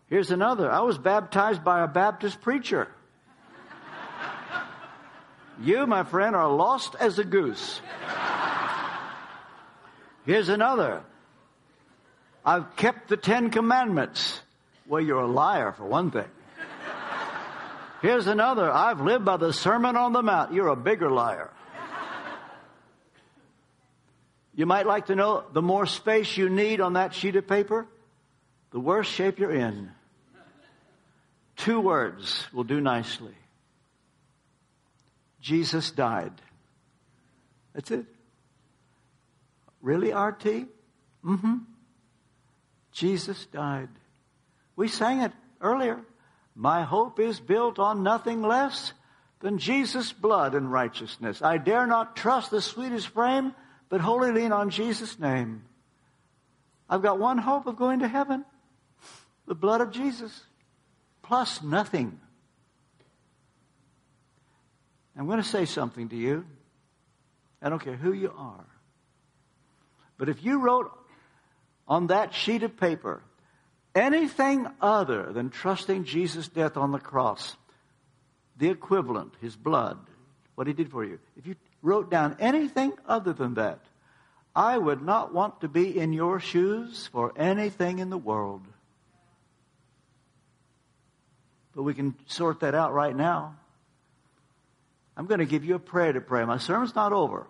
Here's 0.08 0.32
another. 0.32 0.70
I 0.70 0.82
was 0.82 0.98
baptized 0.98 1.64
by 1.64 1.82
a 1.82 1.88
Baptist 1.88 2.42
preacher. 2.42 2.90
You, 5.62 5.88
my 5.88 6.04
friend, 6.04 6.36
are 6.36 6.52
lost 6.52 6.96
as 7.00 7.20
a 7.20 7.24
goose. 7.24 7.80
Here's 10.26 10.50
another. 10.50 11.04
I've 12.46 12.76
kept 12.76 13.10
the 13.10 13.18
Ten 13.18 13.50
Commandments. 13.50 14.42
Well, 14.88 15.02
you're 15.02 15.22
a 15.22 15.28
liar, 15.28 15.74
for 15.74 15.86
one 15.86 16.12
thing. 16.12 16.28
Here's 18.02 18.28
another. 18.28 18.72
I've 18.72 19.00
lived 19.02 19.26
by 19.26 19.38
the 19.38 19.54
Sermon 19.54 19.96
on 19.96 20.12
the 20.12 20.24
Mount. 20.24 20.54
You're 20.54 20.70
a 20.70 20.76
bigger 20.76 21.12
liar. 21.12 21.52
You 24.54 24.66
might 24.66 24.86
like 24.86 25.06
to 25.06 25.16
know 25.16 25.44
the 25.54 25.62
more 25.62 25.86
space 25.86 26.36
you 26.36 26.50
need 26.50 26.82
on 26.82 26.94
that 26.94 27.14
sheet 27.14 27.36
of 27.36 27.48
paper, 27.48 27.88
the 28.72 28.80
worse 28.80 29.08
shape 29.08 29.40
you're 29.40 29.56
in. 29.56 29.92
Two 31.58 31.80
words 31.80 32.48
will 32.52 32.64
do 32.64 32.82
nicely. 32.82 33.36
Jesus 35.42 35.92
died. 35.92 36.34
That's 37.74 37.92
it. 37.92 38.06
Really, 39.82 40.12
RT? 40.12 40.68
Mm 41.24 41.40
hmm. 41.40 41.58
Jesus 42.92 43.46
died. 43.46 43.90
We 44.76 44.88
sang 44.88 45.22
it 45.22 45.32
earlier. 45.62 46.00
My 46.56 46.84
hope 46.84 47.20
is 47.20 47.40
built 47.40 47.80
on 47.80 48.04
nothing 48.04 48.42
less 48.42 48.94
than 49.40 49.58
Jesus' 49.58 50.12
blood 50.12 50.56
and 50.56 50.72
righteousness. 50.72 51.42
I 51.42 51.58
dare 51.58 51.88
not 51.88 52.16
trust 52.16 52.52
the 52.52 52.62
sweetest 52.62 53.08
frame, 53.10 53.54
but 53.90 54.02
wholly 54.02 54.32
lean 54.32 54.52
on 54.52 54.70
Jesus' 54.70 55.20
name. 55.20 55.64
I've 56.90 57.02
got 57.02 57.20
one 57.20 57.38
hope 57.38 57.68
of 57.68 57.78
going 57.78 58.00
to 58.00 58.08
heaven 58.08 58.46
the 59.48 59.56
blood 59.56 59.82
of 59.82 59.92
Jesus, 59.92 60.46
plus 61.24 61.62
nothing. 61.62 62.20
I'm 65.18 65.26
going 65.26 65.42
to 65.42 65.48
say 65.48 65.66
something 65.66 66.08
to 66.10 66.16
you. 66.16 66.46
I 67.62 67.70
don't 67.70 67.84
care 67.84 67.98
who 67.98 68.14
you 68.14 68.32
are. 68.38 68.66
But 70.22 70.30
if 70.30 70.46
you 70.46 70.60
wrote 70.60 70.92
on 71.88 72.06
that 72.08 72.36
sheet 72.36 72.62
of 72.62 72.78
paper 72.78 73.24
anything 73.96 74.68
other 74.80 75.34
than 75.34 75.50
trusting 75.50 76.04
Jesus' 76.04 76.48
death 76.48 76.78
on 76.78 76.92
the 76.92 77.00
cross, 77.00 77.58
the 78.56 78.70
equivalent, 78.70 79.34
his 79.42 79.56
blood, 79.56 79.98
what 80.54 80.68
he 80.68 80.74
did 80.74 80.92
for 80.92 81.04
you, 81.04 81.18
if 81.36 81.48
you 81.48 81.56
wrote 81.82 82.12
down 82.12 82.38
anything 82.40 82.94
other 83.08 83.34
than 83.34 83.56
that, 83.56 83.80
I 84.56 84.78
would 84.78 85.02
not 85.02 85.34
want 85.34 85.62
to 85.62 85.68
be 85.68 85.98
in 85.98 86.14
your 86.14 86.40
shoes 86.40 87.10
for 87.12 87.34
anything 87.36 87.98
in 87.98 88.12
the 88.12 88.18
world. 88.20 88.62
But 91.76 91.82
we 91.82 91.96
can 91.96 92.14
sort 92.28 92.60
that 92.60 92.76
out 92.76 92.94
right 92.94 93.16
now. 93.16 93.56
I'm 95.18 95.26
going 95.26 95.40
to 95.40 95.48
give 95.48 95.66
you 95.66 95.74
a 95.74 95.80
prayer 95.80 96.14
to 96.14 96.22
pray. 96.22 96.46
My 96.46 96.60
sermon's 96.60 96.94
not 96.94 97.12
over. 97.12 97.48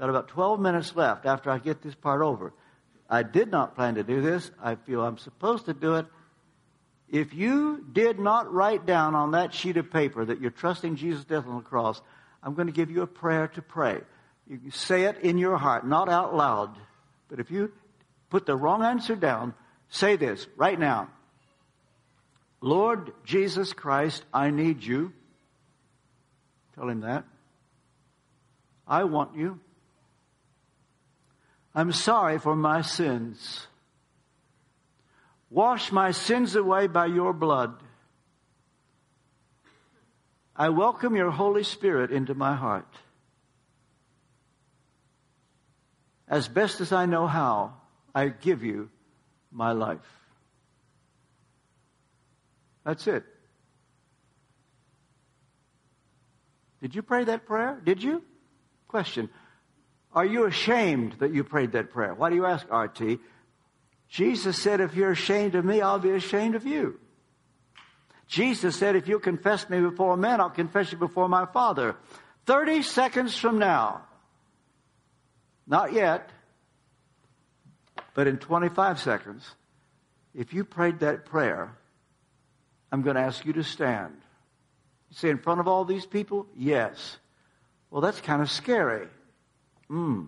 Got 0.00 0.08
about 0.08 0.28
12 0.28 0.58
minutes 0.60 0.96
left 0.96 1.26
after 1.26 1.50
I 1.50 1.58
get 1.58 1.82
this 1.82 1.94
part 1.94 2.22
over. 2.22 2.54
I 3.10 3.22
did 3.22 3.50
not 3.50 3.76
plan 3.76 3.96
to 3.96 4.02
do 4.02 4.22
this. 4.22 4.50
I 4.62 4.76
feel 4.76 5.02
I'm 5.02 5.18
supposed 5.18 5.66
to 5.66 5.74
do 5.74 5.96
it. 5.96 6.06
If 7.10 7.34
you 7.34 7.84
did 7.92 8.18
not 8.18 8.50
write 8.50 8.86
down 8.86 9.14
on 9.14 9.32
that 9.32 9.52
sheet 9.52 9.76
of 9.76 9.90
paper 9.90 10.24
that 10.24 10.40
you're 10.40 10.52
trusting 10.52 10.96
Jesus' 10.96 11.26
death 11.26 11.44
on 11.46 11.56
the 11.56 11.62
cross, 11.62 12.00
I'm 12.42 12.54
going 12.54 12.68
to 12.68 12.72
give 12.72 12.90
you 12.90 13.02
a 13.02 13.06
prayer 13.06 13.48
to 13.48 13.60
pray. 13.60 14.00
You 14.48 14.56
can 14.56 14.70
say 14.70 15.04
it 15.04 15.18
in 15.18 15.36
your 15.36 15.58
heart, 15.58 15.86
not 15.86 16.08
out 16.08 16.34
loud. 16.34 16.74
But 17.28 17.38
if 17.38 17.50
you 17.50 17.70
put 18.30 18.46
the 18.46 18.56
wrong 18.56 18.82
answer 18.82 19.16
down, 19.16 19.52
say 19.90 20.16
this 20.16 20.46
right 20.56 20.78
now. 20.78 21.10
Lord 22.62 23.12
Jesus 23.24 23.74
Christ, 23.74 24.24
I 24.32 24.48
need 24.48 24.82
you. 24.82 25.12
Tell 26.74 26.88
him 26.88 27.00
that. 27.00 27.24
I 28.88 29.04
want 29.04 29.36
you. 29.36 29.60
I'm 31.74 31.92
sorry 31.92 32.38
for 32.38 32.56
my 32.56 32.82
sins. 32.82 33.66
Wash 35.50 35.92
my 35.92 36.10
sins 36.10 36.54
away 36.54 36.86
by 36.86 37.06
your 37.06 37.32
blood. 37.32 37.74
I 40.54 40.68
welcome 40.68 41.16
your 41.16 41.30
Holy 41.30 41.62
Spirit 41.62 42.10
into 42.10 42.34
my 42.34 42.54
heart. 42.54 42.92
As 46.28 46.46
best 46.48 46.80
as 46.80 46.92
I 46.92 47.06
know 47.06 47.26
how, 47.26 47.74
I 48.14 48.28
give 48.28 48.62
you 48.62 48.90
my 49.50 49.72
life. 49.72 49.98
That's 52.84 53.06
it. 53.06 53.24
Did 56.80 56.94
you 56.94 57.02
pray 57.02 57.24
that 57.24 57.46
prayer? 57.46 57.80
Did 57.84 58.02
you? 58.02 58.22
Question. 58.88 59.28
Are 60.12 60.24
you 60.24 60.46
ashamed 60.46 61.14
that 61.20 61.32
you 61.32 61.44
prayed 61.44 61.72
that 61.72 61.90
prayer? 61.90 62.14
Why 62.14 62.30
do 62.30 62.36
you 62.36 62.46
ask, 62.46 62.66
RT? 62.70 63.20
Jesus 64.08 64.60
said, 64.60 64.80
if 64.80 64.96
you're 64.96 65.12
ashamed 65.12 65.54
of 65.54 65.64
me, 65.64 65.80
I'll 65.80 66.00
be 66.00 66.10
ashamed 66.10 66.56
of 66.56 66.66
you. 66.66 66.98
Jesus 68.26 68.76
said, 68.76 68.96
if 68.96 69.08
you 69.08 69.18
confess 69.20 69.68
me 69.70 69.80
before 69.80 70.16
men, 70.16 70.40
I'll 70.40 70.50
confess 70.50 70.90
you 70.92 70.98
before 70.98 71.28
my 71.28 71.46
Father. 71.46 71.96
30 72.46 72.82
seconds 72.82 73.36
from 73.36 73.58
now, 73.58 74.02
not 75.66 75.92
yet, 75.92 76.30
but 78.14 78.26
in 78.26 78.38
25 78.38 78.98
seconds, 78.98 79.54
if 80.34 80.52
you 80.52 80.64
prayed 80.64 81.00
that 81.00 81.24
prayer, 81.26 81.72
I'm 82.90 83.02
going 83.02 83.16
to 83.16 83.22
ask 83.22 83.44
you 83.44 83.52
to 83.54 83.64
stand. 83.64 84.14
You 85.10 85.16
say, 85.16 85.30
in 85.30 85.38
front 85.38 85.60
of 85.60 85.68
all 85.68 85.84
these 85.84 86.06
people? 86.06 86.46
Yes. 86.56 87.18
Well, 87.90 88.00
that's 88.00 88.20
kind 88.20 88.42
of 88.42 88.50
scary. 88.50 89.06
Hmm. 89.90 90.26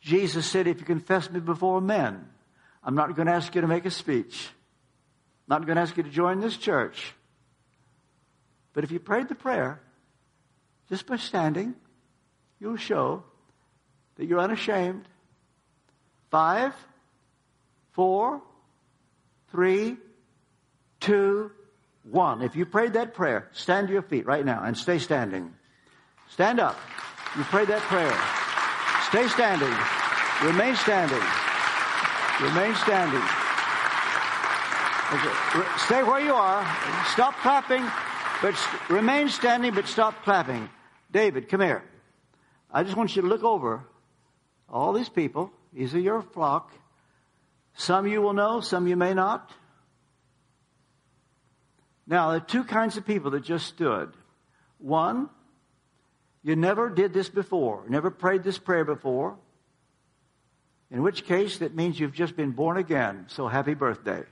Jesus 0.00 0.46
said, 0.46 0.66
if 0.66 0.80
you 0.80 0.86
confess 0.86 1.30
me 1.30 1.40
before 1.40 1.82
men, 1.82 2.26
I'm 2.82 2.94
not 2.94 3.14
going 3.14 3.26
to 3.26 3.34
ask 3.34 3.54
you 3.54 3.60
to 3.60 3.66
make 3.66 3.84
a 3.84 3.90
speech. 3.90 4.48
I'm 5.46 5.60
not 5.60 5.66
going 5.66 5.76
to 5.76 5.82
ask 5.82 5.94
you 5.94 6.04
to 6.04 6.08
join 6.08 6.40
this 6.40 6.56
church. 6.56 7.12
But 8.72 8.82
if 8.82 8.90
you 8.92 8.98
prayed 8.98 9.28
the 9.28 9.34
prayer, 9.34 9.82
just 10.88 11.06
by 11.06 11.16
standing, 11.16 11.74
you'll 12.60 12.76
show 12.76 13.22
that 14.16 14.26
you're 14.26 14.40
unashamed. 14.40 15.06
Five, 16.30 16.72
four, 17.92 18.40
three, 19.50 19.96
two, 21.00 21.50
one. 22.04 22.40
If 22.40 22.56
you 22.56 22.64
prayed 22.64 22.94
that 22.94 23.12
prayer, 23.12 23.50
stand 23.52 23.88
to 23.88 23.92
your 23.92 24.02
feet 24.02 24.24
right 24.24 24.44
now 24.44 24.62
and 24.64 24.78
stay 24.78 24.98
standing. 24.98 25.52
Stand 26.36 26.60
up. 26.60 26.76
You 27.34 27.44
prayed 27.44 27.68
that 27.68 27.80
prayer. 27.88 28.12
Stay 29.08 29.26
standing. 29.32 29.72
Remain 30.44 30.76
standing. 30.76 31.24
Remain 32.44 32.74
standing. 32.76 33.24
Stay 35.86 36.02
where 36.02 36.20
you 36.20 36.34
are. 36.34 36.60
Stop 37.06 37.36
clapping, 37.36 37.82
but 38.42 38.54
remain 38.90 39.30
standing, 39.30 39.72
but 39.72 39.86
stop 39.86 40.24
clapping. 40.24 40.68
David, 41.10 41.48
come 41.48 41.62
here. 41.62 41.82
I 42.70 42.82
just 42.82 42.98
want 42.98 43.16
you 43.16 43.22
to 43.22 43.28
look 43.28 43.42
over 43.42 43.86
all 44.68 44.92
these 44.92 45.08
people. 45.08 45.50
These 45.72 45.94
are 45.94 46.00
your 46.00 46.20
flock. 46.20 46.70
Some 47.76 48.06
you 48.06 48.20
will 48.20 48.34
know, 48.34 48.60
some 48.60 48.86
you 48.86 48.96
may 48.96 49.14
not. 49.14 49.50
Now, 52.06 52.32
there 52.32 52.42
are 52.42 52.44
two 52.44 52.64
kinds 52.64 52.98
of 52.98 53.06
people 53.06 53.30
that 53.30 53.42
just 53.42 53.68
stood. 53.68 54.12
One, 54.76 55.30
you 56.46 56.54
never 56.54 56.88
did 56.88 57.12
this 57.12 57.28
before, 57.28 57.82
never 57.88 58.08
prayed 58.08 58.44
this 58.44 58.56
prayer 58.56 58.84
before, 58.84 59.36
in 60.92 61.02
which 61.02 61.24
case 61.24 61.58
that 61.58 61.74
means 61.74 61.98
you've 61.98 62.12
just 62.12 62.36
been 62.36 62.52
born 62.52 62.76
again. 62.76 63.24
So 63.26 63.48
happy 63.48 63.74
birthday. 63.74 64.22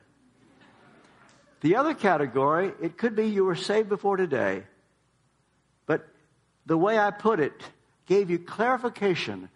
The 1.62 1.74
other 1.74 1.92
category, 1.92 2.70
it 2.80 2.96
could 2.96 3.16
be 3.16 3.26
you 3.26 3.44
were 3.44 3.56
saved 3.56 3.88
before 3.88 4.16
today, 4.16 4.62
but 5.86 6.06
the 6.66 6.78
way 6.78 7.00
I 7.00 7.10
put 7.10 7.40
it 7.40 7.60
gave 8.06 8.30
you 8.30 8.38
clarification. 8.38 9.48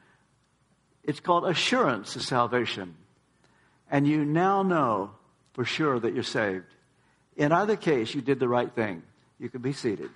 It's 1.04 1.20
called 1.20 1.46
assurance 1.46 2.16
of 2.16 2.22
salvation. 2.22 2.96
And 3.88 4.04
you 4.04 4.24
now 4.24 4.64
know 4.64 5.12
for 5.52 5.64
sure 5.64 6.00
that 6.00 6.12
you're 6.12 6.24
saved. 6.24 6.66
In 7.36 7.52
either 7.52 7.76
case, 7.76 8.16
you 8.16 8.20
did 8.20 8.40
the 8.40 8.48
right 8.48 8.74
thing. 8.74 9.04
You 9.38 9.48
can 9.48 9.62
be 9.62 9.72
seated. 9.72 10.10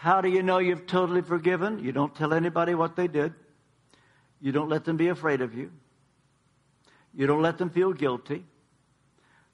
How 0.00 0.22
do 0.22 0.30
you 0.30 0.42
know 0.42 0.56
you've 0.56 0.86
totally 0.86 1.20
forgiven? 1.20 1.80
You 1.80 1.92
don't 1.92 2.14
tell 2.14 2.32
anybody 2.32 2.74
what 2.74 2.96
they 2.96 3.06
did. 3.06 3.34
You 4.40 4.50
don't 4.50 4.70
let 4.70 4.86
them 4.86 4.96
be 4.96 5.08
afraid 5.08 5.42
of 5.42 5.52
you. 5.52 5.70
You 7.12 7.26
don't 7.26 7.42
let 7.42 7.58
them 7.58 7.68
feel 7.68 7.92
guilty. 7.92 8.46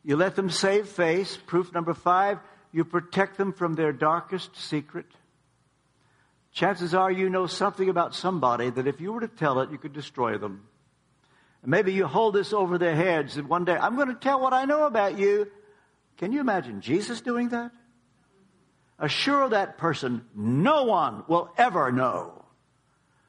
You 0.04 0.14
let 0.14 0.36
them 0.36 0.48
save 0.48 0.86
face. 0.86 1.36
Proof 1.36 1.72
number 1.74 1.94
five, 1.94 2.38
you 2.70 2.84
protect 2.84 3.38
them 3.38 3.52
from 3.54 3.74
their 3.74 3.92
darkest 3.92 4.56
secret. 4.56 5.06
Chances 6.52 6.94
are 6.94 7.10
you 7.10 7.28
know 7.28 7.48
something 7.48 7.88
about 7.88 8.14
somebody 8.14 8.70
that 8.70 8.86
if 8.86 9.00
you 9.00 9.12
were 9.12 9.22
to 9.22 9.28
tell 9.28 9.58
it, 9.62 9.72
you 9.72 9.78
could 9.78 9.94
destroy 9.94 10.38
them. 10.38 10.68
And 11.62 11.72
maybe 11.72 11.92
you 11.92 12.06
hold 12.06 12.36
this 12.36 12.52
over 12.52 12.78
their 12.78 12.94
heads 12.94 13.36
and 13.36 13.48
one 13.48 13.64
day, 13.64 13.76
I'm 13.76 13.96
going 13.96 14.10
to 14.10 14.14
tell 14.14 14.38
what 14.38 14.52
I 14.52 14.64
know 14.64 14.86
about 14.86 15.18
you. 15.18 15.50
Can 16.18 16.30
you 16.30 16.38
imagine 16.38 16.82
Jesus 16.82 17.20
doing 17.20 17.48
that? 17.48 17.72
Assure 18.98 19.48
that 19.48 19.78
person 19.78 20.24
no 20.34 20.84
one 20.84 21.24
will 21.28 21.50
ever 21.56 21.92
know. 21.92 22.44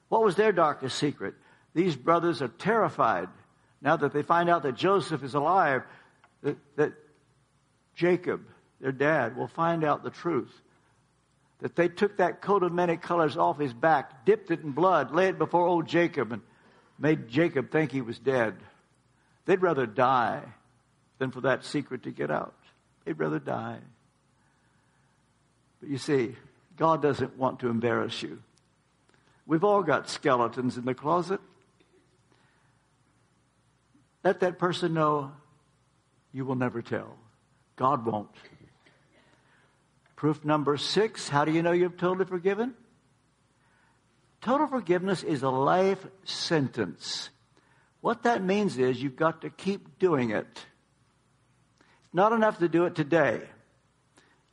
What 0.09 0.24
was 0.24 0.36
their 0.36 0.51
darkest 0.51 0.97
secret? 0.97 1.36
These 1.74 1.95
brothers 1.95 2.41
are 2.41 2.47
terrified 2.47 3.30
now 3.82 3.97
that 3.97 4.13
they 4.13 4.24
find 4.24 4.49
out 4.49 4.63
that 4.63 4.76
Joseph 4.76 5.24
is 5.24 5.36
alive, 5.36 5.84
that, 6.41 6.57
that 6.78 6.93
Jacob, 7.95 8.41
their 8.80 8.91
dad, 8.91 9.36
will 9.36 9.47
find 9.47 9.84
out 9.84 10.03
the 10.03 10.09
truth. 10.09 10.53
That 11.59 11.76
they 11.76 11.88
took 11.88 12.18
that 12.18 12.41
coat 12.41 12.63
of 12.63 12.72
many 12.72 12.97
colors 12.97 13.38
off 13.38 13.59
his 13.59 13.74
back, 13.74 14.26
dipped 14.26 14.51
it 14.51 14.61
in 14.61 14.72
blood, 14.72 15.13
laid 15.13 15.30
it 15.30 15.38
before 15.38 15.65
old 15.65 15.88
Jacob, 15.88 16.32
and 16.32 16.41
made 16.99 17.28
Jacob 17.28 17.72
think 17.72 17.91
he 17.91 18.01
was 18.01 18.18
dead. 18.20 18.55
They'd 19.45 19.61
rather 19.61 19.86
die 19.86 20.43
than 21.20 21.32
for 21.32 21.41
that 21.41 21.65
secret 21.65 22.03
to 22.03 22.11
get 22.11 22.32
out. 22.32 22.55
They'd 23.05 23.20
rather 23.20 23.39
die. 23.39 23.80
But 25.80 25.89
you 25.89 25.97
see, 25.97 26.36
God 26.75 27.01
doesn't 27.01 27.38
want 27.38 27.59
to 27.59 27.69
embarrass 27.69 28.21
you. 28.21 28.41
We've 29.45 29.63
all 29.63 29.84
got 29.84 30.09
skeletons 30.09 30.78
in 30.78 30.86
the 30.86 30.93
closet. 30.93 31.39
Let 34.23 34.41
that 34.41 34.59
person 34.59 34.93
know 34.93 35.32
you 36.34 36.45
will 36.45 36.55
never 36.55 36.82
tell. 36.82 37.15
God 37.78 38.05
won't. 38.05 38.30
Proof 40.15 40.43
number 40.43 40.78
six 40.78 41.30
how 41.30 41.45
do 41.45 41.51
you 41.51 41.61
know 41.61 41.71
you've 41.71 41.97
totally 41.97 42.25
forgiven? 42.25 42.73
Total 44.41 44.67
forgiveness 44.67 45.23
is 45.23 45.43
a 45.43 45.49
life 45.49 46.05
sentence. 46.23 47.30
What 48.01 48.23
that 48.23 48.43
means 48.43 48.78
is 48.78 49.01
you've 49.01 49.15
got 49.15 49.41
to 49.41 49.49
keep 49.49 49.99
doing 49.99 50.32
it. 50.32 50.47
It's 52.05 52.13
not 52.13 52.34
enough 52.34 52.59
to 52.59 52.67
do 52.67 52.86
it 52.86 52.95
today. 52.95 53.41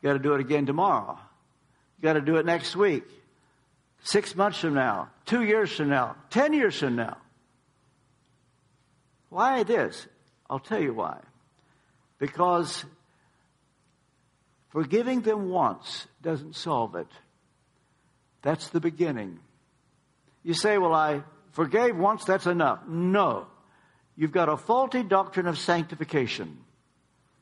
You 0.04 0.10
got 0.10 0.18
to 0.18 0.22
do 0.22 0.34
it 0.34 0.40
again 0.42 0.66
tomorrow. 0.66 1.18
You 1.96 2.02
got 2.02 2.12
to 2.12 2.20
do 2.20 2.36
it 2.36 2.44
next 2.44 2.76
week, 2.76 3.04
six 4.02 4.36
months 4.36 4.58
from 4.58 4.74
now, 4.74 5.08
two 5.24 5.42
years 5.42 5.74
from 5.74 5.88
now, 5.88 6.16
ten 6.28 6.52
years 6.52 6.78
from 6.78 6.96
now. 6.96 7.16
Why 9.30 9.62
this? 9.62 10.06
I'll 10.50 10.58
tell 10.58 10.82
you 10.82 10.92
why. 10.92 11.20
Because 12.18 12.84
forgiving 14.68 15.22
them 15.22 15.48
once 15.48 16.06
doesn't 16.20 16.54
solve 16.54 16.96
it. 16.96 17.08
That's 18.42 18.68
the 18.68 18.80
beginning. 18.80 19.38
You 20.42 20.52
say, 20.52 20.76
well, 20.76 20.92
I 20.92 21.22
forgave 21.52 21.96
once, 21.96 22.26
that's 22.26 22.44
enough. 22.44 22.80
No. 22.86 23.46
You've 24.16 24.32
got 24.32 24.50
a 24.50 24.58
faulty 24.58 25.02
doctrine 25.02 25.46
of 25.46 25.56
sanctification. 25.56 26.58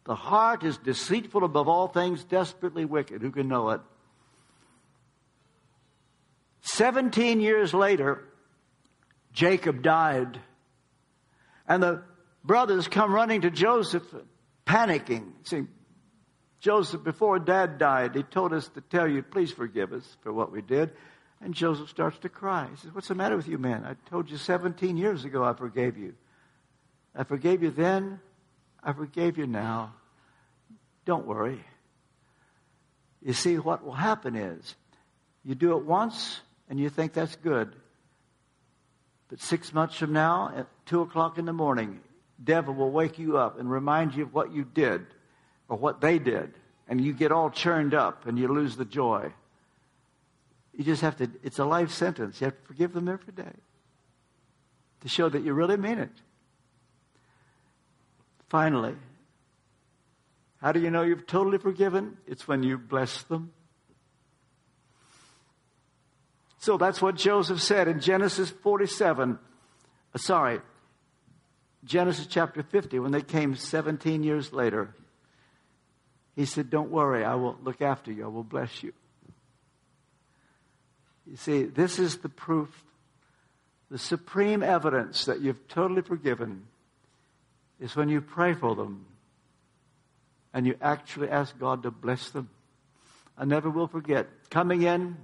The 0.04 0.14
heart 0.14 0.64
is 0.64 0.78
deceitful 0.78 1.44
above 1.44 1.68
all 1.68 1.88
things, 1.88 2.24
desperately 2.24 2.84
wicked. 2.84 3.22
Who 3.22 3.30
can 3.30 3.48
know 3.48 3.70
it? 3.70 3.80
17 6.62 7.40
years 7.40 7.72
later, 7.72 8.24
Jacob 9.32 9.82
died. 9.82 10.40
And 11.68 11.82
the 11.82 12.02
brothers 12.44 12.88
come 12.88 13.14
running 13.14 13.42
to 13.42 13.50
Joseph, 13.50 14.02
panicking. 14.66 15.32
See, 15.44 15.64
Joseph, 16.60 17.02
before 17.02 17.38
dad 17.38 17.78
died, 17.78 18.14
he 18.14 18.22
told 18.22 18.52
us 18.52 18.68
to 18.70 18.80
tell 18.80 19.08
you, 19.08 19.22
please 19.22 19.52
forgive 19.52 19.92
us 19.92 20.16
for 20.22 20.32
what 20.32 20.52
we 20.52 20.62
did. 20.62 20.92
And 21.40 21.54
Joseph 21.54 21.88
starts 21.88 22.18
to 22.20 22.28
cry. 22.28 22.68
He 22.70 22.76
says, 22.76 22.94
What's 22.94 23.08
the 23.08 23.16
matter 23.16 23.36
with 23.36 23.48
you, 23.48 23.58
man? 23.58 23.84
I 23.84 23.94
told 24.08 24.30
you 24.30 24.36
17 24.36 24.96
years 24.96 25.24
ago 25.24 25.42
I 25.42 25.54
forgave 25.54 25.96
you. 25.96 26.14
I 27.16 27.24
forgave 27.24 27.64
you 27.64 27.70
then. 27.70 28.20
I 28.82 28.92
forgave 28.92 29.38
you 29.38 29.46
now. 29.46 29.94
Don't 31.04 31.26
worry. 31.26 31.64
You 33.24 33.32
see, 33.32 33.58
what 33.58 33.84
will 33.84 33.92
happen 33.92 34.34
is 34.34 34.74
you 35.44 35.54
do 35.54 35.76
it 35.76 35.84
once 35.84 36.40
and 36.68 36.78
you 36.78 36.88
think 36.88 37.12
that's 37.12 37.36
good. 37.36 37.74
But 39.28 39.40
six 39.40 39.72
months 39.72 39.96
from 39.96 40.12
now, 40.12 40.52
at 40.54 40.66
two 40.86 41.00
o'clock 41.00 41.38
in 41.38 41.44
the 41.44 41.52
morning, 41.52 42.00
devil 42.42 42.74
will 42.74 42.90
wake 42.90 43.18
you 43.18 43.38
up 43.38 43.58
and 43.58 43.70
remind 43.70 44.14
you 44.14 44.24
of 44.24 44.34
what 44.34 44.52
you 44.52 44.64
did 44.64 45.06
or 45.68 45.76
what 45.76 46.00
they 46.00 46.18
did. 46.18 46.52
And 46.88 47.00
you 47.00 47.12
get 47.12 47.32
all 47.32 47.50
churned 47.50 47.94
up 47.94 48.26
and 48.26 48.38
you 48.38 48.48
lose 48.48 48.76
the 48.76 48.84
joy. 48.84 49.32
You 50.74 50.84
just 50.84 51.02
have 51.02 51.16
to, 51.18 51.30
it's 51.42 51.58
a 51.58 51.64
life 51.64 51.90
sentence. 51.90 52.40
You 52.40 52.46
have 52.46 52.60
to 52.60 52.66
forgive 52.66 52.92
them 52.92 53.08
every 53.08 53.32
day 53.32 53.52
to 55.02 55.08
show 55.08 55.28
that 55.28 55.42
you 55.42 55.52
really 55.52 55.76
mean 55.76 55.98
it. 55.98 56.12
Finally, 58.52 58.94
how 60.60 60.72
do 60.72 60.78
you 60.78 60.90
know 60.90 61.00
you've 61.00 61.26
totally 61.26 61.56
forgiven? 61.56 62.18
It's 62.26 62.46
when 62.46 62.62
you 62.62 62.76
bless 62.76 63.22
them. 63.22 63.50
So 66.58 66.76
that's 66.76 67.00
what 67.00 67.14
Joseph 67.14 67.62
said 67.62 67.88
in 67.88 67.98
Genesis 67.98 68.50
47. 68.50 69.38
Uh, 70.14 70.18
sorry, 70.18 70.60
Genesis 71.86 72.26
chapter 72.26 72.62
50, 72.62 72.98
when 72.98 73.10
they 73.10 73.22
came 73.22 73.56
17 73.56 74.22
years 74.22 74.52
later. 74.52 74.94
He 76.36 76.44
said, 76.44 76.68
Don't 76.68 76.90
worry, 76.90 77.24
I 77.24 77.36
will 77.36 77.56
look 77.62 77.80
after 77.80 78.12
you, 78.12 78.24
I 78.24 78.28
will 78.28 78.44
bless 78.44 78.82
you. 78.82 78.92
You 81.26 81.36
see, 81.36 81.62
this 81.62 81.98
is 81.98 82.18
the 82.18 82.28
proof, 82.28 82.84
the 83.90 83.96
supreme 83.96 84.62
evidence 84.62 85.24
that 85.24 85.40
you've 85.40 85.68
totally 85.68 86.02
forgiven 86.02 86.66
is 87.82 87.96
when 87.96 88.08
you 88.08 88.20
pray 88.20 88.54
for 88.54 88.76
them 88.76 89.04
and 90.54 90.66
you 90.66 90.76
actually 90.80 91.28
ask 91.28 91.58
God 91.58 91.82
to 91.82 91.90
bless 91.90 92.30
them. 92.30 92.48
I 93.36 93.44
never 93.44 93.68
will 93.68 93.88
forget 93.88 94.28
coming 94.50 94.82
in 94.82 95.16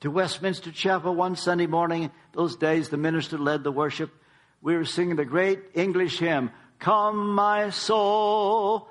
to 0.00 0.10
Westminster 0.10 0.72
Chapel 0.72 1.14
one 1.14 1.36
Sunday 1.36 1.66
morning. 1.66 2.10
Those 2.32 2.56
days, 2.56 2.88
the 2.88 2.96
minister 2.96 3.36
led 3.36 3.64
the 3.64 3.70
worship. 3.70 4.10
We 4.62 4.76
were 4.76 4.86
singing 4.86 5.16
the 5.16 5.26
great 5.26 5.60
English 5.74 6.18
hymn, 6.18 6.50
Come, 6.78 7.34
my 7.34 7.70
soul. 7.70 8.88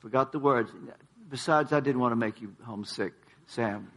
Forgot 0.00 0.32
the 0.32 0.38
words. 0.38 0.70
Besides, 1.30 1.72
I 1.72 1.80
didn't 1.80 2.00
want 2.00 2.12
to 2.12 2.16
make 2.16 2.42
you 2.42 2.54
homesick, 2.62 3.14
Sam. 3.46 3.90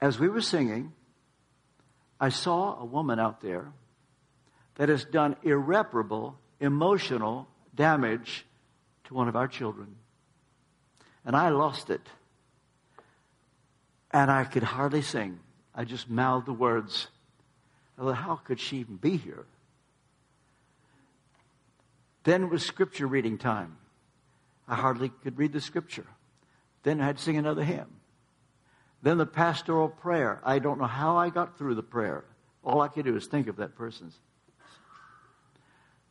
As 0.00 0.18
we 0.18 0.28
were 0.28 0.40
singing, 0.40 0.92
I 2.18 2.30
saw 2.30 2.80
a 2.80 2.84
woman 2.84 3.20
out 3.20 3.40
there 3.40 3.72
that 4.76 4.88
has 4.88 5.04
done 5.04 5.36
irreparable 5.42 6.38
emotional 6.60 7.48
damage 7.74 8.44
to 9.04 9.14
one 9.14 9.28
of 9.28 9.36
our 9.36 9.48
children. 9.48 9.96
And 11.24 11.36
I 11.36 11.48
lost 11.50 11.90
it. 11.90 12.02
And 14.10 14.30
I 14.30 14.44
could 14.44 14.62
hardly 14.62 15.02
sing. 15.02 15.38
I 15.74 15.84
just 15.84 16.10
mouthed 16.10 16.46
the 16.46 16.52
words. 16.52 17.08
Thought, 17.96 18.14
how 18.14 18.36
could 18.36 18.58
she 18.58 18.78
even 18.78 18.96
be 18.96 19.16
here? 19.16 19.44
Then 22.24 22.44
it 22.44 22.50
was 22.50 22.64
scripture 22.64 23.06
reading 23.06 23.38
time. 23.38 23.76
I 24.66 24.74
hardly 24.74 25.10
could 25.22 25.38
read 25.38 25.52
the 25.52 25.60
scripture. 25.60 26.06
Then 26.82 27.00
I 27.00 27.06
had 27.06 27.18
to 27.18 27.22
sing 27.22 27.36
another 27.36 27.64
hymn. 27.64 27.88
Then 29.02 29.18
the 29.18 29.26
pastoral 29.26 29.88
prayer. 29.88 30.40
I 30.44 30.58
don't 30.58 30.78
know 30.78 30.86
how 30.86 31.16
I 31.16 31.30
got 31.30 31.56
through 31.56 31.74
the 31.74 31.82
prayer. 31.82 32.24
All 32.62 32.80
I 32.80 32.88
could 32.88 33.04
do 33.04 33.16
is 33.16 33.26
think 33.26 33.48
of 33.48 33.56
that 33.56 33.74
person's. 33.74 34.18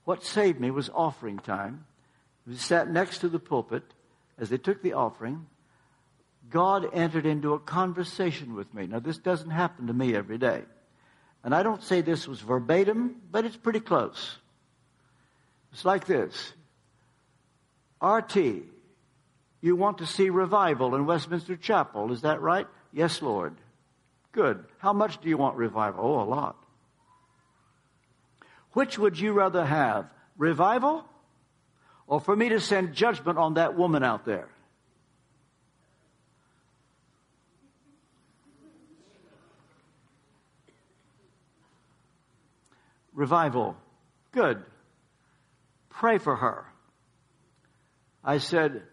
What 0.09 0.23
saved 0.23 0.59
me 0.59 0.71
was 0.71 0.89
offering 0.89 1.37
time. 1.37 1.85
We 2.47 2.55
sat 2.55 2.89
next 2.89 3.19
to 3.19 3.29
the 3.29 3.37
pulpit 3.37 3.83
as 4.39 4.49
they 4.49 4.57
took 4.57 4.81
the 4.81 4.93
offering. 4.93 5.45
God 6.49 6.89
entered 6.93 7.27
into 7.27 7.53
a 7.53 7.59
conversation 7.59 8.55
with 8.55 8.73
me. 8.73 8.87
Now, 8.87 8.97
this 8.97 9.19
doesn't 9.19 9.51
happen 9.51 9.85
to 9.85 9.93
me 9.93 10.15
every 10.15 10.39
day. 10.39 10.63
And 11.43 11.53
I 11.53 11.61
don't 11.61 11.83
say 11.83 12.01
this 12.01 12.27
was 12.27 12.41
verbatim, 12.41 13.17
but 13.31 13.45
it's 13.45 13.55
pretty 13.55 13.81
close. 13.81 14.35
It's 15.73 15.85
like 15.85 16.07
this 16.07 16.53
RT, 18.01 18.63
you 19.61 19.75
want 19.75 19.99
to 19.99 20.07
see 20.07 20.31
revival 20.31 20.95
in 20.95 21.05
Westminster 21.05 21.55
Chapel, 21.55 22.11
is 22.11 22.21
that 22.21 22.41
right? 22.41 22.65
Yes, 22.91 23.21
Lord. 23.21 23.53
Good. 24.31 24.65
How 24.79 24.91
much 24.91 25.21
do 25.21 25.29
you 25.29 25.37
want 25.37 25.55
revival? 25.55 26.03
Oh, 26.03 26.23
a 26.23 26.25
lot. 26.25 26.55
Which 28.73 28.99
would 28.99 29.19
you 29.19 29.33
rather 29.33 29.65
have? 29.65 30.09
Revival? 30.37 31.05
Or 32.07 32.19
for 32.19 32.35
me 32.35 32.49
to 32.49 32.59
send 32.59 32.93
judgment 32.93 33.37
on 33.37 33.55
that 33.55 33.75
woman 33.77 34.03
out 34.03 34.25
there? 34.25 34.47
Revival. 43.13 43.75
Good. 44.31 44.63
Pray 45.89 46.19
for 46.19 46.35
her. 46.35 46.65
I 48.23 48.37
said, 48.37 48.83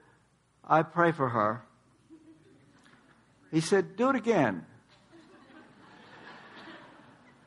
I 0.64 0.82
pray 0.82 1.12
for 1.12 1.28
her. 1.28 1.62
He 3.52 3.60
said, 3.60 3.96
Do 3.96 4.10
it 4.10 4.16
again. 4.16 4.66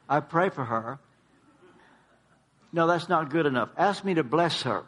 I 0.07 0.21
pray 0.21 0.49
for 0.49 0.63
her. 0.63 0.99
No, 2.72 2.88
that's 2.88 3.09
not 3.09 3.30
good 3.30 3.45
enough. 3.45 3.70
Ask 3.78 4.03
me 4.03 4.13
to 4.15 4.24
bless 4.24 4.61
her. 4.63 4.84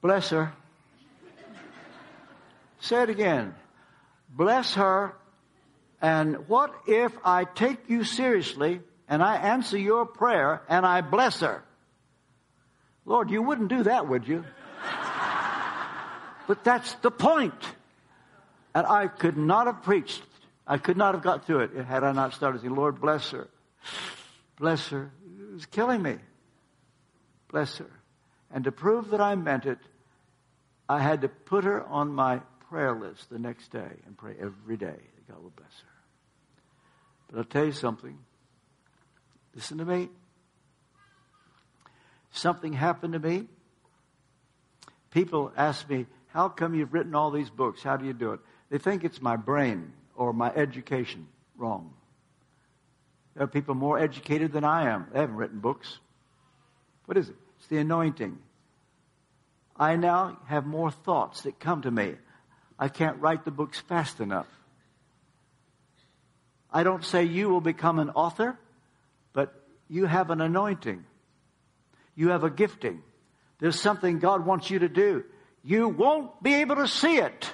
Bless 0.00 0.30
her. 0.30 0.52
Say 2.80 3.02
it 3.02 3.10
again. 3.10 3.54
Bless 4.30 4.74
her. 4.74 5.14
And 6.00 6.48
what 6.48 6.74
if 6.86 7.12
I 7.24 7.44
take 7.44 7.90
you 7.90 8.04
seriously 8.04 8.80
and 9.08 9.22
I 9.22 9.36
answer 9.36 9.76
your 9.76 10.06
prayer 10.06 10.62
and 10.68 10.86
I 10.86 11.02
bless 11.02 11.40
her? 11.40 11.62
Lord, 13.04 13.30
you 13.30 13.42
wouldn't 13.42 13.68
do 13.68 13.82
that, 13.82 14.08
would 14.08 14.26
you? 14.26 14.44
but 16.46 16.64
that's 16.64 16.94
the 16.94 17.10
point. 17.10 17.54
And 18.74 18.86
I 18.86 19.08
could 19.08 19.36
not 19.36 19.66
have 19.66 19.82
preached. 19.82 20.22
I 20.66 20.78
could 20.78 20.96
not 20.96 21.14
have 21.14 21.22
got 21.22 21.46
through 21.46 21.60
it 21.60 21.84
had 21.84 22.04
I 22.04 22.12
not 22.12 22.32
started 22.34 22.60
saying, 22.60 22.74
Lord, 22.74 23.00
bless 23.00 23.30
her. 23.30 23.48
Bless 24.58 24.88
her. 24.88 25.10
Was 25.60 25.66
killing 25.66 26.02
me. 26.02 26.16
Bless 27.48 27.76
her. 27.78 27.90
And 28.50 28.64
to 28.64 28.72
prove 28.72 29.10
that 29.10 29.20
I 29.20 29.34
meant 29.34 29.66
it, 29.66 29.78
I 30.88 31.00
had 31.00 31.20
to 31.20 31.28
put 31.28 31.64
her 31.64 31.84
on 31.84 32.14
my 32.14 32.40
prayer 32.70 32.94
list 32.94 33.28
the 33.28 33.38
next 33.38 33.70
day 33.70 33.90
and 34.06 34.16
pray 34.16 34.34
every 34.40 34.78
day 34.78 34.86
that 34.86 35.28
God 35.28 35.42
would 35.42 35.54
bless 35.54 35.68
her. 35.68 35.88
But 37.28 37.38
I'll 37.38 37.44
tell 37.44 37.64
you 37.64 37.72
something. 37.72 38.18
Listen 39.54 39.78
to 39.78 39.84
me. 39.84 40.08
Something 42.32 42.72
happened 42.72 43.12
to 43.12 43.18
me. 43.18 43.46
People 45.10 45.52
ask 45.56 45.88
me, 45.90 46.06
How 46.28 46.48
come 46.48 46.74
you've 46.74 46.94
written 46.94 47.14
all 47.14 47.30
these 47.30 47.50
books? 47.50 47.82
How 47.82 47.96
do 47.98 48.06
you 48.06 48.14
do 48.14 48.32
it? 48.32 48.40
They 48.70 48.78
think 48.78 49.04
it's 49.04 49.20
my 49.20 49.36
brain 49.36 49.92
or 50.14 50.32
my 50.32 50.50
education. 50.54 51.26
Wrong. 51.56 51.92
There 53.34 53.44
are 53.44 53.48
people 53.48 53.74
more 53.74 53.98
educated 53.98 54.52
than 54.52 54.64
I 54.64 54.90
am. 54.90 55.06
They 55.12 55.20
haven't 55.20 55.36
written 55.36 55.60
books. 55.60 55.98
What 57.06 57.16
is 57.16 57.28
it? 57.28 57.36
It's 57.58 57.68
the 57.68 57.78
anointing. 57.78 58.38
I 59.76 59.96
now 59.96 60.38
have 60.46 60.66
more 60.66 60.90
thoughts 60.90 61.42
that 61.42 61.58
come 61.58 61.82
to 61.82 61.90
me. 61.90 62.14
I 62.78 62.88
can't 62.88 63.20
write 63.20 63.44
the 63.44 63.50
books 63.50 63.80
fast 63.80 64.20
enough. 64.20 64.46
I 66.72 66.82
don't 66.82 67.04
say 67.04 67.24
you 67.24 67.48
will 67.48 67.60
become 67.60 67.98
an 67.98 68.10
author, 68.10 68.58
but 69.32 69.54
you 69.88 70.06
have 70.06 70.30
an 70.30 70.40
anointing. 70.40 71.04
You 72.14 72.28
have 72.28 72.44
a 72.44 72.50
gifting. 72.50 73.02
There's 73.58 73.80
something 73.80 74.18
God 74.18 74.46
wants 74.46 74.70
you 74.70 74.80
to 74.80 74.88
do. 74.88 75.24
You 75.62 75.88
won't 75.88 76.42
be 76.42 76.54
able 76.54 76.76
to 76.76 76.88
see 76.88 77.16
it 77.16 77.52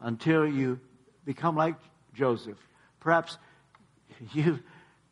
until 0.00 0.46
you 0.46 0.80
become 1.24 1.56
like 1.56 1.74
Joseph. 2.14 2.58
Perhaps 3.00 3.36
you 4.32 4.60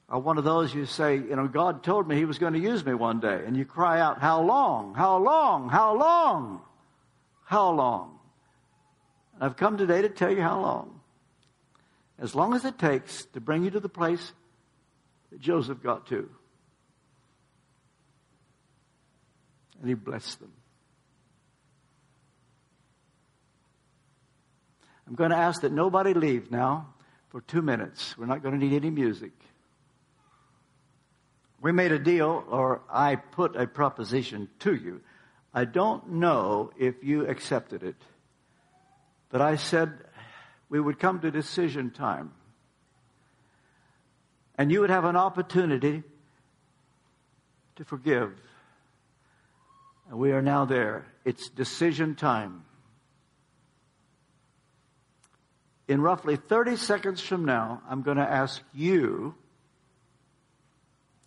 are 0.08 0.18
one 0.18 0.38
of 0.38 0.44
those 0.44 0.74
you 0.74 0.86
say, 0.86 1.16
you 1.16 1.34
know, 1.34 1.48
God 1.48 1.82
told 1.82 2.06
me 2.06 2.16
he 2.16 2.24
was 2.24 2.38
going 2.38 2.52
to 2.52 2.58
use 2.58 2.84
me 2.84 2.94
one 2.94 3.20
day. 3.20 3.42
And 3.44 3.56
you 3.56 3.64
cry 3.64 4.00
out, 4.00 4.20
how 4.20 4.42
long? 4.42 4.94
How 4.94 5.18
long? 5.18 5.68
How 5.68 5.96
long? 5.96 6.60
How 7.44 7.70
long? 7.70 8.18
I've 9.40 9.56
come 9.56 9.76
today 9.76 10.02
to 10.02 10.08
tell 10.08 10.30
you 10.30 10.42
how 10.42 10.60
long. 10.60 11.00
As 12.18 12.34
long 12.34 12.54
as 12.54 12.64
it 12.64 12.78
takes 12.78 13.24
to 13.34 13.40
bring 13.40 13.64
you 13.64 13.70
to 13.70 13.80
the 13.80 13.88
place 13.88 14.32
that 15.30 15.40
Joseph 15.40 15.82
got 15.82 16.06
to. 16.08 16.30
And 19.80 19.88
he 19.88 19.94
blessed 19.94 20.40
them. 20.40 20.52
I'm 25.06 25.14
going 25.14 25.30
to 25.30 25.36
ask 25.36 25.60
that 25.60 25.72
nobody 25.72 26.14
leave 26.14 26.50
now 26.50 26.94
for 27.36 27.42
two 27.42 27.60
minutes. 27.60 28.16
We're 28.16 28.24
not 28.24 28.42
going 28.42 28.58
to 28.58 28.66
need 28.66 28.74
any 28.74 28.88
music. 28.88 29.32
We 31.60 31.70
made 31.70 31.92
a 31.92 31.98
deal, 31.98 32.42
or 32.48 32.80
I 32.90 33.16
put 33.16 33.56
a 33.56 33.66
proposition 33.66 34.48
to 34.60 34.74
you. 34.74 35.02
I 35.52 35.66
don't 35.66 36.12
know 36.12 36.70
if 36.78 37.04
you 37.04 37.26
accepted 37.26 37.82
it, 37.82 37.96
but 39.28 39.42
I 39.42 39.56
said 39.56 39.98
we 40.70 40.80
would 40.80 40.98
come 40.98 41.20
to 41.20 41.30
decision 41.30 41.90
time. 41.90 42.32
And 44.56 44.72
you 44.72 44.80
would 44.80 44.88
have 44.88 45.04
an 45.04 45.16
opportunity 45.16 46.04
to 47.74 47.84
forgive. 47.84 48.32
And 50.08 50.18
we 50.18 50.32
are 50.32 50.40
now 50.40 50.64
there. 50.64 51.04
It's 51.26 51.50
decision 51.50 52.14
time. 52.14 52.64
In 55.88 56.00
roughly 56.00 56.36
30 56.36 56.76
seconds 56.76 57.20
from 57.20 57.44
now, 57.44 57.82
I'm 57.88 58.02
going 58.02 58.16
to 58.16 58.28
ask 58.28 58.60
you 58.74 59.34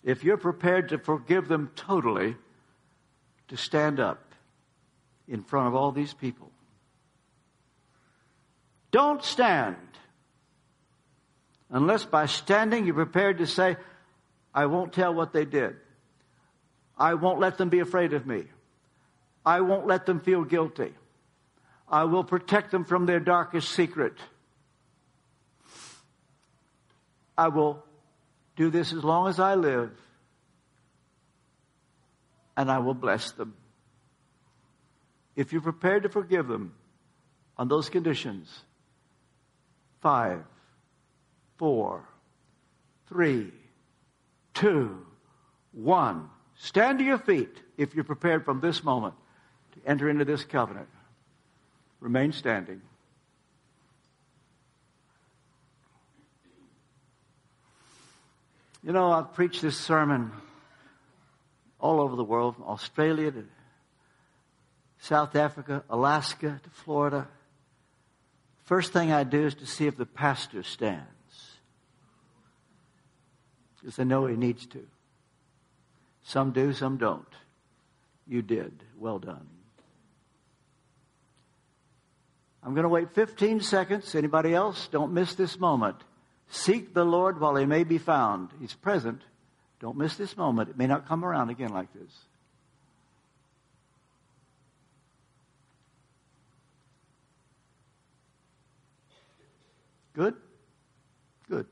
if 0.04 0.24
you're 0.24 0.38
prepared 0.38 0.90
to 0.90 0.98
forgive 0.98 1.48
them 1.48 1.72
totally, 1.76 2.36
to 3.50 3.58
stand 3.58 4.00
up 4.00 4.34
in 5.28 5.44
front 5.44 5.68
of 5.68 5.76
all 5.76 5.92
these 5.92 6.14
people. 6.14 6.52
Don't 8.92 9.24
stand 9.24 9.76
unless 11.70 12.06
by 12.06 12.26
standing 12.26 12.86
you're 12.86 12.96
prepared 12.96 13.38
to 13.38 13.48
say, 13.48 13.78
I 14.54 14.66
won't 14.66 14.94
tell 14.94 15.14
what 15.14 15.34
they 15.34 15.46
did. 15.46 15.76
I 16.98 17.14
won't 17.14 17.40
let 17.40 17.58
them 17.58 17.70
be 17.70 17.80
afraid 17.80 18.14
of 18.14 18.26
me. 18.26 18.46
I 19.46 19.62
won't 19.62 19.88
let 19.88 20.06
them 20.06 20.20
feel 20.20 20.44
guilty. 20.44 20.94
I 21.88 22.04
will 22.06 22.24
protect 22.24 22.72
them 22.72 22.86
from 22.86 23.06
their 23.06 23.20
darkest 23.20 23.70
secret. 23.70 24.14
I 27.40 27.48
will 27.48 27.82
do 28.58 28.70
this 28.70 28.92
as 28.92 29.02
long 29.02 29.30
as 29.30 29.40
I 29.40 29.56
live, 29.56 29.92
and 32.58 32.70
I 32.70 32.80
will 32.80 32.94
bless 32.94 33.32
them. 33.32 33.54
If 35.38 35.54
you're 35.54 35.62
prepared 35.62 36.04
to 36.04 36.10
forgive 36.10 36.50
them 36.50 36.74
on 37.58 37.70
those 37.70 37.88
conditions, 37.88 38.50
five, 40.02 40.44
four, 41.56 42.04
three, 43.08 43.54
two, 44.54 45.06
one. 45.72 46.30
Stand 46.56 47.00
to 47.00 47.06
your 47.06 47.20
feet 47.20 47.56
if 47.78 47.96
you're 47.96 48.04
prepared 48.04 48.44
from 48.44 48.60
this 48.60 48.84
moment 48.84 49.14
to 49.76 49.90
enter 49.90 50.10
into 50.10 50.26
this 50.26 50.44
covenant. 50.44 50.90
Remain 52.02 52.34
standing. 52.34 52.82
You 58.84 58.94
know, 58.94 59.12
I've 59.12 59.34
preached 59.34 59.62
this 59.62 59.78
sermon 59.78 60.32
all 61.80 62.00
over 62.00 62.16
the 62.16 62.24
world, 62.24 62.56
from 62.56 62.66
Australia 62.66 63.32
to 63.32 63.46
South 65.00 65.36
Africa, 65.36 65.84
Alaska 65.90 66.60
to 66.64 66.70
Florida. 66.70 67.28
First 68.66 68.94
thing 68.94 69.12
I 69.12 69.24
do 69.24 69.46
is 69.48 69.56
to 69.56 69.66
see 69.66 69.88
if 69.88 69.98
the 69.98 70.06
pastor 70.06 70.64
stands. 70.64 71.08
Because 73.80 73.98
I 73.98 74.04
know 74.04 74.26
he 74.26 74.36
needs 74.36 74.66
to. 74.68 74.86
Some 76.24 76.52
do, 76.52 76.74
some 76.74 76.98
don't. 76.98 77.26
You 78.28 78.42
did. 78.42 78.84
Well 78.98 79.20
done. 79.20 79.48
I'm 82.62 82.74
going 82.74 82.84
to 82.84 82.90
wait 82.90 83.12
15 83.14 83.62
seconds. 83.62 84.14
Anybody 84.16 84.54
else? 84.54 84.88
Don't 84.92 85.14
miss 85.14 85.34
this 85.36 85.58
moment. 85.60 85.96
Seek 86.50 86.94
the 86.94 87.06
Lord 87.06 87.40
while 87.40 87.56
he 87.56 87.66
may 87.66 87.84
be 87.84 87.98
found. 87.98 88.50
He's 88.60 88.74
present. 88.74 89.22
Don't 89.80 89.98
miss 89.98 90.16
this 90.16 90.36
moment. 90.36 90.70
It 90.70 90.78
may 90.78 90.88
not 90.88 91.08
come 91.08 91.24
around 91.24 91.50
again 91.50 91.72
like 91.72 91.94
this. 91.94 92.12
Good? 100.14 100.36
Good. 101.48 101.68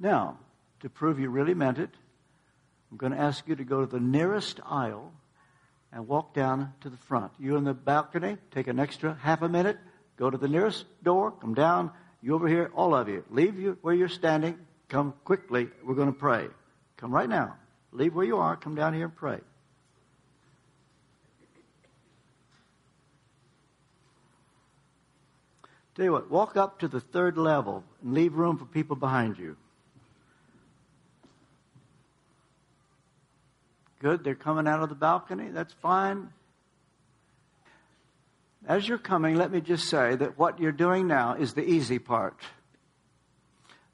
Now, 0.00 0.38
to 0.80 0.88
prove 0.88 1.18
you 1.18 1.28
really 1.28 1.54
meant 1.54 1.78
it, 1.78 1.90
I'm 2.90 2.96
going 2.96 3.12
to 3.12 3.18
ask 3.18 3.46
you 3.46 3.56
to 3.56 3.64
go 3.64 3.80
to 3.80 3.86
the 3.86 4.00
nearest 4.00 4.60
aisle 4.64 5.12
and 5.92 6.06
walk 6.06 6.34
down 6.34 6.72
to 6.80 6.88
the 6.88 6.96
front. 6.96 7.32
You 7.38 7.56
in 7.56 7.64
the 7.64 7.74
balcony, 7.74 8.38
take 8.52 8.68
an 8.68 8.78
extra 8.78 9.18
half 9.20 9.42
a 9.42 9.48
minute, 9.48 9.76
go 10.16 10.30
to 10.30 10.38
the 10.38 10.48
nearest 10.48 10.86
door, 11.02 11.32
come 11.32 11.52
down, 11.54 11.90
you 12.22 12.34
over 12.34 12.48
here, 12.48 12.70
all 12.74 12.94
of 12.94 13.08
you, 13.08 13.24
leave 13.30 13.58
you 13.58 13.78
where 13.82 13.94
you're 13.94 14.08
standing. 14.08 14.58
Come 14.88 15.14
quickly. 15.24 15.68
We're 15.84 15.94
going 15.94 16.12
to 16.12 16.18
pray. 16.18 16.46
Come 16.96 17.12
right 17.12 17.28
now. 17.28 17.56
Leave 17.92 18.14
where 18.14 18.24
you 18.24 18.38
are. 18.38 18.56
Come 18.56 18.74
down 18.74 18.94
here 18.94 19.04
and 19.04 19.16
pray. 19.16 19.38
Tell 25.94 26.04
you 26.04 26.12
what, 26.12 26.30
walk 26.30 26.56
up 26.56 26.78
to 26.78 26.88
the 26.88 27.00
third 27.00 27.36
level 27.36 27.82
and 28.04 28.14
leave 28.14 28.34
room 28.34 28.56
for 28.56 28.66
people 28.66 28.94
behind 28.94 29.36
you. 29.36 29.56
Good, 34.00 34.22
they're 34.22 34.36
coming 34.36 34.68
out 34.68 34.80
of 34.80 34.90
the 34.90 34.94
balcony. 34.94 35.48
That's 35.50 35.72
fine. 35.82 36.28
As 38.68 38.86
you're 38.86 38.98
coming, 38.98 39.34
let 39.34 39.50
me 39.50 39.62
just 39.62 39.88
say 39.88 40.14
that 40.14 40.38
what 40.38 40.60
you're 40.60 40.72
doing 40.72 41.06
now 41.06 41.32
is 41.32 41.54
the 41.54 41.66
easy 41.66 41.98
part. 41.98 42.38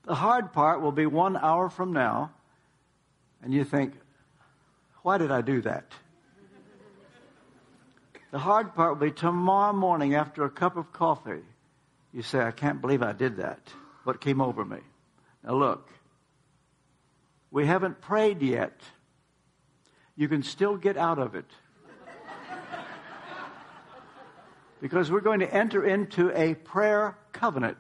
The 0.03 0.17
hard 0.17 0.53
part 0.53 0.83
will 0.83 0.93
be 0.93 1.07
one 1.07 1.37
hour 1.37 1.71
from 1.71 1.93
now, 1.93 2.33
and 3.41 3.55
you 3.55 3.63
think, 3.63 3.95
why 5.03 5.17
did 5.17 5.31
I 5.31 5.43
do 5.43 5.61
that? 5.63 5.93
The 8.33 8.41
hard 8.41 8.75
part 8.75 8.99
will 8.99 9.07
be 9.07 9.13
tomorrow 9.13 9.73
morning 9.73 10.17
after 10.17 10.45
a 10.45 10.51
cup 10.51 10.77
of 10.77 10.93
coffee. 10.93 11.45
You 12.13 12.23
say, 12.23 12.41
I 12.41 12.51
can't 12.51 12.81
believe 12.81 13.01
I 13.01 13.13
did 13.13 13.37
that. 13.37 13.61
What 14.03 14.21
came 14.21 14.41
over 14.41 14.65
me? 14.65 14.79
Now 15.45 15.55
look, 15.55 15.89
we 17.53 17.65
haven't 17.65 18.01
prayed 18.01 18.43
yet. 18.43 18.81
You 20.17 20.27
can 20.27 20.43
still 20.43 20.77
get 20.77 20.97
out 20.97 21.21
of 21.21 21.37
it. 21.37 21.47
Because 24.85 25.11
we're 25.11 25.23
going 25.23 25.41
to 25.41 25.51
enter 25.51 25.83
into 25.83 26.31
a 26.39 26.53
prayer 26.53 27.17
covenant. 27.33 27.79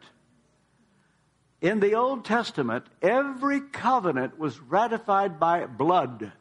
In 1.60 1.78
the 1.78 1.96
Old 1.96 2.24
Testament, 2.24 2.86
every 3.02 3.60
covenant 3.60 4.38
was 4.38 4.58
ratified 4.58 5.38
by 5.38 5.66
blood. 5.66 6.32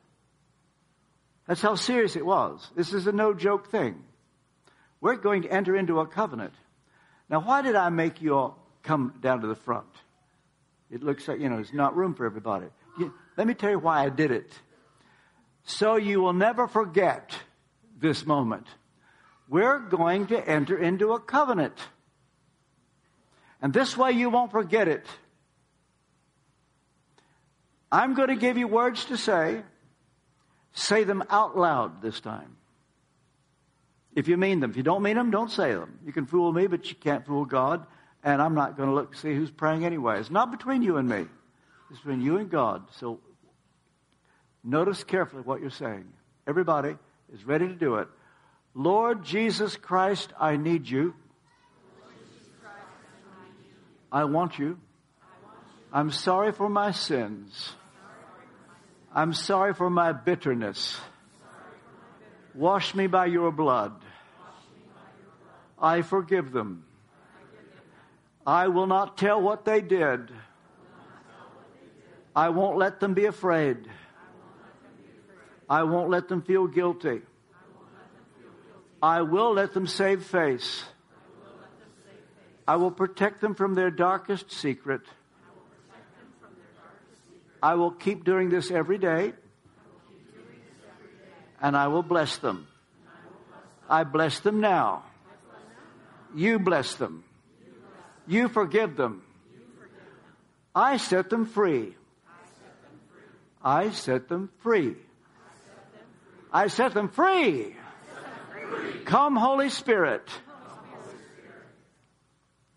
That's 1.49 1.61
how 1.61 1.75
serious 1.75 2.15
it 2.15 2.25
was. 2.25 2.65
This 2.77 2.93
is 2.93 3.07
a 3.07 3.11
no 3.11 3.33
joke 3.33 3.71
thing. 3.71 4.05
We're 5.01 5.17
going 5.17 5.41
to 5.41 5.51
enter 5.51 5.75
into 5.75 5.99
a 5.99 6.07
covenant. 6.07 6.53
Now, 7.29 7.41
why 7.41 7.61
did 7.61 7.75
I 7.75 7.89
make 7.89 8.21
you 8.21 8.33
all 8.33 8.65
come 8.83 9.15
down 9.19 9.41
to 9.41 9.47
the 9.47 9.55
front? 9.55 9.93
It 10.89 11.03
looks 11.03 11.27
like, 11.27 11.41
you 11.41 11.49
know, 11.49 11.55
there's 11.55 11.73
not 11.73 11.97
room 11.97 12.13
for 12.13 12.25
everybody. 12.25 12.67
Let 13.35 13.47
me 13.47 13.53
tell 13.53 13.71
you 13.71 13.79
why 13.79 14.05
I 14.05 14.07
did 14.07 14.31
it. 14.31 14.57
So 15.65 15.97
you 15.97 16.21
will 16.21 16.31
never 16.31 16.69
forget 16.69 17.35
this 17.99 18.25
moment. 18.25 18.65
We're 19.47 19.79
going 19.79 20.27
to 20.27 20.49
enter 20.49 20.77
into 20.77 21.13
a 21.13 21.19
covenant. 21.19 21.77
And 23.61 23.73
this 23.73 23.95
way 23.95 24.11
you 24.11 24.29
won't 24.29 24.51
forget 24.51 24.87
it. 24.87 25.05
I'm 27.91 28.13
going 28.13 28.29
to 28.29 28.35
give 28.35 28.57
you 28.57 28.67
words 28.67 29.05
to 29.05 29.17
say. 29.17 29.61
Say 30.73 31.03
them 31.03 31.23
out 31.29 31.55
loud 31.55 32.01
this 32.01 32.19
time. 32.19 32.57
If 34.15 34.27
you 34.27 34.37
mean 34.37 34.59
them. 34.59 34.71
If 34.71 34.77
you 34.77 34.83
don't 34.83 35.03
mean 35.03 35.15
them, 35.15 35.31
don't 35.31 35.51
say 35.51 35.73
them. 35.73 35.99
You 36.05 36.11
can 36.11 36.25
fool 36.25 36.51
me, 36.51 36.67
but 36.67 36.89
you 36.89 36.95
can't 36.95 37.25
fool 37.25 37.45
God. 37.45 37.85
And 38.23 38.41
I'm 38.41 38.55
not 38.55 38.77
going 38.77 38.89
to 38.89 38.95
look 38.95 39.15
see 39.15 39.35
who's 39.35 39.51
praying 39.51 39.85
anyway. 39.85 40.19
It's 40.19 40.31
not 40.31 40.51
between 40.51 40.81
you 40.81 40.97
and 40.97 41.07
me. 41.07 41.25
It's 41.89 41.99
between 41.99 42.21
you 42.21 42.37
and 42.37 42.49
God. 42.49 42.83
So 42.97 43.19
notice 44.63 45.03
carefully 45.03 45.43
what 45.43 45.61
you're 45.61 45.69
saying. 45.69 46.05
Everybody 46.47 46.95
is 47.33 47.45
ready 47.45 47.67
to 47.67 47.75
do 47.75 47.95
it. 47.95 48.07
Lord 48.75 49.23
Jesus 49.23 49.75
Christ, 49.75 50.33
I 50.39 50.57
need 50.57 50.87
you. 50.87 51.13
I 54.11 54.25
want 54.25 54.59
you. 54.59 54.77
I'm 55.91 56.11
sorry 56.11 56.51
for 56.51 56.69
my 56.69 56.91
sins. 56.91 57.73
I'm 59.13 59.33
sorry 59.33 59.73
for 59.73 59.89
my 59.89 60.11
bitterness. 60.11 60.99
Wash 62.55 62.95
me 62.95 63.07
by 63.07 63.27
your 63.27 63.51
blood. 63.51 63.93
I 65.79 66.01
forgive 66.01 66.51
them. 66.51 66.85
I 68.45 68.67
will 68.67 68.87
not 68.87 69.17
tell 69.17 69.41
what 69.41 69.65
they 69.65 69.81
did. 69.81 70.31
I 72.35 72.49
won't 72.49 72.77
let 72.77 72.99
them 72.99 73.13
be 73.13 73.25
afraid. 73.25 73.77
I 75.69 75.83
won't 75.83 76.09
let 76.09 76.27
them 76.27 76.41
feel 76.41 76.67
guilty. 76.67 77.21
I 79.03 79.21
will 79.21 79.53
let 79.55 79.73
them 79.73 79.85
save 79.85 80.23
face. 80.23 80.85
I 82.65 82.77
will 82.77 82.89
protect 82.89 83.41
them 83.41 83.53
from 83.53 83.73
their 83.73 83.91
darkest 83.91 84.49
secret. 84.49 85.01
I 87.61 87.75
will 87.75 87.91
keep 87.91 88.23
doing 88.23 88.49
this 88.49 88.71
every 88.71 88.97
day. 88.97 89.33
And 91.61 91.75
I 91.75 91.87
will 91.87 92.01
bless 92.01 92.37
them. 92.37 92.65
I 93.89 94.05
bless 94.05 94.39
them 94.39 94.61
now. 94.61 95.03
You 96.33 96.57
bless 96.57 96.95
them. 96.95 97.25
You 98.25 98.47
forgive 98.47 98.95
them. 98.95 99.21
I 100.73 100.95
set 100.95 101.29
them 101.29 101.45
free. 101.45 101.93
I 103.61 103.89
set 103.91 104.29
them 104.29 104.49
free. 104.59 104.95
I 106.53 106.67
set 106.67 106.93
them 106.93 107.09
free. 107.09 107.75
Come, 109.05 109.35
Holy 109.35 109.69
Spirit. 109.69 110.27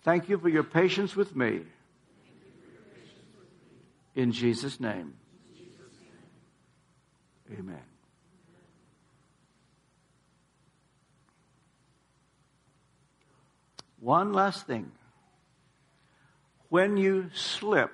Thank 0.03 0.29
you 0.29 0.39
for 0.39 0.49
your 0.49 0.63
patience 0.63 1.17
with 1.17 1.35
me. 1.35 1.63
In 4.15 4.33
Jesus' 4.33 4.81
name. 4.81 5.15
Amen. 7.53 7.83
One 14.01 14.33
last 14.33 14.67
thing. 14.67 14.91
When 16.69 16.97
you 16.97 17.31
slip, 17.35 17.93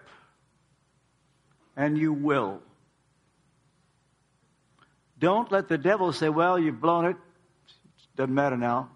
and 1.77 1.97
you 1.97 2.13
will, 2.13 2.61
don't 5.19 5.51
let 5.51 5.69
the 5.69 5.79
devil 5.79 6.13
say, 6.13 6.29
Well, 6.29 6.59
you've 6.59 6.81
blown 6.81 7.07
it. 7.07 7.17
Doesn't 8.17 8.35
matter 8.35 8.57
now. 8.57 8.91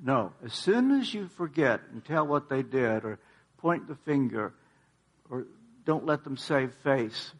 No. 0.00 0.32
As 0.44 0.52
soon 0.52 0.90
as 0.92 1.12
you 1.12 1.28
forget 1.28 1.80
and 1.92 2.04
tell 2.04 2.26
what 2.26 2.48
they 2.48 2.62
did, 2.62 3.04
or 3.04 3.18
point 3.58 3.88
the 3.88 3.96
finger, 3.96 4.54
or 5.30 5.46
don't 5.84 6.06
let 6.06 6.24
them 6.24 6.36
save 6.36 6.72
face, 6.82 7.32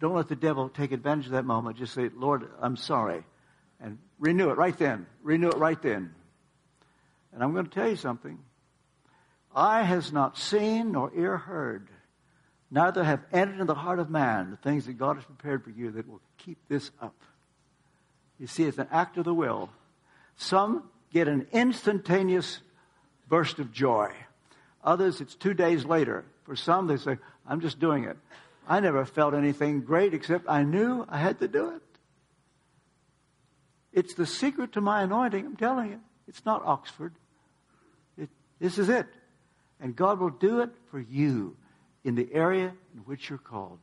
don't 0.00 0.14
let 0.14 0.28
the 0.28 0.36
devil 0.36 0.68
take 0.68 0.92
advantage 0.92 1.26
of 1.26 1.32
that 1.32 1.44
moment. 1.44 1.78
Just 1.78 1.94
say, 1.94 2.10
Lord, 2.14 2.48
I'm 2.60 2.76
sorry. 2.76 3.24
And 3.80 3.98
renew 4.18 4.50
it 4.50 4.56
right 4.56 4.76
then. 4.76 5.06
Renew 5.22 5.48
it 5.48 5.56
right 5.56 5.80
then. 5.80 6.14
And 7.32 7.42
I'm 7.42 7.52
going 7.52 7.66
to 7.66 7.70
tell 7.70 7.88
you 7.88 7.96
something. 7.96 8.38
Eye 9.54 9.82
has 9.82 10.12
not 10.12 10.36
seen 10.36 10.92
nor 10.92 11.12
ear 11.14 11.36
heard, 11.36 11.88
neither 12.70 13.04
have 13.04 13.22
entered 13.32 13.54
into 13.54 13.66
the 13.66 13.74
heart 13.74 14.00
of 14.00 14.10
man 14.10 14.50
the 14.50 14.56
things 14.56 14.86
that 14.86 14.94
God 14.94 15.16
has 15.16 15.24
prepared 15.24 15.62
for 15.62 15.70
you 15.70 15.92
that 15.92 16.08
will 16.08 16.20
keep 16.38 16.58
this 16.68 16.90
up. 17.00 17.14
You 18.44 18.48
see, 18.48 18.64
it's 18.64 18.76
an 18.76 18.88
act 18.92 19.16
of 19.16 19.24
the 19.24 19.32
will. 19.32 19.70
Some 20.36 20.90
get 21.10 21.28
an 21.28 21.46
instantaneous 21.50 22.60
burst 23.26 23.58
of 23.58 23.72
joy. 23.72 24.12
Others, 24.84 25.22
it's 25.22 25.34
two 25.34 25.54
days 25.54 25.86
later. 25.86 26.26
For 26.42 26.54
some, 26.54 26.86
they 26.86 26.98
say, 26.98 27.16
I'm 27.46 27.62
just 27.62 27.80
doing 27.80 28.04
it. 28.04 28.18
I 28.68 28.80
never 28.80 29.06
felt 29.06 29.32
anything 29.32 29.80
great 29.80 30.12
except 30.12 30.44
I 30.46 30.62
knew 30.62 31.06
I 31.08 31.16
had 31.16 31.38
to 31.38 31.48
do 31.48 31.70
it. 31.70 31.80
It's 33.94 34.12
the 34.12 34.26
secret 34.26 34.72
to 34.72 34.82
my 34.82 35.00
anointing, 35.00 35.46
I'm 35.46 35.56
telling 35.56 35.92
you. 35.92 36.00
It's 36.28 36.44
not 36.44 36.60
Oxford. 36.66 37.14
It, 38.18 38.28
this 38.60 38.76
is 38.76 38.90
it. 38.90 39.06
And 39.80 39.96
God 39.96 40.20
will 40.20 40.28
do 40.28 40.60
it 40.60 40.68
for 40.90 41.00
you 41.00 41.56
in 42.04 42.14
the 42.14 42.28
area 42.30 42.74
in 42.94 43.00
which 43.06 43.30
you're 43.30 43.38
called. 43.38 43.78